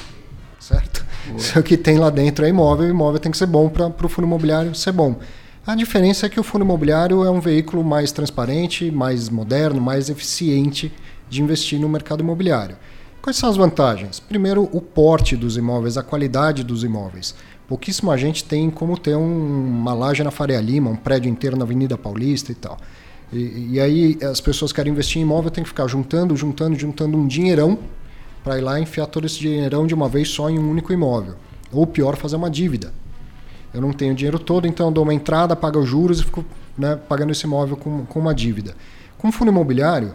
Certo? 0.60 1.04
Se 1.40 1.58
o 1.58 1.64
que 1.64 1.76
tem 1.76 1.98
lá 1.98 2.12
dentro 2.12 2.46
é 2.46 2.50
imóvel, 2.50 2.86
o 2.86 2.92
imóvel 2.92 3.20
tem 3.20 3.32
que 3.32 3.38
ser 3.40 3.48
bom 3.48 3.68
para 3.68 3.88
o 3.88 4.08
fundo 4.08 4.28
imobiliário 4.28 4.76
ser 4.76 4.92
bom. 4.92 5.20
A 5.66 5.74
diferença 5.74 6.28
é 6.28 6.30
que 6.30 6.40
o 6.40 6.44
fundo 6.44 6.64
imobiliário 6.64 7.24
é 7.24 7.32
um 7.32 7.40
veículo 7.40 7.84
mais 7.84 8.12
transparente, 8.12 8.92
mais 8.92 9.30
moderno, 9.30 9.82
mais 9.82 10.12
eficiente 10.12 10.94
de 11.28 11.42
investir 11.42 11.80
no 11.80 11.90
mercado 11.90 12.22
imobiliário. 12.22 12.78
Quais 13.24 13.38
são 13.38 13.50
as 13.50 13.56
vantagens? 13.56 14.20
Primeiro, 14.20 14.68
o 14.74 14.82
porte 14.82 15.38
dos 15.38 15.56
imóveis, 15.56 15.98
a 15.98 16.04
qualidade 16.04 16.62
dos 16.62 16.84
imóveis. 16.84 17.34
Pouquíssima 17.70 18.18
gente 18.18 18.44
tem 18.44 18.70
como 18.70 18.98
ter 18.98 19.16
um- 19.16 19.66
uma 19.66 19.94
laje 19.94 20.22
na 20.22 20.30
Faria 20.30 20.60
Lima, 20.60 20.90
um 20.90 20.98
prédio 20.98 21.30
inteiro 21.32 21.56
na 21.56 21.64
Avenida 21.64 21.98
Paulista 21.98 22.52
e 22.52 22.56
tal. 22.56 22.78
E, 23.32 23.76
e 23.76 23.80
aí 23.80 24.18
as 24.30 24.42
pessoas 24.42 24.74
querem 24.74 24.92
investir 24.92 25.20
em 25.22 25.22
imóvel, 25.22 25.50
tem 25.50 25.64
que 25.64 25.70
ficar 25.70 25.88
juntando, 25.88 26.36
juntando, 26.36 26.78
juntando 26.78 27.18
um 27.18 27.26
dinheirão 27.26 27.80
para 28.44 28.58
ir 28.58 28.62
lá 28.62 28.78
enfiar 28.78 29.06
todo 29.08 29.26
esse 29.26 29.40
dinheirão 29.40 29.88
de 29.88 29.94
uma 29.94 30.10
vez 30.10 30.28
só 30.28 30.50
em 30.50 30.60
um 30.60 30.70
único 30.70 30.92
imóvel. 30.92 31.36
Ou 31.72 31.88
pior, 31.88 32.18
fazer 32.18 32.36
uma 32.36 32.50
dívida. 32.50 32.94
Eu 33.74 33.80
não 33.80 33.94
tenho 33.94 34.14
dinheiro 34.14 34.38
todo, 34.38 34.68
então 34.68 34.92
dou 34.92 35.02
uma 35.06 35.14
entrada, 35.14 35.56
pago 35.56 35.80
os 35.80 35.88
juros 35.88 36.20
e 36.20 36.26
fico 36.26 36.44
né, 36.78 37.00
pagando 37.08 37.32
esse 37.32 37.46
imóvel 37.46 37.78
com, 37.78 38.06
com 38.06 38.20
uma 38.20 38.36
dívida. 38.36 38.76
Com 39.18 39.32
fundo 39.32 39.50
imobiliário, 39.50 40.14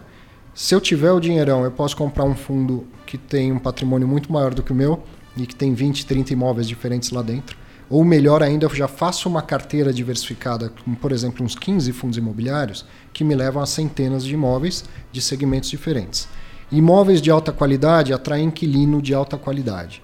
se 0.53 0.75
eu 0.75 0.79
tiver 0.79 1.11
o 1.11 1.19
dinheirão, 1.19 1.63
eu 1.63 1.71
posso 1.71 1.97
comprar 1.97 2.23
um 2.23 2.35
fundo 2.35 2.85
que 3.09 3.17
tem 3.17 3.51
um 3.51 3.57
patrimônio 3.57 4.07
muito 4.07 4.31
maior 4.31 4.53
do 4.53 4.61
que 4.61 4.71
o 4.71 4.75
meu 4.75 5.01
e 5.35 5.47
que 5.47 5.55
tem 5.55 5.73
20, 5.73 6.05
30 6.05 6.31
imóveis 6.31 6.67
diferentes 6.67 7.09
lá 7.09 7.23
dentro. 7.23 7.57
Ou 7.89 8.05
melhor 8.05 8.43
ainda, 8.43 8.67
eu 8.67 8.75
já 8.75 8.87
faço 8.87 9.27
uma 9.27 9.41
carteira 9.41 9.91
diversificada, 9.91 10.71
com, 10.85 10.93
por 10.93 11.11
exemplo, 11.11 11.43
uns 11.43 11.55
15 11.55 11.91
fundos 11.91 12.19
imobiliários, 12.19 12.85
que 13.11 13.23
me 13.23 13.33
levam 13.33 13.63
a 13.63 13.65
centenas 13.65 14.23
de 14.23 14.35
imóveis 14.35 14.85
de 15.11 15.23
segmentos 15.23 15.71
diferentes. 15.71 16.27
Imóveis 16.71 17.19
de 17.19 17.31
alta 17.31 17.51
qualidade 17.51 18.13
atraem 18.13 18.45
inquilino 18.45 19.01
de 19.01 19.11
alta 19.11 19.39
qualidade. 19.39 20.03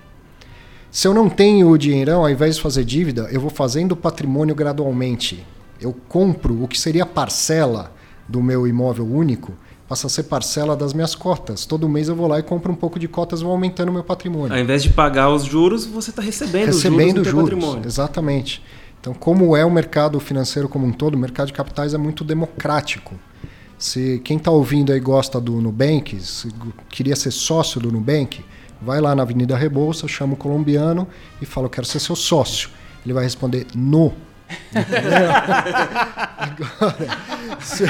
Se 0.89 1.07
eu 1.07 1.13
não 1.13 1.29
tenho 1.29 1.69
o 1.69 1.77
dinheirão, 1.77 2.21
ao 2.21 2.29
invés 2.31 2.55
de 2.55 2.61
fazer 2.63 2.83
dívida, 2.83 3.29
eu 3.31 3.39
vou 3.39 3.51
fazendo 3.51 3.95
patrimônio 3.95 4.55
gradualmente. 4.55 5.45
Eu 5.79 5.95
compro 6.09 6.63
o 6.63 6.67
que 6.67 6.79
seria 6.79 7.05
parcela 7.05 7.93
do 8.27 8.41
meu 8.41 8.65
imóvel 8.65 9.05
único, 9.05 9.53
passa 9.87 10.07
a 10.07 10.09
ser 10.09 10.23
parcela 10.23 10.75
das 10.75 10.93
minhas 10.93 11.15
cotas. 11.15 11.65
Todo 11.65 11.87
mês 11.87 12.07
eu 12.07 12.15
vou 12.15 12.27
lá 12.27 12.39
e 12.39 12.43
compro 12.43 12.71
um 12.71 12.75
pouco 12.75 12.97
de 12.97 13.07
cotas 13.07 13.41
vou 13.41 13.51
aumentando 13.51 13.89
o 13.89 13.93
meu 13.93 14.03
patrimônio. 14.03 14.53
Ao 14.53 14.59
invés 14.59 14.83
de 14.83 14.89
pagar 14.89 15.29
os 15.29 15.43
juros, 15.43 15.85
você 15.85 16.09
está 16.09 16.21
recebendo, 16.21 16.67
Recebendo 16.67 17.21
os 17.21 17.27
juros 17.27 17.49
juros, 17.49 17.49
patrimônio. 17.49 17.87
exatamente. 17.87 18.63
Então, 18.99 19.13
como 19.13 19.55
é 19.55 19.63
o 19.63 19.69
mercado 19.69 20.19
financeiro 20.19 20.67
como 20.67 20.87
um 20.87 20.91
todo, 20.91 21.13
o 21.13 21.17
mercado 21.17 21.47
de 21.47 21.53
capitais 21.53 21.93
é 21.93 21.97
muito 21.97 22.23
democrático. 22.23 23.13
Se 23.77 24.19
quem 24.23 24.37
está 24.37 24.49
ouvindo 24.49 24.91
aí 24.91 24.99
gosta 24.99 25.39
do 25.39 25.61
Nubank, 25.61 26.19
se 26.19 26.49
queria 26.89 27.15
ser 27.15 27.31
sócio 27.31 27.79
do 27.79 27.91
Nubank, 27.91 28.43
Vai 28.81 28.99
lá 28.99 29.15
na 29.15 29.23
Avenida 29.23 29.55
Rebouça, 29.55 30.07
chama 30.07 30.33
o 30.33 30.37
colombiano 30.37 31.07
e 31.41 31.45
fala: 31.45 31.65
Eu 31.65 31.69
quero 31.69 31.87
ser 31.87 31.99
seu 31.99 32.15
sócio. 32.15 32.69
Ele 33.03 33.13
vai 33.13 33.23
responder: 33.23 33.65
No. 33.73 34.13
Agora, 36.37 37.07
se, 37.61 37.83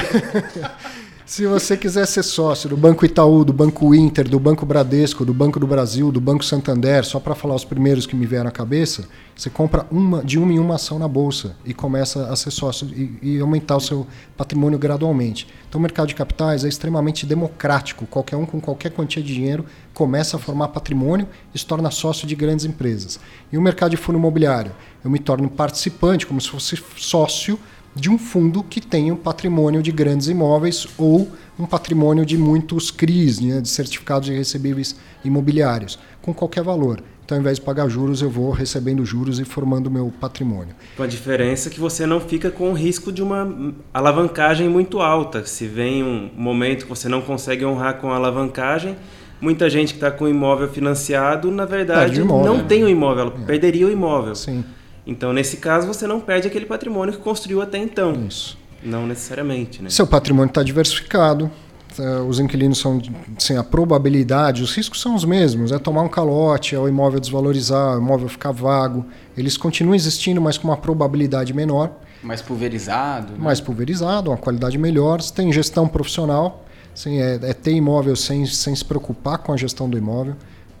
se 1.26 1.44
você 1.44 1.76
quiser 1.76 2.06
ser 2.06 2.22
sócio 2.22 2.68
do 2.68 2.76
Banco 2.76 3.04
Itaú, 3.04 3.44
do 3.44 3.52
Banco 3.52 3.92
Inter, 3.92 4.28
do 4.28 4.38
Banco 4.38 4.64
Bradesco, 4.64 5.24
do 5.24 5.34
Banco 5.34 5.58
do 5.58 5.66
Brasil, 5.66 6.12
do 6.12 6.20
Banco 6.20 6.44
Santander, 6.44 7.04
só 7.04 7.18
para 7.18 7.34
falar 7.34 7.56
os 7.56 7.64
primeiros 7.64 8.06
que 8.06 8.14
me 8.14 8.24
vieram 8.24 8.48
à 8.48 8.52
cabeça, 8.52 9.08
você 9.34 9.50
compra 9.50 9.84
uma 9.90 10.22
de 10.22 10.38
uma 10.38 10.52
em 10.52 10.60
uma 10.60 10.76
ação 10.76 11.00
na 11.00 11.08
bolsa 11.08 11.56
e 11.64 11.74
começa 11.74 12.28
a 12.28 12.36
ser 12.36 12.52
sócio 12.52 12.86
e, 12.94 13.18
e 13.20 13.40
aumentar 13.40 13.76
o 13.76 13.80
seu 13.80 14.06
patrimônio 14.36 14.78
gradualmente. 14.78 15.48
Então, 15.68 15.80
o 15.80 15.82
mercado 15.82 16.06
de 16.06 16.14
capitais 16.14 16.64
é 16.64 16.68
extremamente 16.68 17.26
democrático. 17.26 18.06
Qualquer 18.06 18.36
um 18.36 18.46
com 18.46 18.60
qualquer 18.60 18.92
quantia 18.92 19.20
de 19.20 19.34
dinheiro 19.34 19.66
começa 19.92 20.36
a 20.36 20.40
formar 20.40 20.68
patrimônio 20.68 21.26
e 21.52 21.58
se 21.58 21.66
torna 21.66 21.90
sócio 21.90 22.24
de 22.28 22.36
grandes 22.36 22.64
empresas. 22.64 23.18
E 23.50 23.58
o 23.58 23.60
mercado 23.60 23.90
de 23.90 23.96
fundo 23.96 24.16
imobiliário, 24.16 24.70
eu 25.04 25.10
me 25.10 25.18
torno 25.18 25.50
participante, 25.50 26.24
como 26.24 26.40
se 26.40 26.48
fosse 26.48 26.80
sócio 26.96 27.58
de 27.96 28.10
um 28.10 28.18
fundo 28.18 28.62
que 28.62 28.80
tem 28.80 29.10
um 29.10 29.16
patrimônio 29.16 29.82
de 29.82 29.90
grandes 29.90 30.28
imóveis 30.28 30.86
ou 30.98 31.28
um 31.58 31.64
patrimônio 31.64 32.26
de 32.26 32.36
muitos 32.36 32.90
CRIs, 32.90 33.40
né, 33.40 33.60
de 33.60 33.68
certificados 33.70 34.28
de 34.28 34.34
recebíveis 34.34 34.94
imobiliários, 35.24 35.98
com 36.20 36.34
qualquer 36.34 36.62
valor. 36.62 37.02
Então, 37.24 37.38
ao 37.38 37.40
invés 37.40 37.58
de 37.58 37.64
pagar 37.64 37.88
juros, 37.88 38.22
eu 38.22 38.30
vou 38.30 38.50
recebendo 38.50 39.04
juros 39.04 39.40
e 39.40 39.44
formando 39.44 39.90
meu 39.90 40.12
patrimônio. 40.20 40.76
Com 40.96 41.02
a 41.02 41.06
diferença 41.06 41.70
que 41.70 41.80
você 41.80 42.06
não 42.06 42.20
fica 42.20 42.50
com 42.50 42.70
o 42.70 42.72
risco 42.72 43.10
de 43.10 43.22
uma 43.22 43.74
alavancagem 43.92 44.68
muito 44.68 45.00
alta. 45.00 45.44
Se 45.44 45.66
vem 45.66 46.04
um 46.04 46.30
momento 46.36 46.84
que 46.84 46.88
você 46.88 47.08
não 47.08 47.22
consegue 47.22 47.64
honrar 47.64 47.94
com 47.98 48.10
a 48.10 48.14
alavancagem, 48.14 48.94
muita 49.40 49.68
gente 49.68 49.94
que 49.94 49.96
está 49.96 50.10
com 50.10 50.26
o 50.26 50.28
imóvel 50.28 50.68
financiado, 50.68 51.50
na 51.50 51.64
verdade, 51.64 52.20
imóvel, 52.20 52.54
não 52.54 52.64
tem 52.64 52.84
o 52.84 52.88
imóvel, 52.88 53.32
é. 53.42 53.44
perderia 53.44 53.86
o 53.86 53.90
imóvel. 53.90 54.36
Sim. 54.36 54.64
Então, 55.06 55.32
nesse 55.32 55.58
caso, 55.58 55.86
você 55.86 56.06
não 56.06 56.20
perde 56.20 56.48
aquele 56.48 56.66
patrimônio 56.66 57.14
que 57.14 57.20
construiu 57.20 57.62
até 57.62 57.78
então. 57.78 58.26
Isso. 58.26 58.58
Não 58.82 59.06
necessariamente, 59.06 59.82
né? 59.82 59.88
Seu 59.88 60.06
patrimônio 60.06 60.48
está 60.48 60.62
diversificado, 60.62 61.50
tá, 61.96 62.22
os 62.22 62.40
inquilinos 62.40 62.78
são 62.78 63.00
assim, 63.36 63.56
a 63.56 63.62
probabilidade, 63.62 64.62
os 64.62 64.74
riscos 64.74 65.00
são 65.00 65.14
os 65.14 65.24
mesmos, 65.24 65.70
é 65.72 65.78
tomar 65.78 66.02
um 66.02 66.08
calote, 66.08 66.74
é 66.74 66.78
o 66.78 66.88
imóvel 66.88 67.20
desvalorizar, 67.20 67.96
o 67.96 68.00
imóvel 68.00 68.28
ficar 68.28 68.50
vago. 68.50 69.06
Eles 69.36 69.56
continuam 69.56 69.94
existindo, 69.94 70.40
mas 70.40 70.58
com 70.58 70.68
uma 70.68 70.76
probabilidade 70.76 71.54
menor. 71.54 71.92
Mais 72.22 72.42
pulverizado. 72.42 73.32
Né? 73.32 73.38
Mais 73.38 73.60
pulverizado, 73.60 74.30
uma 74.30 74.36
qualidade 74.36 74.76
melhor. 74.76 75.22
Você 75.22 75.32
tem 75.32 75.52
gestão 75.52 75.86
profissional, 75.86 76.64
assim, 76.92 77.20
é, 77.20 77.38
é 77.42 77.54
ter 77.54 77.72
imóvel 77.72 78.16
sem, 78.16 78.44
sem 78.46 78.74
se 78.74 78.84
preocupar 78.84 79.38
com 79.38 79.52
a 79.52 79.56
gestão 79.56 79.88
do 79.88 79.96
imóvel 79.96 80.34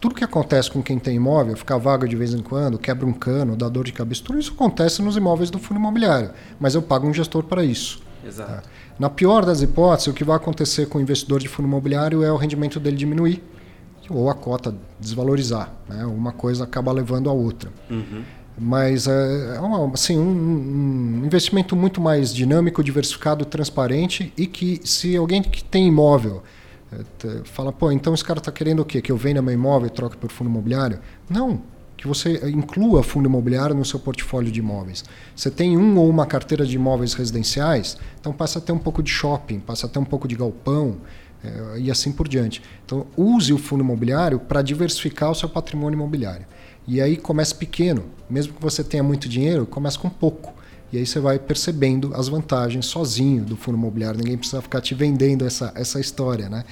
tudo 0.06 0.14
que 0.14 0.22
acontece 0.22 0.70
com 0.70 0.80
quem 0.80 1.00
tem 1.00 1.16
imóvel, 1.16 1.56
ficar 1.56 1.78
vaga 1.78 2.06
de 2.06 2.14
vez 2.14 2.32
em 2.32 2.38
quando, 2.38 2.78
quebra 2.78 3.04
um 3.04 3.12
cano, 3.12 3.56
dá 3.56 3.68
dor 3.68 3.84
de 3.84 3.92
cabeça, 3.92 4.22
tudo 4.22 4.38
isso 4.38 4.52
acontece 4.52 5.02
nos 5.02 5.16
imóveis 5.16 5.50
do 5.50 5.58
fundo 5.58 5.80
imobiliário. 5.80 6.30
Mas 6.60 6.76
eu 6.76 6.82
pago 6.82 7.08
um 7.08 7.12
gestor 7.12 7.42
para 7.42 7.64
isso. 7.64 8.00
Exato. 8.24 8.52
Tá? 8.52 8.62
Na 9.00 9.10
pior 9.10 9.44
das 9.44 9.62
hipóteses, 9.62 10.06
o 10.06 10.12
que 10.12 10.22
vai 10.22 10.36
acontecer 10.36 10.86
com 10.86 10.98
o 10.98 11.00
investidor 11.00 11.40
de 11.40 11.48
fundo 11.48 11.66
imobiliário 11.66 12.22
é 12.22 12.30
o 12.30 12.36
rendimento 12.36 12.78
dele 12.78 12.96
diminuir 12.96 13.42
ou 14.08 14.30
a 14.30 14.34
cota 14.34 14.72
desvalorizar. 15.00 15.72
Né? 15.88 16.06
Uma 16.06 16.30
coisa 16.30 16.62
acaba 16.62 16.92
levando 16.92 17.28
a 17.28 17.32
outra. 17.32 17.72
Uhum. 17.90 18.22
Mas 18.56 19.08
é, 19.08 19.56
é 19.56 19.60
assim, 19.92 20.16
um, 20.16 20.30
um, 20.30 21.22
investimento 21.26 21.74
muito 21.74 22.00
mais 22.00 22.32
dinâmico, 22.32 22.82
diversificado, 22.84 23.44
transparente 23.44 24.32
e 24.36 24.46
que 24.46 24.80
se 24.84 25.16
alguém 25.16 25.42
que 25.42 25.64
tem 25.64 25.88
imóvel 25.88 26.44
fala, 27.44 27.72
pô, 27.72 27.90
então 27.90 28.14
esse 28.14 28.24
cara 28.24 28.38
está 28.38 28.52
querendo 28.52 28.80
o 28.80 28.84
quê? 28.84 29.00
Que 29.00 29.10
eu 29.10 29.16
venda 29.16 29.42
meu 29.42 29.52
imóvel 29.52 29.88
e 29.88 29.90
troque 29.90 30.16
por 30.16 30.30
fundo 30.30 30.48
imobiliário? 30.48 31.00
Não, 31.28 31.62
que 31.96 32.06
você 32.06 32.48
inclua 32.50 33.02
fundo 33.02 33.28
imobiliário 33.28 33.74
no 33.74 33.84
seu 33.84 33.98
portfólio 33.98 34.52
de 34.52 34.60
imóveis. 34.60 35.04
Você 35.34 35.50
tem 35.50 35.76
um 35.76 35.96
ou 35.96 36.08
uma 36.08 36.26
carteira 36.26 36.64
de 36.66 36.76
imóveis 36.76 37.14
residenciais, 37.14 37.96
então 38.20 38.32
passa 38.32 38.58
a 38.58 38.62
ter 38.62 38.72
um 38.72 38.78
pouco 38.78 39.02
de 39.02 39.10
shopping, 39.10 39.58
passa 39.60 39.86
a 39.86 39.88
ter 39.88 39.98
um 39.98 40.04
pouco 40.04 40.28
de 40.28 40.36
galpão 40.36 40.98
é, 41.42 41.78
e 41.78 41.90
assim 41.90 42.12
por 42.12 42.28
diante. 42.28 42.62
Então 42.84 43.06
use 43.16 43.52
o 43.52 43.58
fundo 43.58 43.82
imobiliário 43.82 44.38
para 44.38 44.62
diversificar 44.62 45.30
o 45.30 45.34
seu 45.34 45.48
patrimônio 45.48 45.96
imobiliário. 45.96 46.46
E 46.86 47.00
aí 47.00 47.16
comece 47.16 47.54
pequeno, 47.54 48.04
mesmo 48.30 48.54
que 48.54 48.62
você 48.62 48.84
tenha 48.84 49.02
muito 49.02 49.28
dinheiro, 49.28 49.66
comece 49.66 49.98
com 49.98 50.08
pouco. 50.08 50.54
E 50.92 50.98
aí 50.98 51.06
você 51.06 51.18
vai 51.18 51.38
percebendo 51.38 52.12
as 52.14 52.28
vantagens 52.28 52.86
sozinho 52.86 53.44
do 53.44 53.56
fundo 53.56 53.76
imobiliário. 53.76 54.18
Ninguém 54.18 54.38
precisa 54.38 54.62
ficar 54.62 54.80
te 54.80 54.94
vendendo 54.94 55.44
essa, 55.44 55.72
essa 55.74 55.98
história, 55.98 56.48
né? 56.48 56.64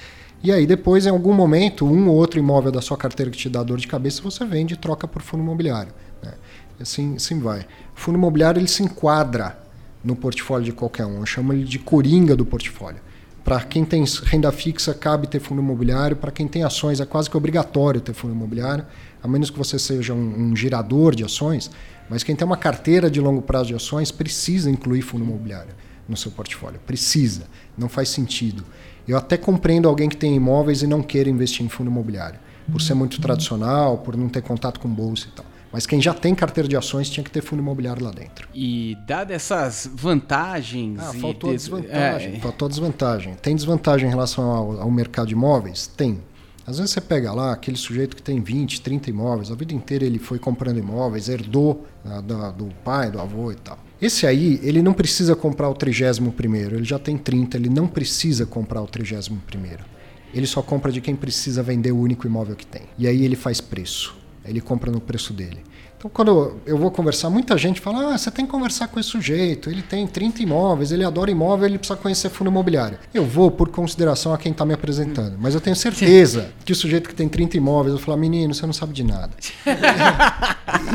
E 0.43 0.51
aí 0.51 0.65
depois, 0.65 1.05
em 1.05 1.09
algum 1.09 1.33
momento, 1.33 1.85
um 1.85 2.07
ou 2.07 2.15
outro 2.15 2.39
imóvel 2.39 2.71
da 2.71 2.81
sua 2.81 2.95
carteira 2.95 3.31
que 3.31 3.37
te 3.37 3.49
dá 3.49 3.63
dor 3.63 3.77
de 3.77 3.87
cabeça, 3.87 4.21
você 4.21 4.45
vende 4.45 4.73
e 4.73 4.77
troca 4.77 5.07
por 5.07 5.21
fundo 5.21 5.41
imobiliário. 5.41 5.91
Né? 6.21 6.33
Assim, 6.79 7.15
assim 7.15 7.39
vai. 7.39 7.61
O 7.61 7.99
fundo 7.99 8.17
imobiliário 8.17 8.59
ele 8.59 8.67
se 8.67 8.83
enquadra 8.83 9.57
no 10.03 10.15
portfólio 10.15 10.65
de 10.65 10.71
qualquer 10.71 11.05
um. 11.05 11.17
Eu 11.17 11.25
chamo 11.25 11.51
ele 11.51 11.63
de 11.63 11.79
coringa 11.79 12.35
do 12.35 12.45
portfólio. 12.45 12.99
Para 13.43 13.61
quem 13.61 13.85
tem 13.85 14.03
renda 14.23 14.51
fixa, 14.51 14.93
cabe 14.93 15.27
ter 15.27 15.39
fundo 15.39 15.61
imobiliário. 15.61 16.15
Para 16.15 16.31
quem 16.31 16.47
tem 16.47 16.63
ações, 16.63 16.99
é 16.99 17.05
quase 17.05 17.29
que 17.29 17.37
obrigatório 17.37 18.01
ter 18.01 18.13
fundo 18.13 18.33
imobiliário, 18.33 18.85
a 19.21 19.27
menos 19.27 19.49
que 19.49 19.57
você 19.57 19.77
seja 19.77 20.13
um, 20.13 20.51
um 20.51 20.55
girador 20.55 21.15
de 21.15 21.23
ações. 21.23 21.69
Mas 22.09 22.23
quem 22.23 22.35
tem 22.35 22.45
uma 22.45 22.57
carteira 22.57 23.09
de 23.09 23.19
longo 23.19 23.41
prazo 23.41 23.67
de 23.67 23.75
ações 23.75 24.11
precisa 24.11 24.69
incluir 24.69 25.01
fundo 25.01 25.23
imobiliário 25.23 25.73
no 26.07 26.15
seu 26.15 26.31
portfólio. 26.31 26.79
Precisa. 26.85 27.47
Não 27.77 27.89
faz 27.89 28.09
sentido. 28.09 28.63
Eu 29.07 29.17
até 29.17 29.37
compreendo 29.37 29.87
alguém 29.87 30.09
que 30.09 30.17
tem 30.17 30.35
imóveis 30.35 30.81
e 30.81 30.87
não 30.87 31.01
queira 31.01 31.29
investir 31.29 31.65
em 31.65 31.69
fundo 31.69 31.89
imobiliário, 31.89 32.39
por 32.71 32.81
ser 32.81 32.93
muito 32.95 33.21
tradicional, 33.21 33.99
por 33.99 34.17
não 34.17 34.29
ter 34.29 34.41
contato 34.41 34.79
com 34.79 34.89
bolsa 34.89 35.27
e 35.27 35.31
tal. 35.31 35.45
Mas 35.71 35.85
quem 35.85 36.01
já 36.01 36.13
tem 36.13 36.33
carteira 36.33 36.69
de 36.69 36.77
ações 36.77 37.09
tinha 37.09 37.23
que 37.23 37.29
ter 37.29 37.41
fundo 37.41 37.59
imobiliário 37.59 38.03
lá 38.03 38.09
dentro. 38.09 38.47
E 38.53 38.97
dadas 39.05 39.35
essas 39.35 39.91
vantagens. 39.93 40.97
Ah, 40.99 41.13
faltou 41.13 41.49
a 41.49 41.53
desvantagem. 41.53 42.35
É... 42.35 42.39
Faltou 42.39 42.65
a 42.65 42.69
desvantagem. 42.69 43.33
Tem 43.41 43.53
desvantagem 43.55 44.07
em 44.07 44.09
relação 44.09 44.45
ao, 44.45 44.81
ao 44.83 44.91
mercado 44.91 45.27
de 45.27 45.33
imóveis? 45.33 45.85
Tem. 45.87 46.21
Às 46.67 46.77
vezes 46.77 46.93
você 46.93 47.01
pega 47.01 47.31
lá 47.31 47.53
aquele 47.53 47.77
sujeito 47.77 48.15
que 48.15 48.23
tem 48.23 48.41
20, 48.41 48.81
30 48.81 49.09
imóveis, 49.11 49.51
a 49.51 49.55
vida 49.55 49.73
inteira 49.73 50.03
ele 50.03 50.17
foi 50.17 50.39
comprando 50.39 50.79
imóveis, 50.79 51.29
herdou 51.29 51.85
ah, 52.03 52.21
do 52.21 52.69
pai, 52.83 53.11
do 53.11 53.21
avô 53.21 53.51
e 53.51 53.55
tal. 53.55 53.77
Esse 54.01 54.25
aí, 54.25 54.59
ele 54.63 54.81
não 54.81 54.93
precisa 54.93 55.35
comprar 55.35 55.69
o 55.69 55.73
31 55.73 56.31
primeiro, 56.31 56.75
ele 56.75 56.83
já 56.83 56.97
tem 56.97 57.17
30, 57.17 57.57
ele 57.57 57.69
não 57.69 57.87
precisa 57.87 58.45
comprar 58.45 58.81
o 58.81 58.87
31 58.87 59.37
primeiro. 59.37 59.85
Ele 60.33 60.47
só 60.47 60.61
compra 60.61 60.91
de 60.91 60.99
quem 60.99 61.15
precisa 61.15 61.63
vender 61.63 61.91
o 61.91 61.99
único 61.99 62.27
imóvel 62.27 62.55
que 62.55 62.65
tem. 62.65 62.81
E 62.97 63.07
aí 63.07 63.23
ele 63.23 63.35
faz 63.35 63.61
preço. 63.61 64.15
Ele 64.43 64.59
compra 64.59 64.91
no 64.91 64.99
preço 64.99 65.31
dele. 65.31 65.59
Então, 65.97 66.11
quando 66.13 66.57
eu 66.65 66.77
vou 66.77 66.91
conversar, 66.91 67.29
muita 67.29 67.57
gente 67.57 67.79
fala: 67.79 68.13
ah, 68.13 68.17
você 68.17 68.29
tem 68.29 68.45
que 68.45 68.51
conversar 68.51 68.87
com 68.87 68.99
esse 68.99 69.09
sujeito, 69.09 69.69
ele 69.69 69.81
tem 69.81 70.05
30 70.05 70.43
imóveis, 70.43 70.91
ele 70.91 71.03
adora 71.03 71.31
imóvel, 71.31 71.65
ele 71.65 71.77
precisa 71.77 71.97
conhecer 71.97 72.29
fundo 72.29 72.49
imobiliário. 72.49 72.99
Eu 73.13 73.25
vou 73.25 73.49
por 73.49 73.69
consideração 73.69 74.33
a 74.33 74.37
quem 74.37 74.51
está 74.51 74.65
me 74.65 74.73
apresentando, 74.73 75.37
mas 75.39 75.53
eu 75.55 75.61
tenho 75.61 75.75
certeza 75.75 76.49
que 76.63 76.71
o 76.71 76.75
sujeito 76.75 77.09
que 77.09 77.15
tem 77.15 77.27
30 77.27 77.57
imóveis, 77.57 77.93
eu 77.93 77.97
vou 77.97 78.05
falar: 78.05 78.17
menino, 78.17 78.53
você 78.53 78.65
não 78.65 78.73
sabe 78.73 78.93
de 78.93 79.03
nada. 79.03 79.31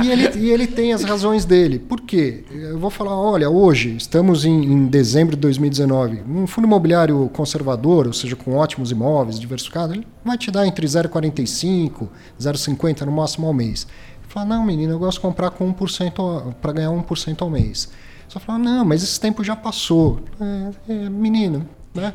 e, 0.05 0.11
ele, 0.11 0.39
e 0.39 0.51
ele 0.51 0.67
tem 0.67 0.93
as 0.93 1.03
razões 1.03 1.45
dele. 1.45 1.79
Por 1.79 2.03
quê? 2.03 2.45
Eu 2.51 2.79
vou 2.79 2.91
falar: 2.91 3.17
olha, 3.17 3.49
hoje, 3.49 3.97
estamos 3.97 4.45
em, 4.45 4.65
em 4.65 4.87
dezembro 4.87 5.35
de 5.35 5.41
2019, 5.41 6.23
um 6.29 6.47
fundo 6.47 6.67
imobiliário 6.67 7.29
conservador, 7.33 8.07
ou 8.07 8.13
seja, 8.13 8.37
com 8.37 8.55
ótimos 8.55 8.91
imóveis, 8.91 9.41
diversificado, 9.41 9.95
ele 9.95 10.07
vai 10.25 10.37
te 10.37 10.51
dar 10.51 10.67
entre 10.67 10.87
0,45, 10.87 12.09
0,50 12.39 13.03
no 13.03 13.13
máximo 13.13 13.47
ao 13.47 13.55
mês. 13.55 13.87
Fala, 14.31 14.47
não, 14.47 14.65
menino, 14.65 14.93
eu 14.93 14.99
gosto 14.99 15.19
de 15.19 15.23
comprar 15.23 15.51
com 15.51 15.75
1% 15.75 16.55
para 16.63 16.73
ganhar 16.73 16.91
1% 16.91 17.43
ao 17.43 17.51
mês. 17.51 17.91
Só 18.29 18.39
fala, 18.39 18.61
não, 18.61 18.85
mas 18.85 19.03
esse 19.03 19.19
tempo 19.19 19.43
já 19.43 19.57
passou. 19.57 20.21
É, 20.41 20.93
é, 20.93 21.11
menino, 21.11 21.69
né? 21.93 22.15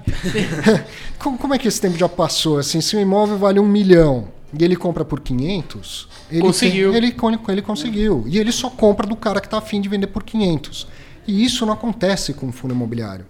como, 1.20 1.38
como, 1.38 1.54
é 1.54 1.58
que 1.58 1.68
esse 1.68 1.82
tempo 1.82 1.98
já 1.98 2.08
passou? 2.08 2.58
Assim, 2.58 2.80
se 2.80 2.96
o 2.96 3.02
imóvel 3.02 3.38
vale 3.38 3.60
um 3.60 3.68
milhão 3.68 4.30
e 4.58 4.64
ele 4.64 4.78
compra 4.78 5.04
por 5.04 5.20
500, 5.20 6.08
ele 6.32 6.42
conseguiu. 6.42 6.92
Tem, 6.94 6.98
ele, 7.04 7.16
ele 7.50 7.62
conseguiu. 7.62 8.24
E 8.28 8.40
ele 8.40 8.54
só 8.54 8.70
compra 8.70 9.06
do 9.06 9.18
cara 9.18 9.42
que 9.42 9.48
está 9.48 9.58
afim 9.58 9.82
de 9.82 9.90
vender 9.90 10.08
por 10.08 10.24
500. 10.24 10.88
E 11.28 11.44
isso 11.44 11.66
não 11.66 11.74
acontece 11.74 12.34
com 12.34 12.48
o 12.48 12.52
fundo 12.54 12.74
imobiliário. 12.74 13.26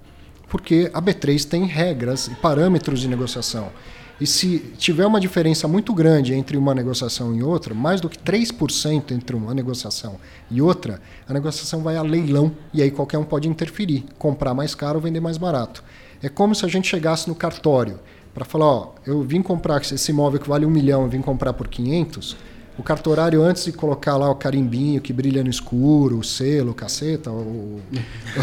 Porque 0.47 0.91
a 0.93 1.01
B3 1.01 1.43
tem 1.43 1.65
regras 1.65 2.27
e 2.27 2.35
parâmetros 2.35 2.99
de 2.99 3.07
negociação. 3.07 3.71
E 4.19 4.25
se 4.25 4.59
tiver 4.77 5.05
uma 5.05 5.19
diferença 5.19 5.67
muito 5.67 5.93
grande 5.93 6.33
entre 6.33 6.55
uma 6.55 6.73
negociação 6.73 7.35
e 7.35 7.43
outra, 7.43 7.73
mais 7.73 7.99
do 7.99 8.07
que 8.07 8.17
3% 8.17 9.11
entre 9.11 9.35
uma 9.35 9.53
negociação 9.53 10.15
e 10.49 10.61
outra, 10.61 11.01
a 11.27 11.33
negociação 11.33 11.81
vai 11.81 11.97
a 11.97 12.01
leilão 12.01 12.53
e 12.73 12.81
aí 12.81 12.89
qualquer 12.89 13.17
um 13.17 13.25
pode 13.25 13.49
interferir, 13.49 14.05
comprar 14.17 14.53
mais 14.53 14.73
caro 14.73 14.95
ou 14.95 15.01
vender 15.01 15.19
mais 15.19 15.37
barato. 15.37 15.83
É 16.23 16.29
como 16.29 16.55
se 16.55 16.65
a 16.65 16.69
gente 16.69 16.87
chegasse 16.87 17.27
no 17.27 17.35
cartório 17.35 17.99
para 18.33 18.45
falar: 18.45 18.65
ó, 18.65 18.93
eu 19.05 19.21
vim 19.21 19.41
comprar 19.41 19.81
esse 19.81 20.11
imóvel 20.11 20.39
que 20.39 20.47
vale 20.47 20.65
um 20.65 20.71
milhão, 20.71 21.03
eu 21.03 21.09
vim 21.09 21.21
comprar 21.21 21.51
por 21.51 21.67
500. 21.67 22.37
O 22.77 22.83
cartorário, 22.83 23.41
antes 23.41 23.65
de 23.65 23.71
colocar 23.73 24.17
lá 24.17 24.29
o 24.29 24.35
carimbinho 24.35 25.01
que 25.01 25.13
brilha 25.13 25.43
no 25.43 25.49
escuro, 25.49 26.19
o 26.19 26.23
selo, 26.23 26.71
o 26.71 26.73
caceta, 26.73 27.31
o, 27.31 27.33
o, 27.35 27.81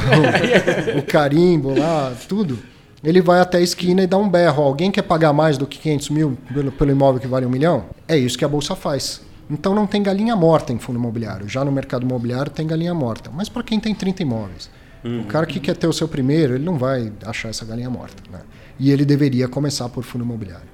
o 1.01 1.03
carimbo 1.03 1.79
lá, 1.79 2.14
tudo 2.29 2.59
ele 3.05 3.20
vai 3.20 3.40
até 3.40 3.59
a 3.59 3.61
esquina 3.61 4.03
e 4.03 4.07
dá 4.07 4.16
um 4.16 4.28
berro. 4.28 4.62
Alguém 4.62 4.90
quer 4.90 5.03
pagar 5.03 5.32
mais 5.32 5.59
do 5.59 5.66
que 5.66 5.78
500 5.78 6.11
mil 6.11 6.38
pelo, 6.53 6.72
pelo 6.72 6.90
imóvel 6.90 7.20
que 7.20 7.26
vale 7.26 7.44
um 7.44 7.50
milhão? 7.50 7.86
É 8.07 8.16
isso 8.16 8.38
que 8.38 8.44
a 8.44 8.48
Bolsa 8.48 8.76
faz. 8.76 9.20
Então 9.50 9.74
não 9.74 9.86
tem 9.86 10.03
galinha 10.03 10.36
morta 10.36 10.72
em 10.72 10.78
fundo 10.78 10.98
imobiliário. 10.98 11.48
Já 11.48 11.64
no 11.64 11.72
mercado 11.72 12.05
imobiliário 12.05 12.50
tem 12.50 12.66
galinha 12.66 12.94
morta. 12.94 13.30
Mas 13.32 13.48
para 13.48 13.62
quem 13.62 13.80
tem 13.80 13.94
30 13.94 14.22
imóveis. 14.22 14.70
Uhum. 15.05 15.22
O 15.22 15.24
cara 15.24 15.46
que 15.46 15.59
quer 15.59 15.76
ter 15.76 15.86
o 15.86 15.92
seu 15.92 16.07
primeiro, 16.07 16.55
ele 16.55 16.64
não 16.64 16.78
vai 16.78 17.12
achar 17.26 17.48
essa 17.48 17.64
galinha 17.64 17.90
morta. 17.90 18.22
Né? 18.30 18.40
E 18.78 18.90
ele 18.90 19.05
deveria 19.05 19.48
começar 19.48 19.88
por 19.88 20.05
fundo 20.05 20.24
imobiliário. 20.24 20.68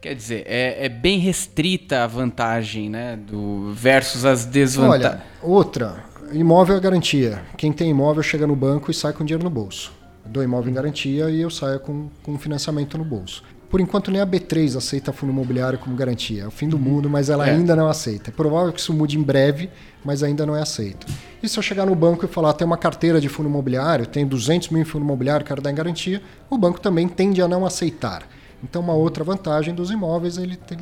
Quer 0.00 0.14
dizer, 0.14 0.44
é, 0.46 0.86
é, 0.86 0.88
bem 0.88 1.18
restrita 1.18 2.02
a 2.02 2.06
vantagem, 2.06 2.88
né? 2.88 3.16
Do, 3.16 3.70
versus 3.74 4.24
as 4.24 4.46
desvantagens. 4.46 5.12
Olha, 5.12 5.22
outra, 5.42 6.04
imóvel 6.32 6.76
é 6.76 6.80
garantia. 6.80 7.42
Quem 7.56 7.70
tem 7.70 7.90
imóvel 7.90 8.22
chega 8.22 8.46
no 8.46 8.56
banco 8.56 8.90
e 8.90 8.94
sai 8.94 9.12
com 9.12 9.24
dinheiro 9.24 9.44
no 9.44 9.50
bolso. 9.50 9.92
Dou 10.26 10.42
imóvel 10.42 10.70
em 10.70 10.74
garantia 10.74 11.30
e 11.30 11.40
eu 11.40 11.50
saio 11.50 11.80
com, 11.80 12.08
com 12.22 12.38
financiamento 12.38 12.96
no 12.96 13.04
bolso. 13.04 13.42
Por 13.70 13.80
enquanto, 13.80 14.10
nem 14.10 14.20
a 14.20 14.26
B3 14.26 14.76
aceita 14.76 15.12
fundo 15.12 15.32
imobiliário 15.32 15.78
como 15.78 15.94
garantia. 15.94 16.42
É 16.42 16.46
o 16.46 16.50
fim 16.50 16.68
do 16.68 16.76
mundo, 16.76 17.08
mas 17.08 17.30
ela 17.30 17.46
é. 17.46 17.52
ainda 17.52 17.76
não 17.76 17.88
aceita. 17.88 18.30
É 18.30 18.32
provável 18.32 18.72
que 18.72 18.80
isso 18.80 18.92
mude 18.92 19.16
em 19.16 19.22
breve, 19.22 19.70
mas 20.04 20.24
ainda 20.24 20.44
não 20.44 20.56
é 20.56 20.62
aceito. 20.62 21.06
E 21.40 21.48
se 21.48 21.56
eu 21.56 21.62
chegar 21.62 21.86
no 21.86 21.94
banco 21.94 22.24
e 22.24 22.28
falar, 22.28 22.52
tem 22.52 22.66
uma 22.66 22.76
carteira 22.76 23.20
de 23.20 23.28
fundo 23.28 23.48
imobiliário, 23.48 24.06
tem 24.06 24.26
200 24.26 24.70
mil 24.70 24.82
em 24.82 24.84
fundo 24.84 25.04
imobiliário, 25.04 25.46
quero 25.46 25.62
dar 25.62 25.70
em 25.70 25.74
garantia, 25.74 26.20
o 26.50 26.58
banco 26.58 26.80
também 26.80 27.06
tende 27.06 27.40
a 27.40 27.46
não 27.46 27.64
aceitar. 27.64 28.26
Então, 28.62 28.82
uma 28.82 28.92
outra 28.92 29.22
vantagem 29.22 29.72
dos 29.72 29.90
imóveis, 29.90 30.36
ele, 30.36 30.58
ele 30.70 30.80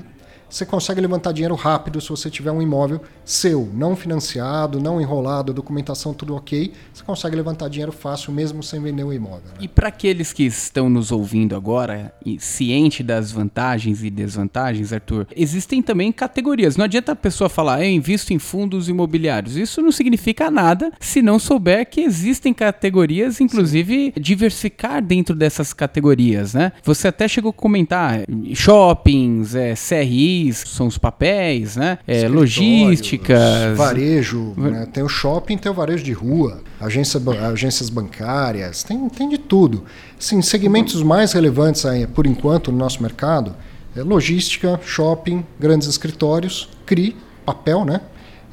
você 0.48 0.64
consegue 0.64 1.00
levantar 1.00 1.32
dinheiro 1.32 1.54
rápido 1.54 2.00
se 2.00 2.08
você 2.08 2.30
tiver 2.30 2.50
um 2.50 2.62
imóvel 2.62 3.00
seu, 3.24 3.68
não 3.74 3.94
financiado, 3.94 4.80
não 4.80 5.00
enrolado, 5.00 5.52
documentação 5.52 6.14
tudo 6.14 6.34
ok. 6.34 6.72
Você 6.92 7.04
consegue 7.04 7.36
levantar 7.36 7.68
dinheiro 7.68 7.92
fácil 7.92 8.32
mesmo 8.32 8.62
sem 8.62 8.80
vender 8.80 9.04
o 9.04 9.12
imóvel. 9.12 9.42
Né? 9.48 9.58
E 9.60 9.68
para 9.68 9.88
aqueles 9.88 10.32
que 10.32 10.44
estão 10.44 10.88
nos 10.88 11.12
ouvindo 11.12 11.54
agora, 11.54 12.12
e 12.24 12.40
ciente 12.40 13.02
das 13.02 13.30
vantagens 13.30 14.02
e 14.02 14.10
desvantagens, 14.10 14.92
Arthur, 14.92 15.26
existem 15.36 15.82
também 15.82 16.10
categorias. 16.10 16.76
Não 16.76 16.84
adianta 16.84 17.12
a 17.12 17.16
pessoa 17.16 17.50
falar, 17.50 17.84
eu 17.84 17.90
invisto 17.90 18.32
em 18.32 18.38
fundos 18.38 18.88
imobiliários. 18.88 19.56
Isso 19.56 19.82
não 19.82 19.92
significa 19.92 20.50
nada 20.50 20.92
se 20.98 21.20
não 21.20 21.38
souber 21.38 21.88
que 21.88 22.00
existem 22.00 22.54
categorias, 22.54 23.40
inclusive 23.40 24.12
Sim. 24.14 24.20
diversificar 24.20 25.02
dentro 25.02 25.34
dessas 25.34 25.72
categorias, 25.72 26.54
né? 26.54 26.72
Você 26.82 27.08
até 27.08 27.28
chegou 27.28 27.50
a 27.50 27.52
comentar 27.52 28.22
shoppings, 28.54 29.54
é, 29.54 29.74
CRI, 29.74 30.37
são 30.52 30.86
os 30.86 30.98
papéis, 30.98 31.76
né? 31.76 31.98
É, 32.06 32.28
logísticas. 32.28 33.76
Varejo, 33.76 34.54
né? 34.56 34.86
tem 34.92 35.02
o 35.02 35.08
shopping, 35.08 35.56
tem 35.56 35.70
o 35.70 35.74
varejo 35.74 36.04
de 36.04 36.12
rua, 36.12 36.62
agência, 36.80 37.20
agências 37.50 37.90
bancárias, 37.90 38.82
tem, 38.82 39.08
tem 39.08 39.28
de 39.28 39.38
tudo. 39.38 39.84
Sim, 40.18 40.42
segmentos 40.42 41.02
mais 41.02 41.32
relevantes 41.32 41.84
aí, 41.84 42.06
por 42.06 42.26
enquanto 42.26 42.72
no 42.72 42.78
nosso 42.78 43.02
mercado 43.02 43.54
é 43.96 44.02
logística, 44.02 44.78
shopping, 44.84 45.44
grandes 45.58 45.88
escritórios, 45.88 46.68
CRI, 46.86 47.16
papel, 47.44 47.84
né? 47.84 48.00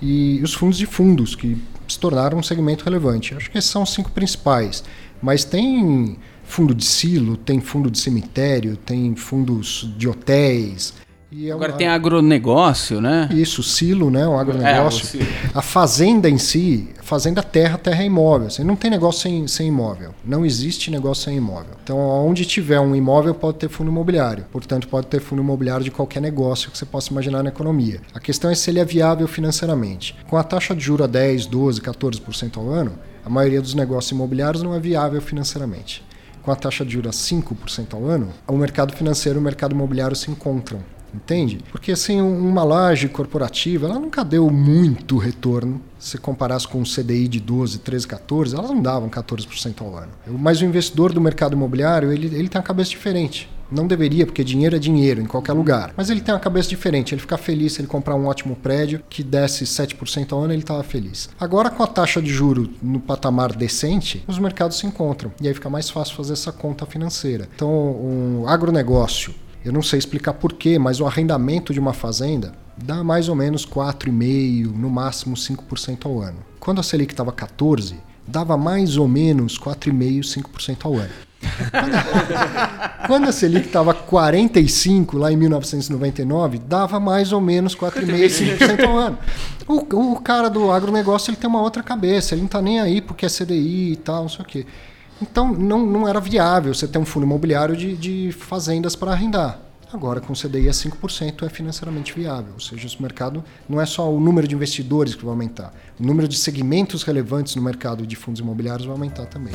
E 0.01 0.41
os 0.43 0.53
fundos 0.53 0.77
de 0.77 0.85
fundos, 0.85 1.35
que 1.35 1.57
se 1.87 1.99
tornaram 1.99 2.39
um 2.39 2.43
segmento 2.43 2.83
relevante. 2.83 3.35
Acho 3.35 3.49
que 3.49 3.57
esses 3.57 3.69
são 3.69 3.83
os 3.83 3.93
cinco 3.93 4.11
principais. 4.11 4.83
Mas 5.21 5.43
tem 5.43 6.17
fundo 6.43 6.73
de 6.73 6.85
silo, 6.85 7.37
tem 7.37 7.59
fundo 7.59 7.89
de 7.89 7.97
cemitério, 7.99 8.77
tem 8.77 9.15
fundos 9.15 9.91
de 9.97 10.07
hotéis, 10.07 10.93
é 11.43 11.51
Agora 11.51 11.71
uma... 11.71 11.77
tem 11.77 11.87
agronegócio, 11.87 13.01
né? 13.01 13.27
Isso, 13.31 13.61
silo, 13.61 14.09
né? 14.09 14.25
O 14.25 14.37
agronegócio. 14.37 15.21
É, 15.21 15.25
a 15.53 15.61
fazenda 15.61 16.29
em 16.29 16.37
si, 16.37 16.89
fazenda 17.01 17.43
terra, 17.43 17.77
terra 17.77 18.03
é 18.03 18.05
imóvel. 18.05 18.47
Assim, 18.47 18.63
não 18.63 18.75
tem 18.75 18.89
negócio 18.89 19.21
sem, 19.23 19.47
sem 19.47 19.67
imóvel. 19.67 20.13
Não 20.23 20.45
existe 20.45 20.89
negócio 20.89 21.25
sem 21.25 21.37
imóvel. 21.37 21.73
Então, 21.83 21.97
onde 21.97 22.45
tiver 22.45 22.79
um 22.79 22.95
imóvel, 22.95 23.33
pode 23.33 23.57
ter 23.57 23.67
fundo 23.67 23.91
imobiliário. 23.91 24.45
Portanto, 24.51 24.87
pode 24.87 25.07
ter 25.07 25.19
fundo 25.19 25.41
imobiliário 25.41 25.83
de 25.83 25.91
qualquer 25.91 26.21
negócio 26.21 26.71
que 26.71 26.77
você 26.77 26.85
possa 26.85 27.11
imaginar 27.11 27.43
na 27.43 27.49
economia. 27.49 28.01
A 28.13 28.19
questão 28.19 28.49
é 28.49 28.55
se 28.55 28.69
ele 28.69 28.79
é 28.79 28.85
viável 28.85 29.27
financeiramente. 29.27 30.15
Com 30.29 30.37
a 30.37 30.43
taxa 30.43 30.73
de 30.73 30.83
juros 30.83 31.05
a 31.05 31.07
10, 31.07 31.47
12, 31.47 31.81
14% 31.81 32.57
ao 32.57 32.69
ano, 32.69 32.93
a 33.25 33.29
maioria 33.29 33.61
dos 33.61 33.73
negócios 33.73 34.11
imobiliários 34.11 34.63
não 34.63 34.73
é 34.73 34.79
viável 34.79 35.21
financeiramente. 35.21 36.01
Com 36.43 36.51
a 36.51 36.55
taxa 36.55 36.85
de 36.85 36.93
juros 36.93 37.09
a 37.09 37.35
5% 37.35 37.93
ao 37.93 38.05
ano, 38.05 38.29
o 38.47 38.55
mercado 38.55 38.95
financeiro 38.95 39.39
e 39.39 39.41
o 39.41 39.43
mercado 39.43 39.73
imobiliário 39.73 40.15
se 40.15 40.29
encontram 40.29 40.79
entende? 41.15 41.59
Porque 41.71 41.91
assim, 41.91 42.21
uma 42.21 42.63
laje 42.63 43.07
corporativa, 43.07 43.87
ela 43.87 43.99
nunca 43.99 44.23
deu 44.23 44.49
muito 44.49 45.17
retorno. 45.17 45.81
Se 45.97 46.17
comparasse 46.17 46.67
com 46.67 46.79
um 46.79 46.83
CDI 46.83 47.27
de 47.27 47.39
12, 47.39 47.79
13, 47.79 48.07
14, 48.07 48.55
elas 48.55 48.69
não 48.69 48.81
davam 48.81 49.09
14% 49.09 49.81
ao 49.81 49.97
ano. 49.97 50.11
Mas 50.27 50.61
o 50.61 50.65
investidor 50.65 51.11
do 51.11 51.19
mercado 51.19 51.53
imobiliário, 51.53 52.11
ele, 52.11 52.27
ele 52.27 52.47
tem 52.47 52.59
uma 52.59 52.67
cabeça 52.67 52.91
diferente. 52.91 53.49
Não 53.71 53.87
deveria, 53.87 54.25
porque 54.25 54.43
dinheiro 54.43 54.75
é 54.75 54.79
dinheiro 54.79 55.21
em 55.21 55.25
qualquer 55.25 55.53
lugar. 55.53 55.93
Mas 55.97 56.09
ele 56.09 56.21
tem 56.21 56.33
uma 56.33 56.39
cabeça 56.39 56.69
diferente. 56.69 57.13
Ele 57.13 57.21
fica 57.21 57.37
feliz 57.37 57.73
se 57.73 57.81
ele 57.81 57.87
comprar 57.87 58.15
um 58.15 58.27
ótimo 58.27 58.55
prédio 58.55 59.01
que 59.09 59.23
desse 59.23 59.65
7% 59.65 60.33
ao 60.33 60.41
ano, 60.43 60.53
ele 60.53 60.61
estava 60.61 60.83
feliz. 60.83 61.29
Agora, 61.39 61.69
com 61.69 61.81
a 61.81 61.87
taxa 61.87 62.21
de 62.21 62.31
juro 62.31 62.69
no 62.81 62.99
patamar 62.99 63.55
decente, 63.55 64.23
os 64.27 64.37
mercados 64.37 64.77
se 64.77 64.85
encontram. 64.85 65.31
E 65.41 65.47
aí 65.47 65.53
fica 65.53 65.69
mais 65.69 65.89
fácil 65.89 66.15
fazer 66.15 66.33
essa 66.33 66.51
conta 66.51 66.85
financeira. 66.85 67.49
Então, 67.55 67.69
um 67.69 68.47
agronegócio 68.47 69.33
eu 69.65 69.73
não 69.73 69.81
sei 69.81 69.97
explicar 69.97 70.33
porquê, 70.33 70.77
mas 70.77 70.99
o 70.99 71.07
arrendamento 71.07 71.73
de 71.73 71.79
uma 71.79 71.91
fazenda 71.91 72.53
dá 72.77 73.03
mais 73.03 73.27
ou 73.27 73.35
menos 73.35 73.65
4,5%, 73.65 74.71
no 74.75 74.91
máximo 74.91 75.35
5% 75.35 76.05
ao 76.05 76.21
ano. 76.21 76.37
Quando 76.59 76.79
a 76.79 76.83
Selic 76.83 77.13
estava 77.13 77.33
14%, 77.33 77.95
dava 78.27 78.55
mais 78.55 78.95
ou 78.95 79.07
menos 79.07 79.57
4,5%, 79.57 80.43
5% 80.43 80.85
ao 80.85 80.93
ano. 80.93 81.09
Quando 83.07 83.27
a 83.27 83.31
Selic 83.31 83.65
estava 83.65 83.93
45 83.93 85.17
lá 85.17 85.31
em 85.31 85.37
1999, 85.37 86.59
dava 86.59 86.99
mais 86.99 87.31
ou 87.31 87.41
menos 87.41 87.75
4,5%, 87.75 88.57
5% 88.57 88.87
ao 88.87 88.97
ano. 88.97 89.17
O, 89.67 90.13
o 90.13 90.21
cara 90.21 90.47
do 90.47 90.71
agronegócio 90.71 91.31
ele 91.31 91.37
tem 91.37 91.49
uma 91.49 91.61
outra 91.61 91.81
cabeça, 91.81 92.35
ele 92.35 92.41
não 92.41 92.47
está 92.47 92.61
nem 92.61 92.79
aí 92.79 93.01
porque 93.01 93.25
é 93.25 93.29
CDI 93.29 93.93
e 93.93 93.95
tal, 93.95 94.23
não 94.23 94.29
sei 94.29 94.45
o 94.45 94.47
quê. 94.47 94.65
Então 95.21 95.51
não, 95.51 95.85
não 95.85 96.07
era 96.07 96.19
viável 96.19 96.73
você 96.73 96.87
ter 96.87 96.97
um 96.97 97.05
fundo 97.05 97.25
imobiliário 97.25 97.75
de, 97.75 97.95
de 97.95 98.31
fazendas 98.31 98.95
para 98.95 99.11
arrendar. 99.11 99.59
Agora, 99.93 100.19
com 100.19 100.33
CDI 100.33 100.67
a 100.67 100.71
5% 100.71 101.45
é 101.45 101.49
financeiramente 101.49 102.13
viável. 102.13 102.53
Ou 102.53 102.59
seja, 102.59 102.85
esse 102.85 103.01
mercado 103.01 103.43
não 103.69 103.79
é 103.79 103.85
só 103.85 104.11
o 104.11 104.19
número 104.19 104.47
de 104.47 104.53
investidores 104.53 105.15
que 105.15 105.23
vai 105.23 105.31
aumentar, 105.31 105.73
o 105.99 106.05
número 106.05 106.27
de 106.27 106.37
segmentos 106.37 107.03
relevantes 107.03 107.55
no 107.55 107.61
mercado 107.61 108.05
de 108.05 108.15
fundos 108.15 108.41
imobiliários 108.41 108.85
vai 108.85 108.95
aumentar 108.95 109.25
também. 109.27 109.53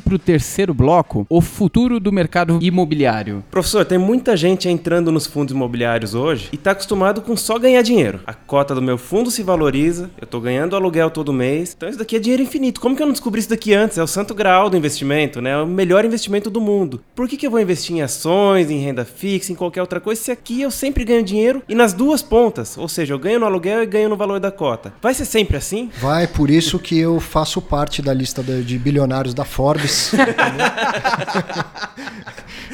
Indo 0.00 0.02
para 0.02 0.14
o 0.14 0.18
terceiro 0.18 0.72
bloco, 0.72 1.26
o 1.28 1.40
futuro 1.40 2.00
do 2.00 2.10
mercado 2.10 2.58
imobiliário. 2.60 3.44
Professor, 3.50 3.84
tem 3.84 3.98
muita 3.98 4.36
gente 4.36 4.68
entrando 4.68 5.12
nos 5.12 5.26
fundos 5.26 5.54
imobiliários 5.54 6.14
hoje 6.14 6.48
e 6.52 6.56
está 6.56 6.70
acostumado 6.70 7.20
com 7.20 7.36
só 7.36 7.58
ganhar 7.58 7.82
dinheiro. 7.82 8.20
A 8.26 8.32
cota 8.32 8.74
do 8.74 8.82
meu 8.82 8.96
fundo 8.96 9.30
se 9.30 9.42
valoriza, 9.42 10.10
eu 10.18 10.24
estou 10.24 10.40
ganhando 10.40 10.74
aluguel 10.74 11.10
todo 11.10 11.32
mês, 11.32 11.74
então 11.76 11.88
isso 11.88 11.98
daqui 11.98 12.16
é 12.16 12.18
dinheiro 12.18 12.42
infinito. 12.42 12.80
Como 12.80 12.96
que 12.96 13.02
eu 13.02 13.06
não 13.06 13.12
descobri 13.12 13.40
isso 13.40 13.50
daqui 13.50 13.74
antes? 13.74 13.98
É 13.98 14.02
o 14.02 14.06
santo 14.06 14.34
grau 14.34 14.70
do 14.70 14.76
investimento, 14.76 15.40
né? 15.40 15.50
É 15.50 15.56
o 15.58 15.66
melhor 15.66 16.04
investimento 16.04 16.48
do 16.48 16.60
mundo. 16.60 17.02
Por 17.14 17.28
que, 17.28 17.36
que 17.36 17.46
eu 17.46 17.50
vou 17.50 17.60
investir 17.60 17.96
em 17.96 18.02
ações, 18.02 18.70
em 18.70 18.78
renda 18.78 19.04
fixa, 19.04 19.52
em 19.52 19.54
qualquer 19.54 19.82
outra 19.82 20.00
coisa, 20.00 20.20
se 20.20 20.30
aqui 20.30 20.62
eu 20.62 20.70
sempre 20.70 21.04
ganho 21.04 21.22
dinheiro 21.22 21.62
e 21.68 21.74
nas 21.74 21.92
duas 21.92 22.22
pontas? 22.22 22.78
Ou 22.78 22.88
seja, 22.88 23.12
eu 23.12 23.18
ganho 23.18 23.40
no 23.40 23.46
aluguel 23.46 23.82
e 23.82 23.86
ganho 23.86 24.08
no 24.08 24.16
valor 24.16 24.40
da 24.40 24.50
cota. 24.50 24.92
Vai 25.02 25.12
ser 25.12 25.24
sempre 25.24 25.56
assim? 25.56 25.90
Vai, 26.00 26.26
por 26.26 26.50
isso 26.50 26.78
que 26.78 26.98
eu 26.98 27.20
faço 27.20 27.60
parte 27.60 28.00
da 28.00 28.14
lista 28.14 28.42
de 28.42 28.78
bilionários 28.78 29.34
da 29.34 29.44
Ford 29.44 29.84
Forbes. 29.90 30.10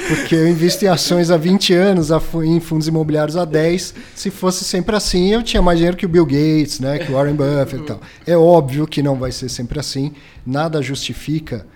Porque 0.09 0.35
eu 0.35 0.49
invisto 0.49 0.85
em 0.85 0.89
ações 0.89 1.31
há 1.31 1.37
20 1.37 1.73
anos, 1.73 2.11
em 2.45 2.61
fundos 2.61 2.87
imobiliários 2.87 3.37
há 3.37 3.45
10. 3.45 3.95
Se 4.15 4.31
fosse 4.31 4.65
sempre 4.65 4.95
assim, 4.95 5.33
eu 5.33 5.43
tinha 5.43 5.61
mais 5.61 5.79
dinheiro 5.79 5.97
que 5.97 6.07
o 6.07 6.09
Bill 6.09 6.25
Gates, 6.25 6.79
né, 6.79 6.99
que 6.99 7.11
o 7.11 7.15
Warren 7.15 7.35
Buffett 7.35 7.83
e 7.83 7.87
tal. 7.87 8.01
É 8.27 8.37
óbvio 8.37 8.87
que 8.87 9.03
não 9.03 9.17
vai 9.17 9.33
ser 9.33 9.49
sempre 9.49 9.81
assim. 9.81 10.13
Nada 10.47 10.81
justifica 10.81 11.67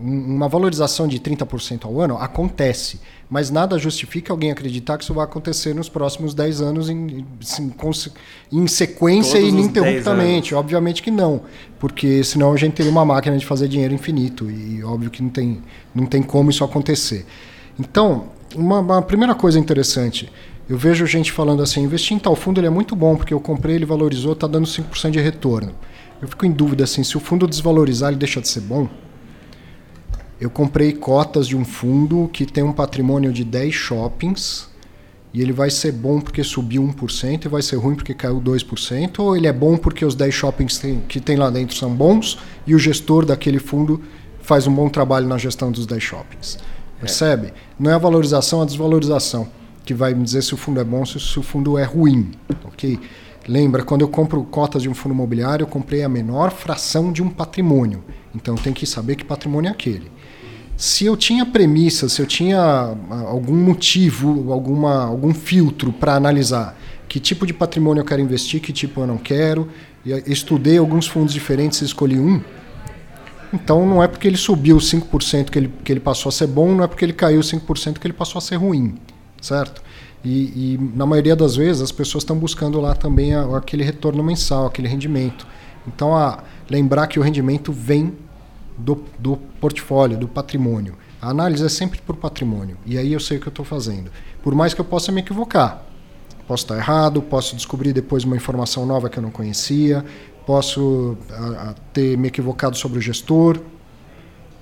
uma 0.00 0.48
valorização 0.48 1.06
de 1.06 1.20
30% 1.20 1.84
ao 1.84 2.00
ano 2.00 2.16
acontece, 2.16 3.00
mas 3.28 3.50
nada 3.50 3.78
justifica 3.78 4.32
alguém 4.32 4.50
acreditar 4.50 4.98
que 4.98 5.04
isso 5.04 5.14
vai 5.14 5.24
acontecer 5.24 5.74
nos 5.74 5.88
próximos 5.88 6.34
10 6.34 6.60
anos 6.60 6.90
em, 6.90 7.24
em, 7.60 7.74
em 8.52 8.66
sequência 8.66 9.40
Todos 9.40 9.54
e 9.54 9.58
ininterruptamente. 9.58 10.54
Obviamente 10.54 11.02
que 11.02 11.10
não, 11.10 11.42
porque 11.78 12.24
senão 12.24 12.52
a 12.52 12.56
gente 12.56 12.74
teria 12.74 12.90
uma 12.90 13.04
máquina 13.04 13.36
de 13.38 13.46
fazer 13.46 13.68
dinheiro 13.68 13.94
infinito 13.94 14.50
e 14.50 14.82
óbvio 14.82 15.10
que 15.10 15.22
não 15.22 15.30
tem, 15.30 15.62
não 15.94 16.06
tem 16.06 16.22
como 16.22 16.50
isso 16.50 16.64
acontecer. 16.64 17.24
Então, 17.78 18.28
uma, 18.56 18.80
uma 18.80 19.02
primeira 19.02 19.34
coisa 19.34 19.58
interessante, 19.58 20.30
eu 20.68 20.76
vejo 20.76 21.06
gente 21.06 21.30
falando 21.30 21.62
assim, 21.62 21.82
investir 21.82 22.16
em 22.16 22.20
tal 22.20 22.34
fundo 22.34 22.58
ele 22.58 22.66
é 22.66 22.70
muito 22.70 22.96
bom, 22.96 23.16
porque 23.16 23.34
eu 23.34 23.40
comprei, 23.40 23.76
ele 23.76 23.86
valorizou, 23.86 24.32
está 24.32 24.46
dando 24.46 24.66
5% 24.66 25.10
de 25.10 25.20
retorno. 25.20 25.72
Eu 26.20 26.28
fico 26.28 26.44
em 26.44 26.50
dúvida 26.50 26.84
assim, 26.84 27.02
se 27.02 27.16
o 27.16 27.20
fundo 27.20 27.46
desvalorizar, 27.46 28.10
ele 28.10 28.18
deixa 28.18 28.40
de 28.40 28.48
ser 28.48 28.60
bom? 28.60 28.88
Eu 30.40 30.48
comprei 30.48 30.92
cotas 30.92 31.46
de 31.46 31.54
um 31.54 31.64
fundo 31.64 32.30
que 32.32 32.46
tem 32.46 32.64
um 32.64 32.72
patrimônio 32.72 33.30
de 33.30 33.44
10 33.44 33.74
shoppings 33.74 34.70
e 35.34 35.42
ele 35.42 35.52
vai 35.52 35.70
ser 35.70 35.92
bom 35.92 36.18
porque 36.18 36.42
subiu 36.42 36.82
1% 36.82 37.44
e 37.44 37.48
vai 37.48 37.60
ser 37.60 37.76
ruim 37.76 37.94
porque 37.94 38.14
caiu 38.14 38.40
2%, 38.40 39.18
ou 39.18 39.36
ele 39.36 39.46
é 39.46 39.52
bom 39.52 39.76
porque 39.76 40.04
os 40.04 40.14
10 40.14 40.34
shoppings 40.34 40.78
tem, 40.78 41.00
que 41.06 41.20
tem 41.20 41.36
lá 41.36 41.50
dentro 41.50 41.76
são 41.76 41.94
bons 41.94 42.38
e 42.66 42.74
o 42.74 42.78
gestor 42.78 43.26
daquele 43.26 43.58
fundo 43.58 44.00
faz 44.40 44.66
um 44.66 44.74
bom 44.74 44.88
trabalho 44.88 45.28
na 45.28 45.36
gestão 45.36 45.70
dos 45.70 45.86
10 45.86 46.02
shoppings. 46.02 46.58
Percebe? 46.98 47.52
Não 47.78 47.90
é 47.90 47.94
a 47.94 47.98
valorização, 47.98 48.60
é 48.60 48.62
a 48.62 48.66
desvalorização 48.66 49.46
que 49.84 49.92
vai 49.92 50.14
me 50.14 50.24
dizer 50.24 50.42
se 50.42 50.54
o 50.54 50.56
fundo 50.56 50.80
é 50.80 50.84
bom 50.84 51.00
ou 51.00 51.06
se 51.06 51.38
o 51.38 51.42
fundo 51.42 51.76
é 51.76 51.84
ruim, 51.84 52.30
ok? 52.64 52.98
Lembra, 53.46 53.82
quando 53.82 54.02
eu 54.02 54.08
compro 54.08 54.42
cotas 54.44 54.82
de 54.82 54.88
um 54.88 54.94
fundo 54.94 55.14
imobiliário, 55.14 55.64
eu 55.64 55.66
comprei 55.66 56.02
a 56.02 56.08
menor 56.08 56.50
fração 56.50 57.12
de 57.12 57.22
um 57.22 57.28
patrimônio. 57.28 58.02
Então 58.34 58.54
tem 58.54 58.72
que 58.72 58.86
saber 58.86 59.16
que 59.16 59.24
patrimônio 59.24 59.68
é 59.68 59.72
aquele. 59.72 60.10
Se 60.80 61.04
eu 61.04 61.14
tinha 61.14 61.44
premissa, 61.44 62.08
se 62.08 62.22
eu 62.22 62.26
tinha 62.26 62.58
ah, 62.58 63.20
algum 63.26 63.54
motivo, 63.54 64.50
alguma, 64.50 65.04
algum 65.04 65.34
filtro 65.34 65.92
para 65.92 66.14
analisar 66.14 66.74
que 67.06 67.20
tipo 67.20 67.46
de 67.46 67.52
patrimônio 67.52 68.00
eu 68.00 68.04
quero 68.06 68.22
investir, 68.22 68.62
que 68.62 68.72
tipo 68.72 69.02
eu 69.02 69.06
não 69.06 69.18
quero, 69.18 69.68
estudei 70.26 70.78
alguns 70.78 71.06
fundos 71.06 71.34
diferentes 71.34 71.82
e 71.82 71.84
escolhi 71.84 72.18
um, 72.18 72.40
então 73.52 73.86
não 73.86 74.02
é 74.02 74.08
porque 74.08 74.26
ele 74.26 74.38
subiu 74.38 74.78
5% 74.78 75.50
que 75.50 75.58
ele, 75.58 75.70
que 75.84 75.92
ele 75.92 76.00
passou 76.00 76.30
a 76.30 76.32
ser 76.32 76.46
bom, 76.46 76.74
não 76.74 76.82
é 76.82 76.86
porque 76.86 77.04
ele 77.04 77.12
caiu 77.12 77.40
5% 77.40 77.98
que 77.98 78.06
ele 78.06 78.14
passou 78.14 78.38
a 78.38 78.40
ser 78.40 78.56
ruim, 78.56 78.94
certo? 79.38 79.82
E, 80.24 80.30
e 80.74 80.78
na 80.94 81.04
maioria 81.04 81.36
das 81.36 81.56
vezes 81.56 81.82
as 81.82 81.92
pessoas 81.92 82.24
estão 82.24 82.38
buscando 82.38 82.80
lá 82.80 82.94
também 82.94 83.34
a, 83.34 83.54
aquele 83.54 83.84
retorno 83.84 84.24
mensal, 84.24 84.64
aquele 84.64 84.88
rendimento. 84.88 85.46
Então 85.86 86.16
a, 86.16 86.42
lembrar 86.70 87.06
que 87.06 87.18
o 87.18 87.22
rendimento 87.22 87.70
vem 87.70 88.14
do, 88.80 89.04
do 89.18 89.36
portfólio, 89.60 90.16
do 90.16 90.28
patrimônio. 90.28 90.96
A 91.20 91.30
análise 91.30 91.64
é 91.64 91.68
sempre 91.68 92.00
por 92.00 92.16
patrimônio. 92.16 92.76
E 92.86 92.96
aí 92.96 93.12
eu 93.12 93.20
sei 93.20 93.36
o 93.36 93.40
que 93.40 93.48
eu 93.48 93.50
estou 93.50 93.64
fazendo. 93.64 94.10
Por 94.42 94.54
mais 94.54 94.72
que 94.72 94.80
eu 94.80 94.84
possa 94.84 95.12
me 95.12 95.20
equivocar. 95.20 95.84
Posso 96.48 96.64
estar 96.64 96.76
errado, 96.76 97.22
posso 97.22 97.54
descobrir 97.54 97.92
depois 97.92 98.24
uma 98.24 98.34
informação 98.34 98.84
nova 98.84 99.08
que 99.08 99.18
eu 99.18 99.22
não 99.22 99.30
conhecia, 99.30 100.04
posso 100.44 101.16
a, 101.30 101.70
a, 101.70 101.74
ter 101.92 102.18
me 102.18 102.26
equivocado 102.26 102.76
sobre 102.76 102.98
o 102.98 103.00
gestor. 103.00 103.60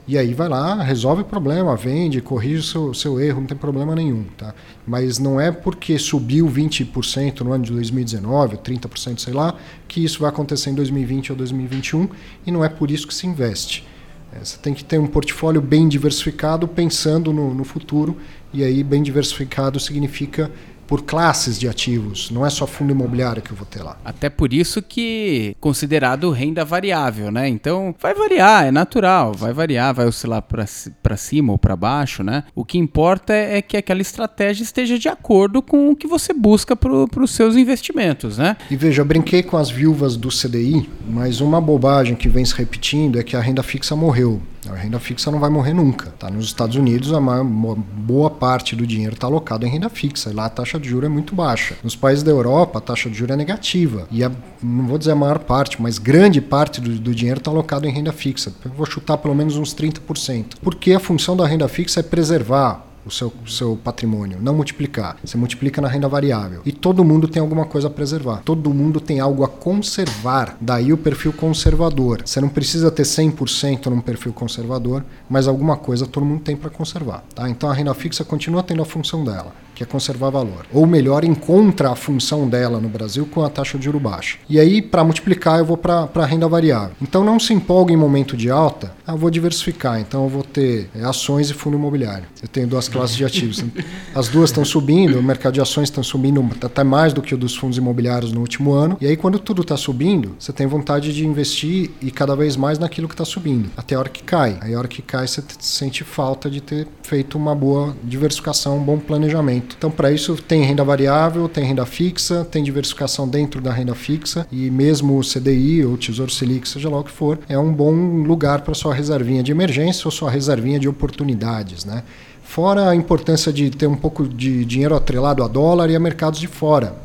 E 0.06 0.16
aí 0.16 0.34
vai 0.34 0.48
lá, 0.48 0.82
resolve 0.82 1.22
o 1.22 1.24
problema, 1.24 1.76
vende, 1.76 2.20
corrige 2.20 2.56
o 2.56 2.62
seu, 2.62 2.94
seu 2.94 3.20
erro, 3.20 3.40
não 3.40 3.46
tem 3.46 3.56
problema 3.56 3.94
nenhum. 3.94 4.24
Tá? 4.36 4.54
Mas 4.86 5.18
não 5.18 5.40
é 5.40 5.52
porque 5.52 5.98
subiu 5.98 6.46
20% 6.46 7.40
no 7.40 7.52
ano 7.52 7.64
de 7.64 7.72
2019, 7.72 8.56
30%, 8.56 9.18
sei 9.18 9.34
lá, 9.34 9.54
que 9.86 10.02
isso 10.02 10.20
vai 10.20 10.30
acontecer 10.30 10.70
em 10.70 10.74
2020 10.74 11.32
ou 11.32 11.38
2021, 11.38 12.08
e 12.46 12.50
não 12.50 12.64
é 12.64 12.68
por 12.68 12.90
isso 12.90 13.06
que 13.06 13.14
se 13.14 13.26
investe. 13.26 13.86
É, 14.32 14.44
você 14.44 14.58
tem 14.58 14.74
que 14.74 14.84
ter 14.84 14.98
um 14.98 15.06
portfólio 15.06 15.60
bem 15.60 15.88
diversificado, 15.88 16.68
pensando 16.68 17.32
no, 17.32 17.54
no 17.54 17.64
futuro, 17.64 18.16
e 18.52 18.62
aí 18.62 18.82
bem 18.82 19.02
diversificado 19.02 19.80
significa 19.80 20.50
por 20.88 21.02
classes 21.02 21.58
de 21.58 21.68
ativos, 21.68 22.30
não 22.30 22.44
é 22.44 22.50
só 22.50 22.66
fundo 22.66 22.90
imobiliário 22.90 23.42
que 23.42 23.52
eu 23.52 23.56
vou 23.56 23.66
ter 23.66 23.82
lá. 23.82 23.98
Até 24.02 24.30
por 24.30 24.54
isso 24.54 24.80
que 24.80 25.54
considerado 25.60 26.30
renda 26.30 26.64
variável, 26.64 27.30
né? 27.30 27.46
Então 27.46 27.94
vai 28.00 28.14
variar, 28.14 28.64
é 28.64 28.70
natural, 28.70 29.34
vai 29.34 29.52
variar, 29.52 29.94
vai 29.94 30.06
oscilar 30.06 30.42
para 30.42 31.16
cima 31.16 31.52
ou 31.52 31.58
para 31.58 31.76
baixo, 31.76 32.24
né? 32.24 32.44
O 32.54 32.64
que 32.64 32.78
importa 32.78 33.34
é, 33.34 33.58
é 33.58 33.62
que 33.62 33.76
aquela 33.76 34.00
estratégia 34.00 34.62
esteja 34.62 34.98
de 34.98 35.08
acordo 35.08 35.60
com 35.60 35.90
o 35.90 35.96
que 35.96 36.06
você 36.06 36.32
busca 36.32 36.74
para 36.74 37.22
os 37.22 37.30
seus 37.32 37.54
investimentos, 37.54 38.38
né? 38.38 38.56
E 38.70 38.76
veja, 38.76 39.02
eu 39.02 39.06
brinquei 39.06 39.42
com 39.42 39.58
as 39.58 39.70
viúvas 39.70 40.16
do 40.16 40.28
CDI, 40.28 40.88
mas 41.06 41.42
uma 41.42 41.60
bobagem 41.60 42.16
que 42.16 42.30
vem 42.30 42.44
se 42.46 42.54
repetindo 42.54 43.18
é 43.18 43.22
que 43.22 43.36
a 43.36 43.40
renda 43.40 43.62
fixa 43.62 43.94
morreu. 43.94 44.40
A 44.72 44.76
renda 44.76 44.98
fixa 44.98 45.30
não 45.30 45.38
vai 45.38 45.50
morrer 45.50 45.72
nunca. 45.72 46.10
Tá? 46.18 46.30
Nos 46.30 46.46
Estados 46.46 46.76
Unidos, 46.76 47.12
a 47.12 47.20
maior, 47.20 47.44
boa 47.44 48.30
parte 48.30 48.74
do 48.76 48.86
dinheiro 48.86 49.14
está 49.14 49.26
alocado 49.26 49.66
em 49.66 49.70
renda 49.70 49.88
fixa. 49.88 50.30
E 50.30 50.32
lá 50.32 50.46
a 50.46 50.50
taxa 50.50 50.78
de 50.78 50.88
juros 50.88 51.06
é 51.06 51.12
muito 51.12 51.34
baixa. 51.34 51.76
Nos 51.82 51.96
países 51.96 52.22
da 52.22 52.30
Europa, 52.30 52.78
a 52.78 52.82
taxa 52.82 53.08
de 53.08 53.16
juros 53.16 53.34
é 53.34 53.36
negativa. 53.36 54.06
E 54.10 54.24
a, 54.24 54.30
não 54.62 54.86
vou 54.86 54.98
dizer 54.98 55.12
a 55.12 55.16
maior 55.16 55.38
parte, 55.38 55.80
mas 55.80 55.98
grande 55.98 56.40
parte 56.40 56.80
do, 56.80 56.98
do 56.98 57.14
dinheiro 57.14 57.38
está 57.38 57.50
alocado 57.50 57.86
em 57.86 57.92
renda 57.92 58.12
fixa. 58.12 58.52
Eu 58.64 58.72
vou 58.72 58.86
chutar 58.86 59.18
pelo 59.18 59.34
menos 59.34 59.56
uns 59.56 59.74
30%. 59.74 60.54
Porque 60.62 60.92
a 60.92 61.00
função 61.00 61.36
da 61.36 61.46
renda 61.46 61.68
fixa 61.68 62.00
é 62.00 62.02
preservar 62.02 62.87
o 63.08 63.10
seu, 63.10 63.32
seu 63.46 63.76
patrimônio, 63.76 64.38
não 64.40 64.54
multiplicar. 64.54 65.16
Você 65.24 65.36
multiplica 65.36 65.80
na 65.80 65.88
renda 65.88 66.08
variável. 66.08 66.62
E 66.64 66.72
todo 66.72 67.04
mundo 67.04 67.26
tem 67.26 67.40
alguma 67.40 67.64
coisa 67.64 67.88
a 67.88 67.90
preservar. 67.90 68.42
Todo 68.44 68.72
mundo 68.72 69.00
tem 69.00 69.18
algo 69.18 69.42
a 69.42 69.48
conservar. 69.48 70.56
Daí 70.60 70.92
o 70.92 70.98
perfil 70.98 71.32
conservador. 71.32 72.22
Você 72.24 72.40
não 72.40 72.48
precisa 72.48 72.90
ter 72.90 73.02
100% 73.02 73.86
num 73.86 74.00
perfil 74.00 74.32
conservador, 74.32 75.04
mas 75.28 75.48
alguma 75.48 75.76
coisa 75.76 76.06
todo 76.06 76.24
mundo 76.24 76.42
tem 76.42 76.56
para 76.56 76.70
conservar. 76.70 77.24
Tá? 77.34 77.48
Então 77.48 77.70
a 77.70 77.74
renda 77.74 77.94
fixa 77.94 78.24
continua 78.24 78.62
tendo 78.62 78.82
a 78.82 78.86
função 78.86 79.24
dela 79.24 79.52
que 79.78 79.84
é 79.84 79.86
conservar 79.86 80.30
valor. 80.30 80.66
Ou 80.72 80.84
melhor, 80.84 81.22
encontra 81.22 81.92
a 81.92 81.94
função 81.94 82.48
dela 82.48 82.80
no 82.80 82.88
Brasil 82.88 83.24
com 83.26 83.44
a 83.44 83.48
taxa 83.48 83.78
de 83.78 83.84
juro 83.84 84.00
baixa. 84.00 84.36
E 84.48 84.58
aí, 84.58 84.82
para 84.82 85.04
multiplicar, 85.04 85.60
eu 85.60 85.64
vou 85.64 85.76
para 85.76 86.08
a 86.12 86.26
renda 86.26 86.48
variável. 86.48 86.96
Então 87.00 87.22
não 87.22 87.38
se 87.38 87.54
empolgue 87.54 87.94
em 87.94 87.96
momento 87.96 88.36
de 88.36 88.50
alta, 88.50 88.92
ah, 89.06 89.12
eu 89.12 89.16
vou 89.16 89.30
diversificar, 89.30 90.00
então 90.00 90.24
eu 90.24 90.28
vou 90.28 90.42
ter 90.42 90.90
é, 90.96 91.04
ações 91.04 91.48
e 91.48 91.54
fundo 91.54 91.76
imobiliário. 91.76 92.26
Eu 92.42 92.48
tenho 92.48 92.66
duas 92.66 92.88
classes 92.88 93.14
de 93.14 93.24
ativos. 93.24 93.64
As 94.12 94.26
duas 94.26 94.50
estão 94.50 94.64
subindo, 94.64 95.16
o 95.20 95.22
mercado 95.22 95.54
de 95.54 95.60
ações 95.60 95.88
está 95.88 96.02
subindo 96.02 96.44
até 96.60 96.82
mais 96.82 97.12
do 97.12 97.22
que 97.22 97.32
o 97.32 97.38
dos 97.38 97.54
fundos 97.54 97.78
imobiliários 97.78 98.32
no 98.32 98.40
último 98.40 98.72
ano. 98.72 98.96
E 99.00 99.06
aí, 99.06 99.16
quando 99.16 99.38
tudo 99.38 99.62
está 99.62 99.76
subindo, 99.76 100.34
você 100.40 100.52
tem 100.52 100.66
vontade 100.66 101.14
de 101.14 101.24
investir 101.24 101.92
e 102.02 102.10
cada 102.10 102.34
vez 102.34 102.56
mais 102.56 102.80
naquilo 102.80 103.06
que 103.06 103.14
está 103.14 103.24
subindo, 103.24 103.70
até 103.76 103.94
a 103.94 104.00
hora 104.00 104.08
que 104.08 104.24
cai. 104.24 104.58
Aí, 104.60 104.74
a 104.74 104.78
hora 104.78 104.88
que 104.88 105.02
cai, 105.02 105.28
você 105.28 105.40
sente 105.60 106.02
falta 106.02 106.50
de 106.50 106.60
ter 106.60 106.88
feito 107.02 107.38
uma 107.38 107.54
boa 107.54 107.96
diversificação, 108.02 108.76
um 108.76 108.82
bom 108.82 108.98
planejamento 108.98 109.67
então, 109.76 109.90
para 109.90 110.10
isso, 110.10 110.36
tem 110.36 110.62
renda 110.62 110.82
variável, 110.82 111.48
tem 111.48 111.64
renda 111.64 111.84
fixa, 111.84 112.44
tem 112.44 112.62
diversificação 112.62 113.28
dentro 113.28 113.60
da 113.60 113.72
renda 113.72 113.94
fixa 113.94 114.46
e 114.50 114.70
mesmo 114.70 115.18
o 115.18 115.22
CDI 115.22 115.84
ou 115.84 115.96
Tesouro 115.96 116.30
Selic, 116.30 116.68
seja 116.68 116.88
lá 116.88 116.98
o 116.98 117.04
que 117.04 117.10
for, 117.10 117.38
é 117.48 117.58
um 117.58 117.72
bom 117.72 117.92
lugar 118.22 118.62
para 118.62 118.74
sua 118.74 118.94
reservinha 118.94 119.42
de 119.42 119.52
emergência 119.52 120.06
ou 120.06 120.10
sua 120.10 120.30
reservinha 120.30 120.78
de 120.78 120.88
oportunidades, 120.88 121.84
né? 121.84 122.02
Fora 122.42 122.88
a 122.88 122.96
importância 122.96 123.52
de 123.52 123.68
ter 123.70 123.86
um 123.86 123.94
pouco 123.94 124.26
de 124.26 124.64
dinheiro 124.64 124.94
atrelado 124.94 125.44
a 125.44 125.48
dólar 125.48 125.90
e 125.90 125.96
a 125.96 126.00
mercados 126.00 126.40
de 126.40 126.46
fora. 126.46 126.96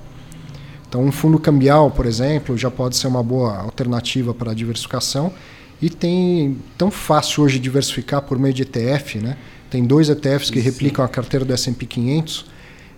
Então, 0.87 1.03
um 1.03 1.11
fundo 1.11 1.37
cambial, 1.37 1.91
por 1.91 2.05
exemplo, 2.05 2.57
já 2.57 2.71
pode 2.71 2.95
ser 2.95 3.07
uma 3.07 3.21
boa 3.21 3.57
alternativa 3.57 4.33
para 4.33 4.51
a 4.51 4.53
diversificação. 4.53 5.33
E 5.81 5.89
tem 5.89 6.57
tão 6.77 6.89
fácil 6.89 7.43
hoje 7.43 7.59
diversificar 7.59 8.21
por 8.21 8.39
meio 8.39 8.53
de 8.53 8.61
ETF, 8.61 9.17
né? 9.17 9.35
Tem 9.69 9.83
dois 9.83 10.07
ETFs 10.07 10.49
que 10.49 10.59
replicam 10.59 11.03
a 11.03 11.07
carteira 11.07 11.43
do 11.43 11.51
S&P 11.51 11.85
500 11.85 12.52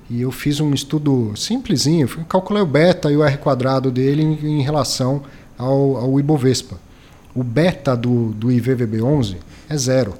e 0.10 0.22
eu 0.22 0.32
fiz 0.32 0.60
um 0.60 0.74
estudo 0.74 1.34
simplesinho, 1.36 2.08
calculei 2.30 2.62
o 2.62 2.66
beta 2.66 3.12
e 3.12 3.18
o 3.18 3.24
R 3.24 3.38
quadrado 3.38 3.90
dele 3.90 4.22
em, 4.22 4.60
em 4.60 4.62
relação 4.62 5.24
ao, 5.58 5.98
ao, 5.98 6.20
Ibovespa. 6.20 6.78
O 7.34 7.44
beta 7.44 7.96
do, 7.98 8.32
do 8.34 8.48
IVVB11 8.50 9.38
é 9.68 9.78
zero. 9.78 10.14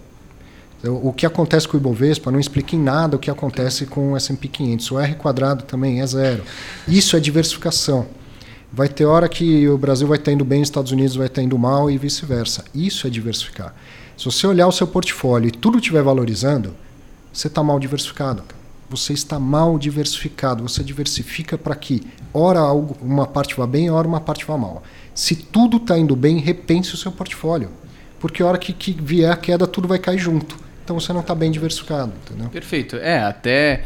Então, 0.80 1.00
o 1.04 1.14
que 1.14 1.26
acontece 1.26 1.68
com 1.68 1.78
o 1.78 1.80
Ibovespa, 1.80 2.32
não 2.32 2.40
explica 2.40 2.76
em 2.76 2.80
nada 2.80 3.16
o 3.16 3.20
que 3.20 3.30
acontece 3.30 3.86
com 3.86 4.14
o 4.14 4.18
S&P 4.18 4.48
500. 4.48 4.92
O 4.92 5.00
R 5.00 5.16
quadrado 5.16 5.64
também 5.64 6.02
é 6.02 6.08
zero. 6.08 6.44
Isso 6.88 7.16
é 7.16 7.20
diversificação. 7.20 8.08
Vai 8.74 8.90
ter 8.90 9.06
hora 9.06 9.30
que 9.30 9.70
o 9.70 9.78
Brasil 9.78 10.08
vai 10.08 10.18
estar 10.18 10.32
indo 10.32 10.44
bem, 10.44 10.62
os 10.62 10.68
Estados 10.68 10.92
Unidos 10.92 11.16
vai 11.16 11.28
estar 11.28 11.42
indo 11.42 11.58
mal 11.58 11.90
e 11.90 11.98
vice-versa. 11.98 12.66
Isso 12.74 13.08
é 13.08 13.10
diversificar. 13.10 13.74
Se 14.18 14.26
você 14.26 14.48
olhar 14.48 14.68
o 14.68 14.72
seu 14.72 14.88
portfólio 14.88 15.48
e 15.48 15.52
tudo 15.52 15.78
estiver 15.78 16.02
valorizando, 16.02 16.74
você 17.32 17.48
está 17.48 17.64
mal 17.64 17.80
diversificado. 17.80 18.44
Cara 18.44 18.65
você 18.90 19.14
está 19.14 19.40
mal 19.40 19.78
diversificado. 19.78 20.64
Você 20.64 20.84
diversifica 20.84 21.58
para 21.58 21.76
que, 21.76 22.04
ora 22.34 22.60
algo, 22.60 22.96
uma 23.02 23.26
parte 23.26 23.56
vá 23.56 23.66
bem, 23.66 23.90
ora 23.90 24.08
uma 24.08 24.22
parte 24.22 24.46
vá 24.46 24.58
mal. 24.58 24.84
Se 25.14 25.36
tudo 25.36 25.78
está 25.78 25.98
indo 25.98 26.16
bem, 26.16 26.40
repense 26.40 26.94
o 26.94 26.98
seu 26.98 27.12
portfólio. 27.12 27.70
Porque 28.20 28.42
a 28.42 28.46
hora 28.46 28.58
que, 28.58 28.74
que 28.74 28.92
vier 28.92 29.32
a 29.32 29.38
queda, 29.38 29.68
tudo 29.68 29.88
vai 29.88 30.00
cair 30.00 30.18
junto. 30.18 30.58
Então 30.84 31.00
você 31.00 31.12
não 31.12 31.22
está 31.22 31.34
bem 31.34 31.52
diversificado, 31.52 32.14
entendeu? 32.24 32.50
Perfeito. 32.50 32.96
É, 32.98 33.20
até 33.24 33.86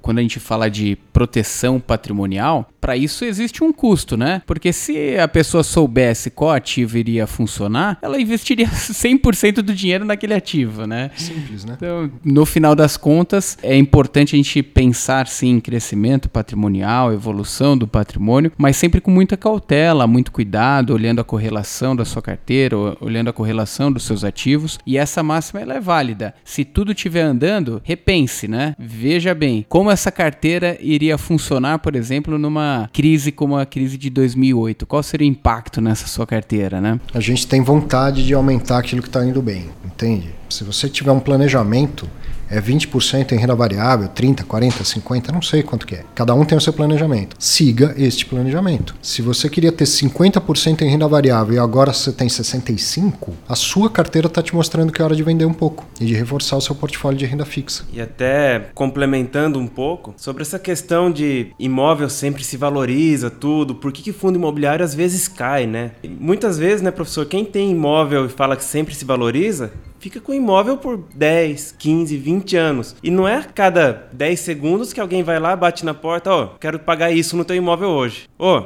quando 0.00 0.18
a 0.18 0.22
gente 0.22 0.40
fala 0.40 0.70
de 0.70 0.96
proteção 1.12 1.78
patrimonial, 1.78 2.68
para 2.80 2.96
isso 2.96 3.24
existe 3.24 3.62
um 3.62 3.72
custo, 3.72 4.16
né? 4.16 4.42
Porque 4.44 4.72
se 4.72 5.16
a 5.16 5.28
pessoa 5.28 5.62
soubesse 5.62 6.30
qual 6.30 6.50
ativo 6.50 6.98
iria 6.98 7.26
funcionar, 7.26 7.98
ela 8.02 8.20
investiria 8.20 8.66
100% 8.68 9.62
do 9.62 9.72
dinheiro 9.72 10.04
naquele 10.04 10.34
ativo, 10.34 10.86
né? 10.86 11.10
Simples, 11.14 11.64
né? 11.64 11.74
Então, 11.76 12.10
no 12.24 12.44
final 12.44 12.74
das 12.74 12.96
contas, 12.96 13.56
é 13.62 13.76
importante 13.76 14.34
a 14.34 14.36
gente 14.36 14.62
pensar 14.62 15.28
sim 15.28 15.50
em 15.50 15.60
crescimento 15.60 16.28
patrimonial, 16.28 17.12
evolução 17.12 17.78
do 17.78 17.86
patrimônio, 17.86 18.50
mas 18.58 18.76
sempre 18.76 19.00
com 19.00 19.10
muita 19.10 19.36
cautela, 19.36 20.06
muito 20.06 20.32
cuidado, 20.32 20.92
olhando 20.92 21.20
a 21.20 21.24
correlação 21.24 21.94
da 21.94 22.04
sua 22.04 22.22
carteira, 22.22 22.76
olhando 23.00 23.28
a 23.28 23.32
correlação 23.32 23.92
dos 23.92 24.02
seus 24.02 24.24
ativos. 24.24 24.78
E 24.84 24.98
essa 24.98 25.22
máxima 25.22 25.60
ela 25.60 25.74
é 25.74 25.80
válida. 25.80 26.34
Se 26.44 26.64
tudo 26.64 26.92
estiver 26.92 27.22
andando, 27.22 27.80
repense, 27.84 28.48
né? 28.48 28.74
Veja 28.78 29.34
bem 29.34 29.51
como 29.68 29.90
essa 29.90 30.10
carteira 30.10 30.76
iria 30.80 31.18
funcionar, 31.18 31.78
por 31.78 31.94
exemplo, 31.94 32.38
numa 32.38 32.88
crise 32.92 33.30
como 33.30 33.56
a 33.56 33.66
crise 33.66 33.96
de 33.98 34.10
2008. 34.10 34.86
Qual 34.86 35.02
seria 35.02 35.26
o 35.26 35.30
impacto 35.30 35.80
nessa 35.80 36.06
sua 36.06 36.26
carteira, 36.26 36.80
né? 36.80 36.98
A 37.12 37.20
gente 37.20 37.46
tem 37.46 37.60
vontade 37.62 38.24
de 38.24 38.34
aumentar 38.34 38.78
aquilo 38.78 39.02
que 39.02 39.08
está 39.08 39.24
indo 39.24 39.42
bem, 39.42 39.66
entende? 39.84 40.30
Se 40.48 40.64
você 40.64 40.88
tiver 40.88 41.12
um 41.12 41.20
planejamento, 41.20 42.08
é 42.52 42.60
20% 42.60 43.32
em 43.32 43.36
renda 43.36 43.54
variável, 43.54 44.08
30, 44.08 44.44
40, 44.44 44.84
50, 44.84 45.32
não 45.32 45.40
sei 45.40 45.62
quanto 45.62 45.86
que 45.86 45.94
é. 45.94 46.04
Cada 46.14 46.34
um 46.34 46.44
tem 46.44 46.56
o 46.56 46.60
seu 46.60 46.72
planejamento. 46.72 47.34
Siga 47.38 47.94
este 47.96 48.26
planejamento. 48.26 48.94
Se 49.00 49.22
você 49.22 49.48
queria 49.48 49.72
ter 49.72 49.84
50% 49.84 50.82
em 50.82 50.90
renda 50.90 51.08
variável 51.08 51.54
e 51.54 51.58
agora 51.58 51.94
você 51.94 52.12
tem 52.12 52.28
65, 52.28 53.32
a 53.48 53.54
sua 53.54 53.88
carteira 53.88 54.28
está 54.28 54.42
te 54.42 54.54
mostrando 54.54 54.92
que 54.92 55.00
é 55.00 55.04
hora 55.04 55.16
de 55.16 55.22
vender 55.22 55.46
um 55.46 55.54
pouco 55.54 55.86
e 55.98 56.04
de 56.04 56.14
reforçar 56.14 56.56
o 56.56 56.60
seu 56.60 56.74
portfólio 56.74 57.18
de 57.18 57.24
renda 57.24 57.46
fixa. 57.46 57.84
E 57.90 58.00
até 58.00 58.66
complementando 58.74 59.58
um 59.58 59.66
pouco 59.66 60.12
sobre 60.18 60.42
essa 60.42 60.58
questão 60.58 61.10
de 61.10 61.52
imóvel 61.58 62.10
sempre 62.10 62.44
se 62.44 62.58
valoriza 62.58 63.30
tudo, 63.30 63.74
por 63.74 63.90
que, 63.90 64.02
que 64.02 64.12
fundo 64.12 64.36
imobiliário 64.36 64.84
às 64.84 64.94
vezes 64.94 65.26
cai, 65.26 65.66
né? 65.66 65.92
E 66.02 66.08
muitas 66.08 66.58
vezes, 66.58 66.82
né, 66.82 66.90
professor, 66.90 67.24
quem 67.24 67.46
tem 67.46 67.70
imóvel 67.70 68.26
e 68.26 68.28
fala 68.28 68.56
que 68.56 68.64
sempre 68.64 68.94
se 68.94 69.06
valoriza, 69.06 69.72
fica 70.02 70.20
com 70.20 70.32
o 70.32 70.34
imóvel 70.34 70.76
por 70.76 70.98
10, 71.14 71.76
15, 71.78 72.16
20 72.16 72.56
anos. 72.56 72.96
E 73.04 73.08
não 73.08 73.26
é 73.26 73.36
a 73.36 73.44
cada 73.44 74.08
10 74.12 74.40
segundos 74.40 74.92
que 74.92 75.00
alguém 75.00 75.22
vai 75.22 75.38
lá, 75.38 75.54
bate 75.54 75.84
na 75.84 75.94
porta, 75.94 76.28
ó, 76.28 76.42
oh, 76.42 76.58
quero 76.58 76.80
pagar 76.80 77.12
isso 77.12 77.36
no 77.36 77.44
teu 77.44 77.54
imóvel 77.54 77.88
hoje. 77.88 78.28
Ô, 78.36 78.56
oh, 78.56 78.64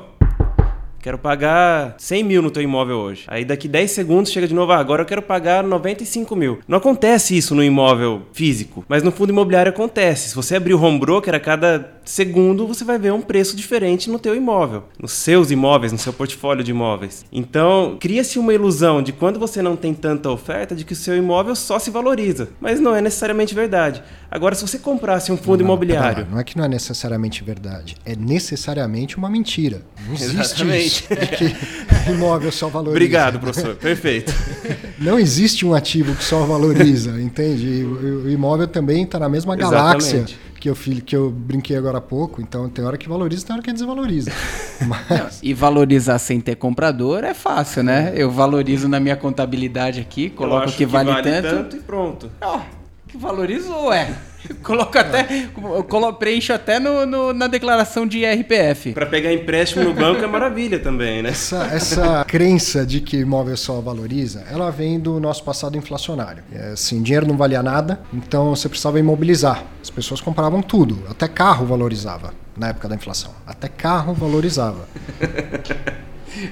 quero 0.99 1.19
pagar 1.19 1.95
100 1.99 2.25
mil 2.25 2.41
no 2.41 2.51
teu 2.51 2.63
imóvel 2.63 2.97
hoje. 2.97 3.25
Aí 3.27 3.45
daqui 3.45 3.69
10 3.69 3.91
segundos 3.91 4.33
chega 4.33 4.49
de 4.49 4.55
novo, 4.55 4.73
ah, 4.73 4.79
agora 4.79 5.03
eu 5.03 5.07
quero 5.07 5.21
pagar 5.21 5.63
95 5.63 6.35
mil. 6.35 6.59
Não 6.67 6.79
acontece 6.79 7.37
isso 7.37 7.55
no 7.55 7.63
imóvel 7.63 8.23
físico, 8.33 8.83
mas 8.89 9.03
no 9.03 9.13
fundo 9.13 9.31
imobiliário 9.31 9.71
acontece. 9.71 10.31
Se 10.31 10.35
você 10.35 10.57
abrir 10.57 10.73
o 10.73 10.83
home 10.83 10.99
broker, 10.99 11.35
a 11.35 11.41
cada 11.41 11.96
segundo 12.07 12.67
você 12.67 12.85
vai 12.85 12.99
ver 12.99 13.13
um 13.13 13.21
preço 13.21 13.57
diferente 13.57 14.09
no 14.09 14.19
teu 14.19 14.35
imóvel, 14.35 14.85
nos 14.99 15.13
seus 15.13 15.51
imóveis, 15.51 15.93
no 15.93 15.99
seu 15.99 16.13
portfólio 16.13 16.65
de 16.65 16.71
imóveis. 16.71 17.25
Então, 17.33 17.97
cria-se 18.01 18.39
uma 18.39 18.55
ilusão 18.55 19.03
de 19.03 19.13
quando 19.13 19.39
você 19.39 19.61
não 19.61 19.77
tem 19.77 19.93
tanta 19.93 20.31
oferta 20.31 20.75
de 20.75 20.85
que 20.85 20.93
o 20.93 20.97
seu 20.97 21.17
imóvel 21.17 21.55
só 21.55 21.79
se 21.79 21.91
valoriza, 21.91 22.49
mas 22.61 22.81
não 22.81 22.95
é 22.95 23.01
necessariamente 23.01 23.55
verdade. 23.55 24.03
Agora, 24.31 24.55
se 24.55 24.67
você 24.67 24.79
comprasse 24.79 25.33
um 25.33 25.37
fundo 25.37 25.59
não, 25.59 25.67
imobiliário, 25.67 26.25
não, 26.25 26.33
não 26.33 26.41
é 26.41 26.45
que 26.45 26.57
não 26.57 26.65
é 26.65 26.69
necessariamente 26.69 27.43
verdade, 27.43 27.97
é 28.05 28.15
necessariamente 28.15 29.17
uma 29.17 29.29
mentira. 29.29 29.83
Não 30.07 30.15
existe 30.15 30.87
isso 30.87 31.09
de 31.15 31.27
que 31.27 32.11
imóvel 32.11 32.53
só 32.53 32.69
valoriza. 32.69 32.97
Obrigado, 32.97 33.41
professor. 33.41 33.75
Perfeito. 33.77 34.33
Não 34.99 35.19
existe 35.19 35.67
um 35.67 35.75
ativo 35.75 36.15
que 36.15 36.25
só 36.25 36.45
valoriza, 36.45 37.21
entende? 37.21 37.85
O 37.85 38.31
imóvel 38.31 38.67
também 38.67 39.03
está 39.03 39.19
na 39.19 39.29
mesma 39.29 39.55
galáxia. 39.55 40.17
Exatamente 40.17 40.47
que 40.59 40.69
eu, 40.69 40.77
que 41.05 41.17
eu 41.17 41.31
brinquei 41.31 41.77
agora 41.77 41.99
há 41.99 42.01
pouco. 42.01 42.41
Então 42.41 42.69
tem 42.69 42.85
hora 42.85 42.97
que 42.97 43.09
valoriza, 43.09 43.47
tem 43.47 43.55
hora 43.55 43.63
que 43.63 43.73
desvaloriza. 43.73 44.33
Mas... 44.87 45.41
E 45.43 45.55
valorizar 45.55 46.19
sem 46.19 46.41
ter 46.41 46.57
comprador 46.57 47.25
é 47.25 47.35
fácil, 47.35 47.83
né? 47.83 48.13
Eu 48.15 48.31
valorizo 48.31 48.89
na 48.89 49.01
minha 49.01 49.17
contabilidade 49.17 50.01
aqui, 50.01 50.31
coloco 50.31 50.67
que, 50.67 50.79
que 50.79 50.87
vale, 50.87 51.11
vale 51.11 51.31
tanto. 51.31 51.49
tanto. 51.49 51.77
e 51.77 51.81
pronto. 51.81 52.31
Oh, 52.43 52.61
que 53.09 53.17
valorizou, 53.17 53.93
é. 53.93 54.15
Coloco 54.63 54.99
até, 54.99 55.49
colo, 55.89 56.13
preencho 56.15 56.53
até 56.53 56.79
no, 56.79 57.07
no, 57.07 57.33
na 57.33 57.47
declaração 57.47 58.07
de 58.07 58.19
IRPF. 58.19 58.93
Para 58.93 59.07
pegar 59.07 59.33
empréstimo 59.33 59.85
no 59.85 59.95
banco 59.95 60.23
é 60.23 60.27
maravilha 60.27 60.79
também, 60.79 61.23
né? 61.23 61.31
Essa, 61.31 61.65
essa 61.73 62.25
crença 62.25 62.85
de 62.87 63.01
que 63.01 63.19
imóvel 63.19 63.57
só 63.57 63.81
valoriza, 63.81 64.45
ela 64.51 64.71
vem 64.71 64.99
do 64.99 65.21
nosso 65.21 65.45
passado 65.45 65.77
inflacionário. 65.77 66.43
É, 66.53 66.73
assim, 66.73 67.03
dinheiro 67.03 67.27
não 67.27 67.37
valia 67.37 67.63
nada, 67.63 68.01
então 68.13 68.55
você 68.55 68.69
precisava 68.69 68.99
imobilizar. 68.99 69.65
As 69.83 69.91
pessoas 69.91 70.21
compravam 70.21 70.63
tudo, 70.63 71.03
até 71.09 71.29
carro 71.29 71.67
valorizava 71.67 72.35
na 72.57 72.69
época 72.69 72.89
da 72.89 72.95
inflação. 72.95 73.33
Até 73.47 73.69
carro 73.69 74.15
valorizava. 74.15 74.89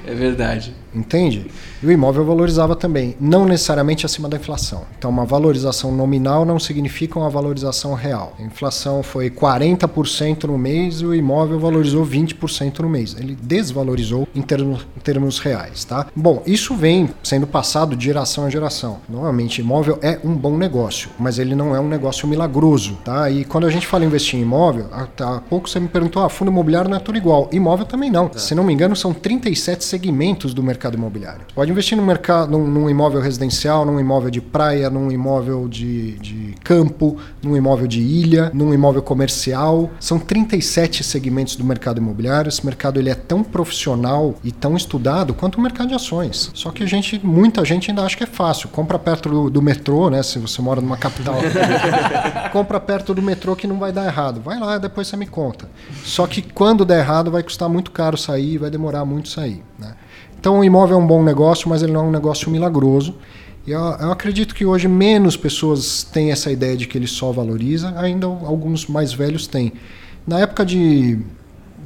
É 0.06 0.14
verdade. 0.14 0.74
Entende? 0.94 1.46
E 1.84 1.86
o 1.86 1.92
imóvel 1.92 2.24
valorizava 2.24 2.74
também, 2.74 3.14
não 3.20 3.44
necessariamente 3.44 4.06
acima 4.06 4.26
da 4.26 4.38
inflação. 4.38 4.84
Então, 4.96 5.10
uma 5.10 5.26
valorização 5.26 5.92
nominal 5.92 6.46
não 6.46 6.58
significa 6.58 7.18
uma 7.18 7.28
valorização 7.28 7.92
real. 7.92 8.32
A 8.38 8.42
inflação 8.42 9.02
foi 9.02 9.28
40% 9.28 10.44
no 10.44 10.56
mês 10.56 11.02
e 11.02 11.04
o 11.04 11.14
imóvel 11.14 11.60
valorizou 11.60 12.02
20% 12.02 12.78
no 12.78 12.88
mês. 12.88 13.14
Ele 13.18 13.36
desvalorizou 13.38 14.26
em 14.34 14.40
termos, 14.40 14.86
em 14.96 15.00
termos 15.00 15.38
reais, 15.38 15.84
tá? 15.84 16.06
Bom, 16.16 16.42
isso 16.46 16.74
vem 16.74 17.10
sendo 17.22 17.46
passado 17.46 17.94
de 17.94 18.06
geração 18.06 18.46
a 18.46 18.50
geração. 18.50 19.00
Normalmente, 19.06 19.60
imóvel 19.60 19.98
é 20.00 20.18
um 20.24 20.34
bom 20.34 20.56
negócio, 20.56 21.10
mas 21.18 21.38
ele 21.38 21.54
não 21.54 21.76
é 21.76 21.80
um 21.80 21.88
negócio 21.88 22.26
milagroso, 22.26 22.96
tá? 23.04 23.28
E 23.28 23.44
quando 23.44 23.66
a 23.66 23.70
gente 23.70 23.86
fala 23.86 24.04
em 24.04 24.06
investir 24.06 24.38
em 24.38 24.42
imóvel, 24.42 24.86
há 24.90 25.42
pouco 25.50 25.68
você 25.68 25.78
me 25.78 25.88
perguntou, 25.88 26.22
ah, 26.24 26.30
fundo 26.30 26.50
imobiliário 26.50 26.88
não 26.88 26.96
é 26.96 27.00
tudo 27.00 27.18
igual. 27.18 27.46
Imóvel 27.52 27.84
também 27.84 28.10
não. 28.10 28.30
É. 28.34 28.38
Se 28.38 28.54
não 28.54 28.64
me 28.64 28.72
engano, 28.72 28.96
são 28.96 29.12
37 29.12 29.84
segmentos 29.84 30.54
do 30.54 30.62
mercado 30.62 30.94
imobiliário. 30.94 31.42
Pode 31.54 31.73
investir 31.74 31.96
no 31.96 32.04
mercado, 32.04 32.50
num, 32.50 32.66
num, 32.66 32.88
imóvel 32.88 33.20
residencial, 33.20 33.84
num 33.84 33.98
imóvel 33.98 34.30
de 34.30 34.40
praia, 34.40 34.88
num 34.88 35.10
imóvel 35.10 35.68
de, 35.68 36.12
de 36.18 36.54
campo, 36.62 37.18
num 37.42 37.56
imóvel 37.56 37.86
de 37.86 38.00
ilha, 38.00 38.50
num 38.54 38.72
imóvel 38.72 39.02
comercial. 39.02 39.90
São 39.98 40.18
37 40.18 41.02
segmentos 41.02 41.56
do 41.56 41.64
mercado 41.64 41.98
imobiliário. 41.98 42.48
Esse 42.48 42.64
mercado 42.64 42.98
ele 42.98 43.10
é 43.10 43.14
tão 43.14 43.42
profissional 43.42 44.36
e 44.42 44.52
tão 44.52 44.76
estudado 44.76 45.34
quanto 45.34 45.56
o 45.56 45.60
mercado 45.60 45.88
de 45.88 45.94
ações. 45.94 46.50
Só 46.54 46.70
que 46.70 46.84
a 46.84 46.86
gente, 46.86 47.20
muita 47.24 47.64
gente 47.64 47.90
ainda 47.90 48.02
acha 48.02 48.16
que 48.16 48.22
é 48.22 48.26
fácil. 48.26 48.68
Compra 48.68 48.98
perto 48.98 49.28
do, 49.28 49.50
do 49.50 49.60
metrô, 49.60 50.08
né? 50.08 50.22
Se 50.22 50.38
você 50.38 50.62
mora 50.62 50.80
numa 50.80 50.96
capital, 50.96 51.36
compra 52.52 52.78
perto 52.78 53.12
do 53.14 53.20
metrô 53.20 53.56
que 53.56 53.66
não 53.66 53.78
vai 53.78 53.92
dar 53.92 54.06
errado. 54.06 54.40
Vai 54.40 54.58
lá, 54.58 54.78
depois 54.78 55.08
você 55.08 55.16
me 55.16 55.26
conta. 55.26 55.68
Só 56.04 56.26
que 56.26 56.40
quando 56.40 56.84
der 56.84 57.00
errado, 57.00 57.30
vai 57.30 57.42
custar 57.42 57.68
muito 57.68 57.90
caro 57.90 58.16
sair, 58.16 58.58
vai 58.58 58.70
demorar 58.70 59.04
muito 59.04 59.28
sair. 59.28 59.62
Né? 59.78 59.94
Então 60.44 60.58
o 60.58 60.62
imóvel 60.64 60.98
é 60.98 61.00
um 61.00 61.06
bom 61.06 61.22
negócio, 61.22 61.70
mas 61.70 61.82
ele 61.82 61.92
não 61.92 62.00
é 62.00 62.08
um 62.08 62.10
negócio 62.10 62.50
milagroso. 62.50 63.14
E 63.66 63.70
eu, 63.70 63.80
eu, 63.80 64.12
acredito 64.12 64.54
que 64.54 64.66
hoje 64.66 64.86
menos 64.86 65.38
pessoas 65.38 66.02
têm 66.02 66.32
essa 66.32 66.52
ideia 66.52 66.76
de 66.76 66.86
que 66.86 66.98
ele 66.98 67.06
só 67.06 67.32
valoriza, 67.32 67.98
ainda 67.98 68.26
alguns 68.26 68.86
mais 68.86 69.14
velhos 69.14 69.46
têm. 69.46 69.72
Na 70.26 70.40
época 70.40 70.62
de 70.66 71.18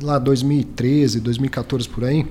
lá 0.03 0.19
2013, 0.19 1.21
2014 1.21 1.89
por 1.89 2.03
aí, 2.03 2.27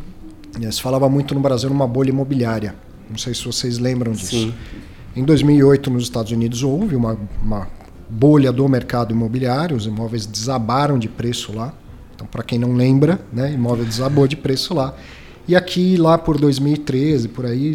eh, 0.61 0.69
se 0.69 0.81
falava 0.81 1.07
muito 1.07 1.33
no 1.33 1.39
Brasil 1.39 1.69
numa 1.69 1.87
bolha 1.87 2.09
imobiliária. 2.09 2.75
Não 3.09 3.17
sei 3.17 3.33
se 3.33 3.45
vocês 3.45 3.79
lembram 3.79 4.11
disso. 4.11 4.47
Sim. 4.47 4.53
Em 5.15 5.23
2008 5.23 5.89
nos 5.89 6.03
Estados 6.03 6.33
Unidos 6.33 6.61
houve 6.61 6.97
uma, 6.97 7.17
uma 7.41 7.69
bolha 8.09 8.51
do 8.51 8.67
mercado 8.67 9.13
imobiliário, 9.13 9.77
os 9.77 9.85
imóveis 9.85 10.25
desabaram 10.25 10.99
de 10.99 11.07
preço 11.07 11.53
lá. 11.55 11.73
Então, 12.13 12.27
para 12.27 12.43
quem 12.43 12.59
não 12.59 12.73
lembra, 12.73 13.17
né, 13.31 13.53
imóvel 13.53 13.85
desabou 13.85 14.27
de 14.27 14.35
preço 14.35 14.73
lá. 14.73 14.93
E 15.47 15.55
aqui, 15.55 15.95
lá 15.95 16.17
por 16.17 16.37
2013, 16.37 17.29
por 17.29 17.45
aí, 17.45 17.73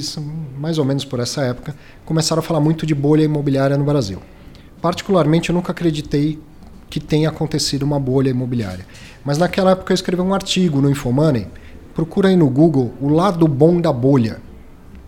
mais 0.58 0.76
ou 0.76 0.84
menos 0.84 1.06
por 1.06 1.20
essa 1.20 1.42
época, 1.42 1.74
começaram 2.04 2.40
a 2.40 2.42
falar 2.42 2.60
muito 2.60 2.84
de 2.84 2.94
bolha 2.94 3.22
imobiliária 3.22 3.78
no 3.78 3.84
Brasil. 3.84 4.20
Particularmente, 4.82 5.48
eu 5.48 5.54
nunca 5.54 5.72
acreditei 5.72 6.38
que 6.90 7.00
tenha 7.00 7.30
acontecido 7.30 7.84
uma 7.84 7.98
bolha 7.98 8.28
imobiliária. 8.28 8.84
Mas 9.24 9.38
naquela 9.38 9.70
época 9.70 9.90
eu 9.90 9.94
escrevi 9.94 10.20
um 10.20 10.34
artigo 10.34 10.82
no 10.82 10.90
Infomoney. 10.90 11.46
Procura 11.94 12.28
aí 12.28 12.36
no 12.36 12.50
Google 12.50 12.92
o 13.00 13.08
lado 13.08 13.48
bom 13.48 13.80
da 13.80 13.90
bolha. 13.90 14.42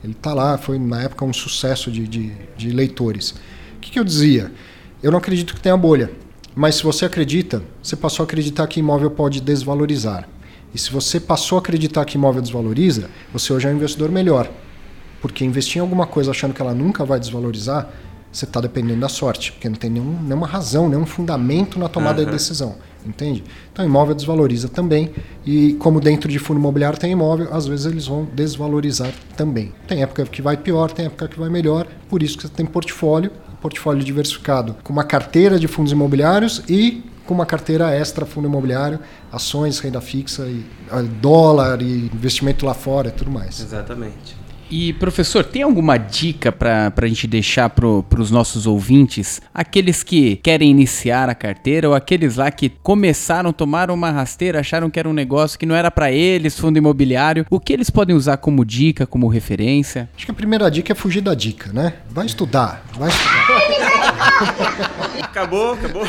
Ele 0.03 0.13
está 0.13 0.33
lá, 0.33 0.57
foi 0.57 0.79
na 0.79 1.03
época 1.03 1.23
um 1.27 1.33
sucesso 1.35 1.91
de, 1.91 2.09
de, 2.09 2.33
de 2.57 2.71
leitores. 2.71 3.33
O 3.77 3.81
que, 3.83 3.91
que 3.91 3.99
eu 4.01 4.05
dizia? 4.05 4.51
Eu 5.03 5.11
não 5.11 5.19
acredito 5.19 5.55
que 5.55 5.61
tenha 5.61 5.77
bolha. 5.77 6.11
Mas 6.55 6.77
se 6.77 6.83
você 6.83 7.05
acredita, 7.05 7.63
você 7.83 7.95
passou 7.95 8.23
a 8.23 8.27
acreditar 8.27 8.67
que 8.67 8.81
imóvel 8.81 9.11
pode 9.11 9.43
desvalorizar. 9.43 10.27
E 10.75 10.79
se 10.79 10.91
você 10.91 11.21
passou 11.21 11.57
a 11.57 11.61
acreditar 11.61 12.05
que 12.05 12.19
imóvel 12.19 12.43
desvaloriza, 12.43 13.09
você 13.33 13.53
hoje 13.53 13.69
é 13.69 13.71
um 13.71 13.77
investidor 13.77 14.11
melhor. 14.11 14.51
Porque 15.23 15.45
investir 15.45 15.79
em 15.79 15.81
alguma 15.81 16.07
coisa 16.07 16.33
achando 16.33 16.53
que 16.53 16.61
ela 16.61 16.75
nunca 16.75 17.05
vai 17.05 17.21
desvalorizar, 17.21 17.89
você 18.33 18.45
está 18.45 18.61
dependendo 18.61 19.01
da 19.01 19.09
sorte, 19.09 19.53
porque 19.53 19.69
não 19.69 19.77
tem 19.77 19.89
nenhum, 19.89 20.21
nenhuma 20.21 20.47
razão, 20.47 20.89
nenhum 20.89 21.07
fundamento 21.07 21.79
na 21.79 21.89
tomada 21.89 22.19
uhum. 22.19 22.27
de 22.27 22.33
decisão. 22.33 22.75
Entende? 23.07 23.45
Então, 23.73 23.85
imóvel 23.85 24.15
desvaloriza 24.15 24.69
também. 24.69 25.13
E 25.47 25.75
como 25.75 26.01
dentro 26.01 26.29
de 26.29 26.39
fundo 26.39 26.59
imobiliário 26.59 26.99
tem 26.99 27.13
imóvel, 27.13 27.49
às 27.53 27.67
vezes 27.67 27.87
eles 27.87 28.07
vão 28.07 28.27
desvalorizar 28.33 29.13
também. 29.37 29.73
Tem 29.87 30.03
época 30.03 30.25
que 30.25 30.43
vai 30.43 30.57
pior, 30.57 30.91
tem 30.91 31.07
época 31.07 31.29
que 31.29 31.39
vai 31.39 31.49
melhor. 31.49 31.87
Por 32.09 32.23
isso 32.23 32.37
que 32.37 32.43
você 32.43 32.53
tem 32.53 32.67
portfólio, 32.67 33.31
portfólio 33.61 34.03
diversificado 34.03 34.75
com 34.83 34.93
uma 34.93 35.05
carteira 35.05 35.59
de 35.59 35.69
fundos 35.69 35.93
imobiliários 35.93 36.63
e 36.69 37.05
com 37.27 37.35
uma 37.35 37.47
carteira 37.47 37.91
extra 37.95 38.27
fundo 38.27 38.47
imobiliário, 38.47 39.01
ações, 39.33 39.79
renda 39.79 40.01
fixa, 40.01 40.47
e, 40.47 40.65
dólar 41.21 41.81
e 41.83 42.07
investimento 42.07 42.67
lá 42.67 42.75
fora 42.75 43.09
e 43.09 43.13
tudo 43.13 43.31
mais. 43.31 43.61
Exatamente. 43.61 44.44
E, 44.77 44.93
professor, 44.95 45.45
tem 45.45 45.63
alguma 45.63 45.97
dica 45.97 46.51
para 46.51 46.93
a 46.97 47.07
gente 47.07 47.29
deixar 47.29 47.71
para 47.71 47.87
os 48.21 48.33
nossos 48.33 48.67
ouvintes? 48.67 49.41
Aqueles 49.55 50.03
que 50.03 50.35
querem 50.35 50.69
iniciar 50.69 51.29
a 51.29 51.35
carteira 51.35 51.89
ou 51.89 51.95
aqueles 51.95 52.35
lá 52.35 52.51
que 52.51 52.69
começaram, 52.83 53.53
tomaram 53.53 53.95
uma 53.95 54.11
rasteira, 54.11 54.59
acharam 54.59 54.91
que 54.91 54.99
era 54.99 55.09
um 55.09 55.13
negócio 55.13 55.57
que 55.57 55.65
não 55.65 55.77
era 55.77 55.93
para 55.93 56.11
eles, 56.11 56.59
fundo 56.59 56.77
imobiliário. 56.77 57.47
O 57.49 57.61
que 57.61 57.73
eles 57.73 57.89
podem 57.89 58.17
usar 58.17 58.39
como 58.39 58.65
dica, 58.65 59.07
como 59.07 59.29
referência? 59.29 60.09
Acho 60.17 60.25
que 60.25 60.33
a 60.33 60.35
primeira 60.35 60.69
dica 60.69 60.91
é 60.91 60.97
fugir 60.97 61.21
da 61.21 61.35
dica, 61.35 61.73
né? 61.73 61.93
Vai 62.11 62.27
estudar, 62.27 62.85
vai 62.99 63.11
estudar. 63.11 63.47
acabou, 65.23 65.75
acabou. 65.75 66.03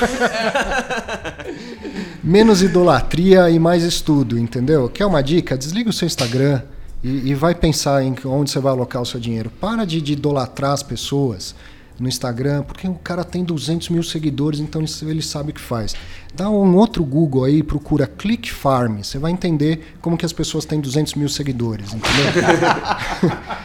Menos 2.24 2.64
idolatria 2.64 3.48
e 3.48 3.60
mais 3.60 3.84
estudo, 3.84 4.40
entendeu? 4.40 4.90
Quer 4.90 5.06
uma 5.06 5.22
dica? 5.22 5.56
Desliga 5.56 5.92
o 5.92 5.94
seu 5.94 6.08
Instagram 6.08 6.64
e, 7.06 7.30
e 7.30 7.36
vai 7.36 7.54
pensar 7.54 8.04
em 8.04 8.16
onde 8.26 8.50
você 8.50 8.60
vai 8.60 8.72
alocar 8.72 9.00
o 9.00 9.06
seu 9.06 9.20
dinheiro. 9.20 9.52
Para 9.62 9.86
de, 9.86 10.02
de 10.02 10.14
idolatrar 10.14 10.72
as 10.72 10.82
pessoas. 10.82 11.54
no 11.98 12.10
Instagram, 12.10 12.62
porque 12.64 12.86
o 12.90 12.96
cara 12.96 13.24
tem 13.24 13.42
200 13.42 13.88
mil 13.88 14.04
seguidores, 14.04 14.60
então 14.60 14.84
ele, 15.04 15.22
sabe 15.22 15.52
o 15.52 15.54
que 15.54 15.62
faz. 15.62 15.96
Dá 16.34 16.50
um 16.50 16.76
outro 16.76 17.06
Google 17.06 17.46
aí, 17.46 17.64
procura 17.64 18.06
Click 18.06 18.52
Farm, 18.52 18.98
você 18.98 19.18
vai 19.18 19.32
entender 19.32 19.96
como 20.02 20.18
que 20.18 20.26
as 20.26 20.34
pessoas 20.34 20.66
têm 20.66 20.82
200 20.82 21.14
mil 21.14 21.30
seguidores, 21.30 21.94
entendeu? 21.94 22.26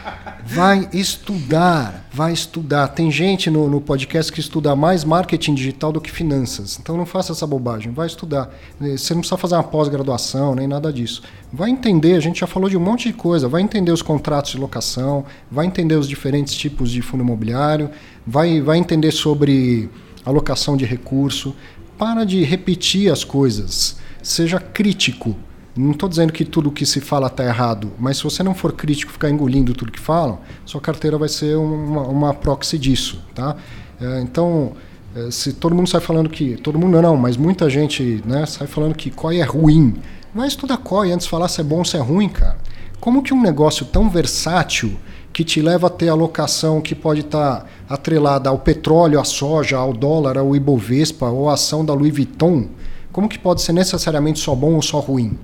vai 0.45 0.89
estudar, 0.93 2.07
vai 2.11 2.33
estudar. 2.33 2.87
Tem 2.89 3.11
gente 3.11 3.49
no, 3.49 3.69
no, 3.69 3.79
podcast 3.79 4.31
que 4.31 4.39
estuda 4.39 4.75
mais 4.75 5.03
marketing 5.03 5.53
digital 5.53 5.91
do 5.91 6.01
que 6.01 6.11
finanças. 6.11 6.77
Então 6.81 6.97
não 6.97 7.05
faça 7.05 7.31
essa 7.31 7.45
bobagem, 7.47 7.91
vai 7.91 8.07
estudar. 8.07 8.49
Você 8.79 9.13
não 9.13 9.21
precisa 9.21 9.37
fazer 9.37 9.55
uma 9.55 9.63
pós-graduação, 9.63 10.55
nem 10.55 10.67
nada 10.67 10.91
disso. 10.91 11.21
Vai 11.51 11.69
entender, 11.69 12.15
a 12.15 12.19
gente 12.19 12.39
já 12.39 12.47
falou 12.47 12.69
de 12.69 12.77
um 12.77 12.81
monte 12.81 13.07
de 13.09 13.13
coisa, 13.13 13.47
vai 13.47 13.61
entender 13.61 13.91
os 13.91 14.01
contratos 14.01 14.51
de 14.51 14.57
locação, 14.57 15.25
vai 15.49 15.65
entender 15.65 15.95
os 15.95 16.07
diferentes 16.07 16.53
tipos 16.53 16.91
de 16.91 17.01
fundo 17.01 17.23
imobiliário, 17.23 17.89
vai, 18.25 18.61
vai 18.61 18.77
entender 18.77 19.11
sobre 19.11 19.89
alocação 20.25 20.75
de 20.75 20.85
recurso. 20.85 21.55
Para 21.97 22.23
de 22.23 22.43
repetir 22.43 23.11
as 23.11 23.23
coisas. 23.23 23.97
Seja 24.23 24.59
crítico 24.59 25.35
não 25.75 25.91
estou 25.91 26.09
dizendo 26.09 26.33
que 26.33 26.43
tudo 26.43 26.71
que 26.71 26.85
se 26.85 26.99
fala 26.99 27.27
está 27.27 27.45
errado, 27.45 27.91
mas 27.97 28.17
se 28.17 28.23
você 28.23 28.43
não 28.43 28.53
for 28.53 28.73
crítico, 28.73 29.11
ficar 29.11 29.29
engolindo 29.29 29.73
tudo 29.73 29.91
que 29.91 29.99
falam, 29.99 30.39
sua 30.65 30.81
carteira 30.81 31.17
vai 31.17 31.29
ser 31.29 31.55
uma, 31.57 32.01
uma 32.01 32.33
proxy 32.33 32.77
disso, 32.77 33.23
tá? 33.33 33.55
É, 33.99 34.21
então, 34.21 34.73
é, 35.15 35.31
se 35.31 35.53
todo 35.53 35.73
mundo 35.73 35.87
sai 35.87 36.01
falando 36.01 36.29
que 36.29 36.57
todo 36.57 36.77
mundo 36.77 37.01
não, 37.01 37.15
mas 37.15 37.37
muita 37.37 37.69
gente, 37.69 38.21
né, 38.25 38.45
sai 38.45 38.67
falando 38.67 38.95
que 38.95 39.09
COI 39.09 39.39
é 39.39 39.43
ruim, 39.43 39.95
vai 40.35 40.47
estudar 40.47 40.77
COI 40.77 41.11
antes 41.11 41.25
de 41.25 41.31
falar 41.31 41.47
se 41.47 41.61
é 41.61 41.63
bom 41.63 41.79
ou 41.79 41.85
se 41.85 41.95
é 41.95 42.01
ruim, 42.01 42.27
cara. 42.27 42.57
Como 42.99 43.23
que 43.23 43.33
um 43.33 43.41
negócio 43.41 43.85
tão 43.85 44.09
versátil 44.09 44.97
que 45.33 45.43
te 45.43 45.61
leva 45.61 45.87
a 45.87 45.89
ter 45.89 46.09
alocação 46.09 46.81
que 46.81 46.93
pode 46.93 47.21
estar 47.21 47.61
tá 47.61 47.65
atrelada 47.89 48.49
ao 48.49 48.59
petróleo, 48.59 49.19
à 49.19 49.23
soja, 49.23 49.77
ao 49.77 49.93
dólar, 49.93 50.37
ao 50.37 50.55
Ibovespa 50.55 51.27
ou 51.29 51.49
à 51.49 51.53
ação 51.53 51.85
da 51.85 51.93
Louis 51.93 52.13
Vuitton, 52.13 52.67
como 53.11 53.27
que 53.27 53.39
pode 53.39 53.61
ser 53.61 53.73
necessariamente 53.73 54.39
só 54.39 54.53
bom 54.53 54.75
ou 54.75 54.81
só 54.81 54.99
ruim? 54.99 55.37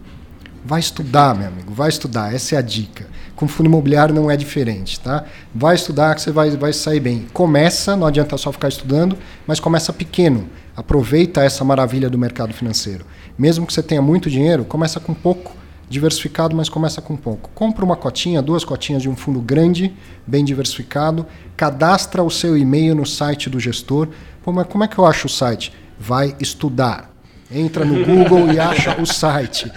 Vai 0.65 0.79
estudar, 0.79 1.35
meu 1.35 1.47
amigo, 1.47 1.73
vai 1.73 1.89
estudar, 1.89 2.33
essa 2.33 2.55
é 2.55 2.57
a 2.57 2.61
dica. 2.61 3.07
Com 3.35 3.47
fundo 3.47 3.67
imobiliário 3.67 4.13
não 4.13 4.29
é 4.29 4.35
diferente, 4.35 4.99
tá? 4.99 5.25
Vai 5.53 5.75
estudar 5.75 6.15
que 6.15 6.21
você 6.21 6.31
vai, 6.31 6.49
vai 6.51 6.73
sair 6.73 6.99
bem. 6.99 7.27
Começa, 7.31 7.95
não 7.95 8.07
adianta 8.07 8.37
só 8.37 8.51
ficar 8.51 8.67
estudando, 8.67 9.17
mas 9.45 9.59
começa 9.59 9.93
pequeno. 9.93 10.49
Aproveita 10.75 11.43
essa 11.43 11.63
maravilha 11.63 12.09
do 12.09 12.17
mercado 12.17 12.53
financeiro. 12.53 13.05
Mesmo 13.37 13.65
que 13.65 13.73
você 13.73 13.83
tenha 13.83 14.01
muito 14.01 14.29
dinheiro, 14.29 14.65
começa 14.65 14.99
com 14.99 15.13
pouco, 15.13 15.55
diversificado, 15.89 16.55
mas 16.55 16.69
começa 16.69 17.01
com 17.01 17.15
pouco. 17.15 17.49
Compra 17.53 17.85
uma 17.85 17.95
cotinha, 17.95 18.41
duas 18.41 18.65
cotinhas 18.65 19.01
de 19.01 19.09
um 19.09 19.15
fundo 19.15 19.39
grande, 19.39 19.93
bem 20.25 20.43
diversificado, 20.43 21.25
cadastra 21.55 22.23
o 22.23 22.29
seu 22.29 22.57
e-mail 22.57 22.95
no 22.95 23.05
site 23.05 23.49
do 23.49 23.59
gestor. 23.59 24.07
Pô, 24.43 24.51
mas 24.51 24.67
como 24.67 24.83
é 24.83 24.87
que 24.87 24.97
eu 24.97 25.05
acho 25.05 25.27
o 25.27 25.29
site? 25.29 25.71
Vai 25.99 26.35
estudar. 26.39 27.16
Entra 27.49 27.85
no 27.85 28.05
Google 28.05 28.51
e 28.51 28.59
acha 28.59 29.01
o 29.01 29.05
site 29.05 29.71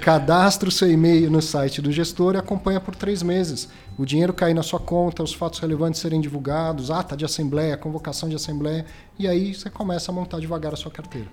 cadastra 0.00 0.68
o 0.68 0.72
seu 0.72 0.90
e-mail 0.90 1.30
no 1.30 1.42
site 1.42 1.80
do 1.80 1.92
gestor 1.92 2.34
e 2.34 2.38
acompanha 2.38 2.80
por 2.80 2.96
três 2.96 3.22
meses. 3.22 3.68
O 3.98 4.04
dinheiro 4.04 4.32
cair 4.32 4.54
na 4.54 4.62
sua 4.62 4.80
conta, 4.80 5.22
os 5.22 5.32
fatos 5.32 5.60
relevantes 5.60 6.00
serem 6.00 6.20
divulgados, 6.20 6.90
ata 6.90 7.16
de 7.16 7.24
assembleia, 7.24 7.76
convocação 7.76 8.28
de 8.28 8.34
assembleia, 8.34 8.86
e 9.18 9.28
aí 9.28 9.54
você 9.54 9.68
começa 9.68 10.10
a 10.10 10.14
montar 10.14 10.40
devagar 10.40 10.72
a 10.72 10.76
sua 10.76 10.90
carteira. 10.90 11.28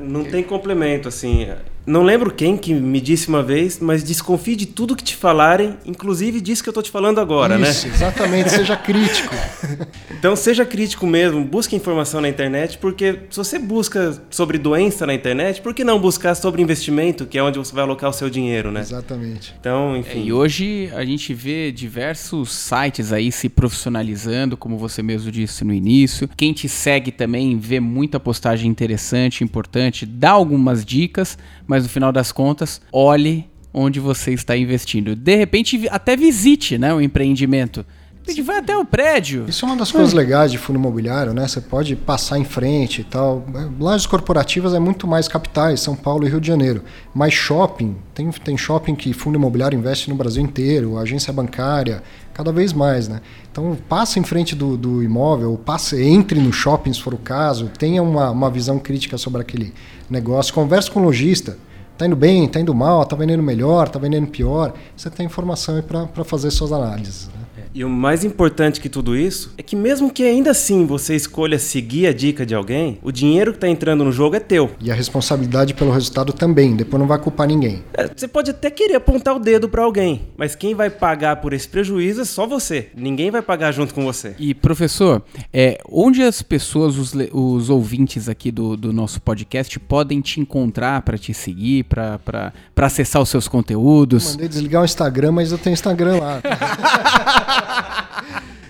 Não 0.00 0.24
tem 0.24 0.42
complemento, 0.42 1.08
assim. 1.08 1.46
Não 1.86 2.02
lembro 2.02 2.32
quem 2.32 2.56
que 2.56 2.74
me 2.74 3.00
disse 3.00 3.28
uma 3.28 3.44
vez, 3.44 3.78
mas 3.78 4.02
desconfie 4.02 4.56
de 4.56 4.66
tudo 4.66 4.96
que 4.96 5.04
te 5.04 5.14
falarem, 5.14 5.76
inclusive 5.86 6.40
disso 6.40 6.62
que 6.62 6.68
eu 6.68 6.72
tô 6.72 6.82
te 6.82 6.90
falando 6.90 7.20
agora, 7.20 7.54
Isso, 7.60 7.86
né? 7.86 7.94
Exatamente, 7.94 8.50
seja 8.50 8.76
crítico. 8.76 9.32
então 10.10 10.34
seja 10.34 10.64
crítico 10.64 11.06
mesmo, 11.06 11.44
busque 11.44 11.76
informação 11.76 12.20
na 12.20 12.28
internet, 12.28 12.76
porque 12.78 13.20
se 13.30 13.36
você 13.36 13.56
busca 13.56 14.20
sobre 14.30 14.58
doença 14.58 15.06
na 15.06 15.14
internet, 15.14 15.62
por 15.62 15.72
que 15.72 15.84
não 15.84 16.00
buscar 16.00 16.34
sobre 16.34 16.60
investimento, 16.60 17.24
que 17.24 17.38
é 17.38 17.42
onde 17.42 17.56
você 17.56 17.72
vai 17.72 17.84
alocar 17.84 18.10
o 18.10 18.12
seu 18.12 18.28
dinheiro, 18.28 18.72
né? 18.72 18.80
Exatamente. 18.80 19.54
Então, 19.60 19.96
enfim. 19.96 20.22
É, 20.22 20.24
e 20.24 20.32
hoje 20.32 20.90
a 20.92 21.04
gente 21.04 21.32
vê 21.32 21.70
diversos 21.70 22.52
sites 22.52 23.12
aí 23.12 23.30
se 23.30 23.48
profissionalizando, 23.48 24.56
como 24.56 24.76
você 24.76 25.02
mesmo 25.02 25.30
disse 25.30 25.64
no 25.64 25.72
início. 25.72 26.28
Quem 26.36 26.52
te 26.52 26.68
segue 26.68 27.12
também 27.12 27.56
vê 27.56 27.78
muita 27.78 28.18
postagem 28.18 28.68
interessante, 28.68 29.44
importante, 29.44 30.04
dá 30.04 30.30
algumas 30.30 30.84
dicas, 30.84 31.38
mas 31.66 31.82
no 31.82 31.88
final 31.88 32.12
das 32.12 32.32
contas, 32.32 32.80
olhe 32.92 33.48
onde 33.72 34.00
você 34.00 34.32
está 34.32 34.56
investindo. 34.56 35.14
De 35.14 35.36
repente, 35.36 35.86
até 35.90 36.16
visite 36.16 36.78
né, 36.78 36.94
o 36.94 37.00
empreendimento. 37.00 37.84
A 38.28 38.42
vai 38.42 38.58
até 38.58 38.76
o 38.76 38.84
prédio. 38.84 39.44
Isso 39.46 39.64
é 39.64 39.68
uma 39.68 39.76
das 39.76 39.92
coisas 39.92 40.12
legais 40.12 40.50
de 40.50 40.58
fundo 40.58 40.78
imobiliário, 40.78 41.32
né? 41.32 41.46
Você 41.46 41.60
pode 41.60 41.94
passar 41.94 42.38
em 42.38 42.44
frente 42.44 43.02
e 43.02 43.04
tal. 43.04 43.44
Lojas 43.78 44.04
corporativas 44.04 44.74
é 44.74 44.80
muito 44.80 45.06
mais 45.06 45.28
capitais, 45.28 45.80
São 45.80 45.94
Paulo 45.94 46.26
e 46.26 46.30
Rio 46.30 46.40
de 46.40 46.48
Janeiro. 46.48 46.82
Mas 47.14 47.32
shopping, 47.32 47.96
tem, 48.12 48.28
tem 48.30 48.58
shopping 48.58 48.96
que 48.96 49.12
fundo 49.12 49.36
imobiliário 49.36 49.78
investe 49.78 50.10
no 50.10 50.16
Brasil 50.16 50.42
inteiro, 50.42 50.98
agência 50.98 51.32
bancária, 51.32 52.02
cada 52.34 52.50
vez 52.50 52.72
mais, 52.72 53.06
né? 53.06 53.20
Então 53.50 53.78
passe 53.88 54.18
em 54.18 54.24
frente 54.24 54.56
do, 54.56 54.76
do 54.76 55.04
imóvel, 55.04 55.56
passe, 55.64 56.02
entre 56.02 56.40
no 56.40 56.52
shopping 56.52 56.92
se 56.92 57.00
for 57.00 57.14
o 57.14 57.18
caso, 57.18 57.70
tenha 57.78 58.02
uma, 58.02 58.30
uma 58.30 58.50
visão 58.50 58.78
crítica 58.78 59.16
sobre 59.16 59.40
aquele 59.40 59.72
negócio, 60.10 60.52
converse 60.52 60.90
com 60.90 61.00
o 61.00 61.04
lojista. 61.04 61.56
Tá 61.96 62.06
indo 62.06 62.16
bem, 62.16 62.46
tá 62.46 62.60
indo 62.60 62.74
mal, 62.74 63.06
tá 63.06 63.16
vendendo 63.16 63.42
melhor, 63.42 63.88
tá 63.88 63.98
vendendo 63.98 64.26
pior. 64.26 64.74
Você 64.94 65.08
tem 65.08 65.24
informação 65.24 65.76
aí 65.76 65.82
para 65.82 66.24
fazer 66.24 66.50
suas 66.50 66.70
análises. 66.70 67.30
E 67.76 67.84
o 67.84 67.90
mais 67.90 68.24
importante 68.24 68.80
que 68.80 68.88
tudo 68.88 69.14
isso 69.14 69.52
é 69.58 69.62
que 69.62 69.76
mesmo 69.76 70.10
que 70.10 70.22
ainda 70.22 70.52
assim 70.52 70.86
você 70.86 71.14
escolha 71.14 71.58
seguir 71.58 72.06
a 72.06 72.12
dica 72.14 72.46
de 72.46 72.54
alguém, 72.54 72.98
o 73.02 73.12
dinheiro 73.12 73.52
que 73.52 73.58
está 73.58 73.68
entrando 73.68 74.02
no 74.02 74.10
jogo 74.10 74.34
é 74.34 74.40
teu. 74.40 74.70
E 74.80 74.90
a 74.90 74.94
responsabilidade 74.94 75.74
pelo 75.74 75.92
resultado 75.92 76.32
também, 76.32 76.74
depois 76.74 76.98
não 76.98 77.06
vai 77.06 77.18
culpar 77.18 77.46
ninguém. 77.46 77.84
É, 77.92 78.08
você 78.08 78.26
pode 78.26 78.50
até 78.50 78.70
querer 78.70 78.94
apontar 78.94 79.36
o 79.36 79.38
dedo 79.38 79.68
para 79.68 79.82
alguém, 79.82 80.22
mas 80.38 80.54
quem 80.54 80.74
vai 80.74 80.88
pagar 80.88 81.36
por 81.36 81.52
esse 81.52 81.68
prejuízo 81.68 82.22
é 82.22 82.24
só 82.24 82.46
você. 82.46 82.88
Ninguém 82.96 83.30
vai 83.30 83.42
pagar 83.42 83.72
junto 83.72 83.92
com 83.92 84.06
você. 84.06 84.34
E 84.38 84.54
professor, 84.54 85.22
é, 85.52 85.78
onde 85.86 86.22
as 86.22 86.40
pessoas, 86.40 86.96
os, 86.96 87.12
os 87.30 87.68
ouvintes 87.68 88.26
aqui 88.26 88.50
do, 88.50 88.74
do 88.74 88.90
nosso 88.90 89.20
podcast 89.20 89.78
podem 89.80 90.22
te 90.22 90.40
encontrar 90.40 91.02
para 91.02 91.18
te 91.18 91.34
seguir, 91.34 91.84
para 91.84 92.54
acessar 92.74 93.20
os 93.20 93.28
seus 93.28 93.46
conteúdos? 93.46 94.30
mandei 94.30 94.48
desligar 94.48 94.80
o 94.80 94.84
Instagram, 94.86 95.32
mas 95.32 95.52
eu 95.52 95.58
tenho 95.58 95.74
Instagram 95.74 96.20
lá. 96.20 96.40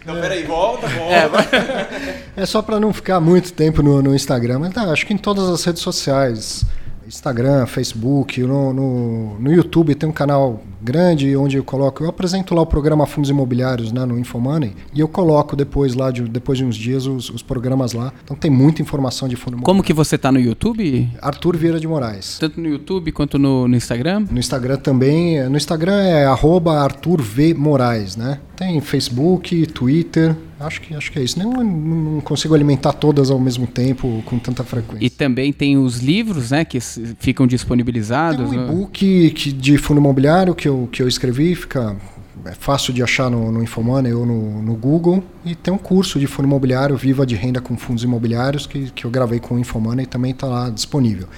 Não, 0.06 0.20
peraí, 0.20 0.44
volta, 0.44 0.86
volta. 0.86 1.56
É, 2.36 2.42
é 2.42 2.46
só 2.46 2.62
para 2.62 2.78
não 2.78 2.92
ficar 2.92 3.18
muito 3.18 3.52
tempo 3.52 3.82
no, 3.82 4.00
no 4.00 4.14
Instagram, 4.14 4.60
mas 4.60 4.72
tá, 4.72 4.82
acho 4.92 5.04
que 5.04 5.12
em 5.12 5.18
todas 5.18 5.48
as 5.48 5.64
redes 5.64 5.82
sociais. 5.82 6.64
Instagram, 7.06 7.66
Facebook, 7.66 8.42
no, 8.42 8.72
no, 8.72 9.38
no, 9.38 9.52
YouTube 9.52 9.94
tem 9.94 10.08
um 10.08 10.12
canal 10.12 10.60
grande 10.80 11.36
onde 11.36 11.56
eu 11.56 11.64
coloco, 11.64 12.02
eu 12.02 12.08
apresento 12.08 12.54
lá 12.54 12.62
o 12.62 12.66
programa 12.66 13.06
Fundos 13.06 13.30
Imobiliários 13.30 13.92
né, 13.92 14.04
no 14.04 14.18
Infomoney 14.18 14.74
e 14.94 15.00
eu 15.00 15.08
coloco 15.08 15.56
depois 15.56 15.94
lá, 15.94 16.10
de, 16.10 16.22
depois 16.22 16.58
de 16.58 16.64
uns 16.64 16.76
dias, 16.76 17.06
os, 17.06 17.30
os 17.30 17.42
programas 17.42 17.92
lá. 17.92 18.12
Então 18.24 18.36
tem 18.36 18.50
muita 18.50 18.82
informação 18.82 19.28
de 19.28 19.36
fundo. 19.36 19.58
Como 19.58 19.82
que 19.82 19.92
você 19.92 20.16
está 20.16 20.30
no 20.30 20.40
YouTube? 20.40 21.08
Arthur 21.20 21.56
Vieira 21.56 21.80
de 21.80 21.86
Moraes. 21.86 22.38
Tanto 22.38 22.60
no 22.60 22.68
YouTube 22.68 23.12
quanto 23.12 23.38
no, 23.38 23.66
no 23.68 23.76
Instagram? 23.76 24.26
No 24.30 24.38
Instagram 24.38 24.76
também. 24.76 25.48
No 25.48 25.56
Instagram 25.56 26.00
é 26.00 26.26
arroba 26.26 26.80
Arthur 26.80 27.22
V 27.22 27.54
Moraes, 27.54 28.16
né? 28.16 28.40
Tem 28.56 28.80
Facebook, 28.80 29.66
Twitter, 29.66 30.34
Acho 30.58 30.80
que, 30.80 30.94
acho 30.94 31.12
que 31.12 31.18
é 31.18 31.22
isso. 31.22 31.38
Nem, 31.38 31.46
não 31.46 32.20
consigo 32.22 32.54
alimentar 32.54 32.94
todas 32.94 33.30
ao 33.30 33.38
mesmo 33.38 33.66
tempo 33.66 34.22
com 34.24 34.38
tanta 34.38 34.64
frequência. 34.64 35.04
E 35.04 35.10
também 35.10 35.52
tem 35.52 35.76
os 35.76 35.98
livros, 35.98 36.50
né, 36.50 36.64
que 36.64 36.80
ficam 37.18 37.46
disponibilizados. 37.46 38.48
Tem 38.48 38.58
um 38.58 38.64
e-book 38.64 39.30
que, 39.30 39.52
de 39.52 39.76
fundo 39.76 40.00
imobiliário 40.00 40.54
que 40.66 40.68
eu, 40.68 40.88
que 40.90 41.02
eu 41.02 41.06
escrevi, 41.08 41.54
fica 41.54 41.96
é 42.44 42.52
fácil 42.52 42.92
de 42.92 43.02
achar 43.02 43.30
no, 43.30 43.50
no 43.50 43.62
Infomoney 43.62 44.12
ou 44.12 44.26
no, 44.26 44.62
no, 44.62 44.74
Google. 44.74 45.22
E 45.44 45.54
tem 45.54 45.72
um 45.72 45.78
curso 45.78 46.18
de 46.18 46.26
fundo 46.26 46.46
imobiliário, 46.46 46.96
Viva 46.96 47.24
de 47.24 47.34
Renda 47.34 47.60
com 47.60 47.76
Fundos 47.76 48.02
Imobiliários, 48.04 48.66
que, 48.66 48.90
que 48.90 49.04
eu 49.04 49.10
gravei 49.10 49.38
com 49.40 49.54
o 49.54 49.58
Infomoney 49.58 50.04
e 50.04 50.06
também 50.06 50.32
está 50.32 50.46
lá 50.46 50.68
disponível. 50.68 51.28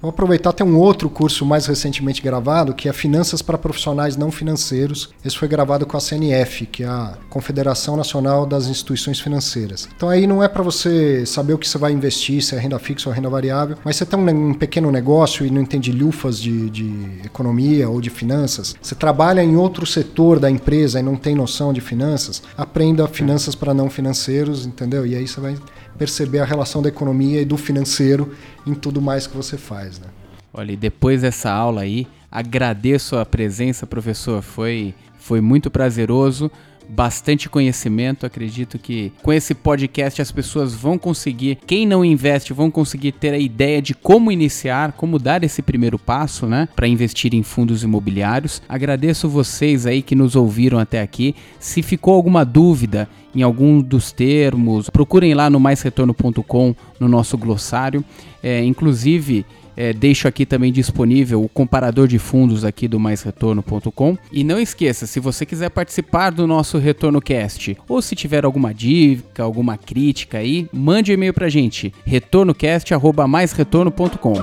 Vou 0.00 0.10
aproveitar, 0.10 0.52
tem 0.52 0.64
um 0.64 0.78
outro 0.78 1.10
curso 1.10 1.44
mais 1.44 1.66
recentemente 1.66 2.22
gravado, 2.22 2.72
que 2.72 2.88
é 2.88 2.92
Finanças 2.92 3.42
para 3.42 3.58
Profissionais 3.58 4.16
Não 4.16 4.30
Financeiros. 4.30 5.10
Esse 5.24 5.36
foi 5.36 5.48
gravado 5.48 5.84
com 5.84 5.96
a 5.96 6.00
CNF, 6.00 6.66
que 6.66 6.84
é 6.84 6.86
a 6.86 7.14
Confederação 7.28 7.96
Nacional 7.96 8.46
das 8.46 8.68
Instituições 8.68 9.18
Financeiras. 9.18 9.88
Então 9.96 10.08
aí 10.08 10.24
não 10.24 10.40
é 10.40 10.46
para 10.46 10.62
você 10.62 11.26
saber 11.26 11.54
o 11.54 11.58
que 11.58 11.68
você 11.68 11.76
vai 11.78 11.90
investir, 11.90 12.40
se 12.42 12.54
é 12.54 12.58
renda 12.60 12.78
fixa 12.78 13.08
ou 13.08 13.14
renda 13.14 13.28
variável, 13.28 13.76
mas 13.84 13.96
você 13.96 14.06
tem 14.06 14.16
um, 14.16 14.50
um 14.50 14.54
pequeno 14.54 14.92
negócio 14.92 15.44
e 15.44 15.50
não 15.50 15.62
entende 15.62 15.90
lufas 15.90 16.40
de, 16.40 16.70
de 16.70 16.94
economia 17.24 17.88
ou 17.88 18.00
de 18.00 18.08
finanças, 18.08 18.76
você 18.80 18.94
trabalha 18.94 19.42
em 19.42 19.56
outro 19.56 19.84
setor 19.84 20.38
da 20.38 20.48
empresa 20.48 21.00
e 21.00 21.02
não 21.02 21.16
tem 21.16 21.34
noção 21.34 21.72
de 21.72 21.80
finanças, 21.80 22.40
aprenda 22.56 23.08
finanças 23.08 23.56
para 23.56 23.74
não 23.74 23.90
financeiros, 23.90 24.64
entendeu? 24.64 25.04
E 25.04 25.16
aí 25.16 25.26
você 25.26 25.40
vai 25.40 25.56
perceber 25.98 26.38
a 26.38 26.44
relação 26.44 26.80
da 26.80 26.88
economia 26.88 27.40
e 27.40 27.44
do 27.44 27.56
financeiro 27.56 28.32
em 28.66 28.74
tudo 28.74 29.02
mais 29.02 29.26
que 29.26 29.36
você 29.36 29.58
faz. 29.58 29.98
Né? 29.98 30.06
Olha, 30.52 30.72
e 30.72 30.76
depois 30.76 31.22
dessa 31.22 31.50
aula 31.50 31.82
aí, 31.82 32.06
agradeço 32.30 33.16
a 33.16 33.26
presença, 33.26 33.86
professor. 33.86 34.42
Foi, 34.42 34.94
foi 35.18 35.40
muito 35.40 35.70
prazeroso. 35.70 36.50
Bastante 36.88 37.48
conhecimento. 37.48 38.24
Acredito 38.24 38.78
que 38.78 39.12
com 39.22 39.32
esse 39.32 39.54
podcast 39.54 40.22
as 40.22 40.32
pessoas 40.32 40.74
vão 40.74 40.98
conseguir, 40.98 41.58
quem 41.66 41.86
não 41.86 42.04
investe, 42.04 42.52
vão 42.52 42.70
conseguir 42.70 43.12
ter 43.12 43.34
a 43.34 43.38
ideia 43.38 43.82
de 43.82 43.94
como 43.94 44.32
iniciar, 44.32 44.92
como 44.92 45.18
dar 45.18 45.44
esse 45.44 45.62
primeiro 45.62 45.98
passo, 45.98 46.46
né, 46.46 46.68
para 46.74 46.88
investir 46.88 47.34
em 47.34 47.42
fundos 47.42 47.82
imobiliários. 47.82 48.62
Agradeço 48.68 49.28
vocês 49.28 49.86
aí 49.86 50.02
que 50.02 50.14
nos 50.14 50.34
ouviram 50.34 50.78
até 50.78 51.00
aqui. 51.02 51.34
Se 51.60 51.82
ficou 51.82 52.14
alguma 52.14 52.44
dúvida 52.44 53.08
em 53.34 53.42
algum 53.42 53.80
dos 53.80 54.10
termos, 54.10 54.88
procurem 54.88 55.34
lá 55.34 55.50
no 55.50 55.60
maisretorno.com 55.60 56.74
no 56.98 57.08
nosso 57.08 57.36
glossário. 57.36 58.04
É, 58.42 58.64
inclusive, 58.64 59.44
é, 59.78 59.92
deixo 59.92 60.26
aqui 60.26 60.44
também 60.44 60.72
disponível 60.72 61.40
o 61.40 61.48
comparador 61.48 62.08
de 62.08 62.18
fundos 62.18 62.64
aqui 62.64 62.88
do 62.88 62.98
maisretorno.com. 62.98 64.18
E 64.32 64.42
não 64.42 64.58
esqueça, 64.58 65.06
se 65.06 65.20
você 65.20 65.46
quiser 65.46 65.70
participar 65.70 66.30
do 66.30 66.48
nosso 66.48 66.78
Retorno 66.78 67.20
Cast, 67.20 67.78
ou 67.88 68.02
se 68.02 68.16
tiver 68.16 68.44
alguma 68.44 68.74
dica, 68.74 69.44
alguma 69.44 69.78
crítica 69.78 70.38
aí, 70.38 70.68
mande 70.72 71.12
um 71.12 71.14
e-mail 71.14 71.32
pra 71.32 71.48
gente, 71.48 71.94
retornocast@maisretorno.com. 72.04 74.34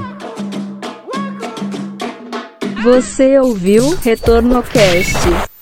Você 2.81 3.37
ouviu 3.37 3.93
Retorno 3.97 4.63
Cast. 4.63 5.54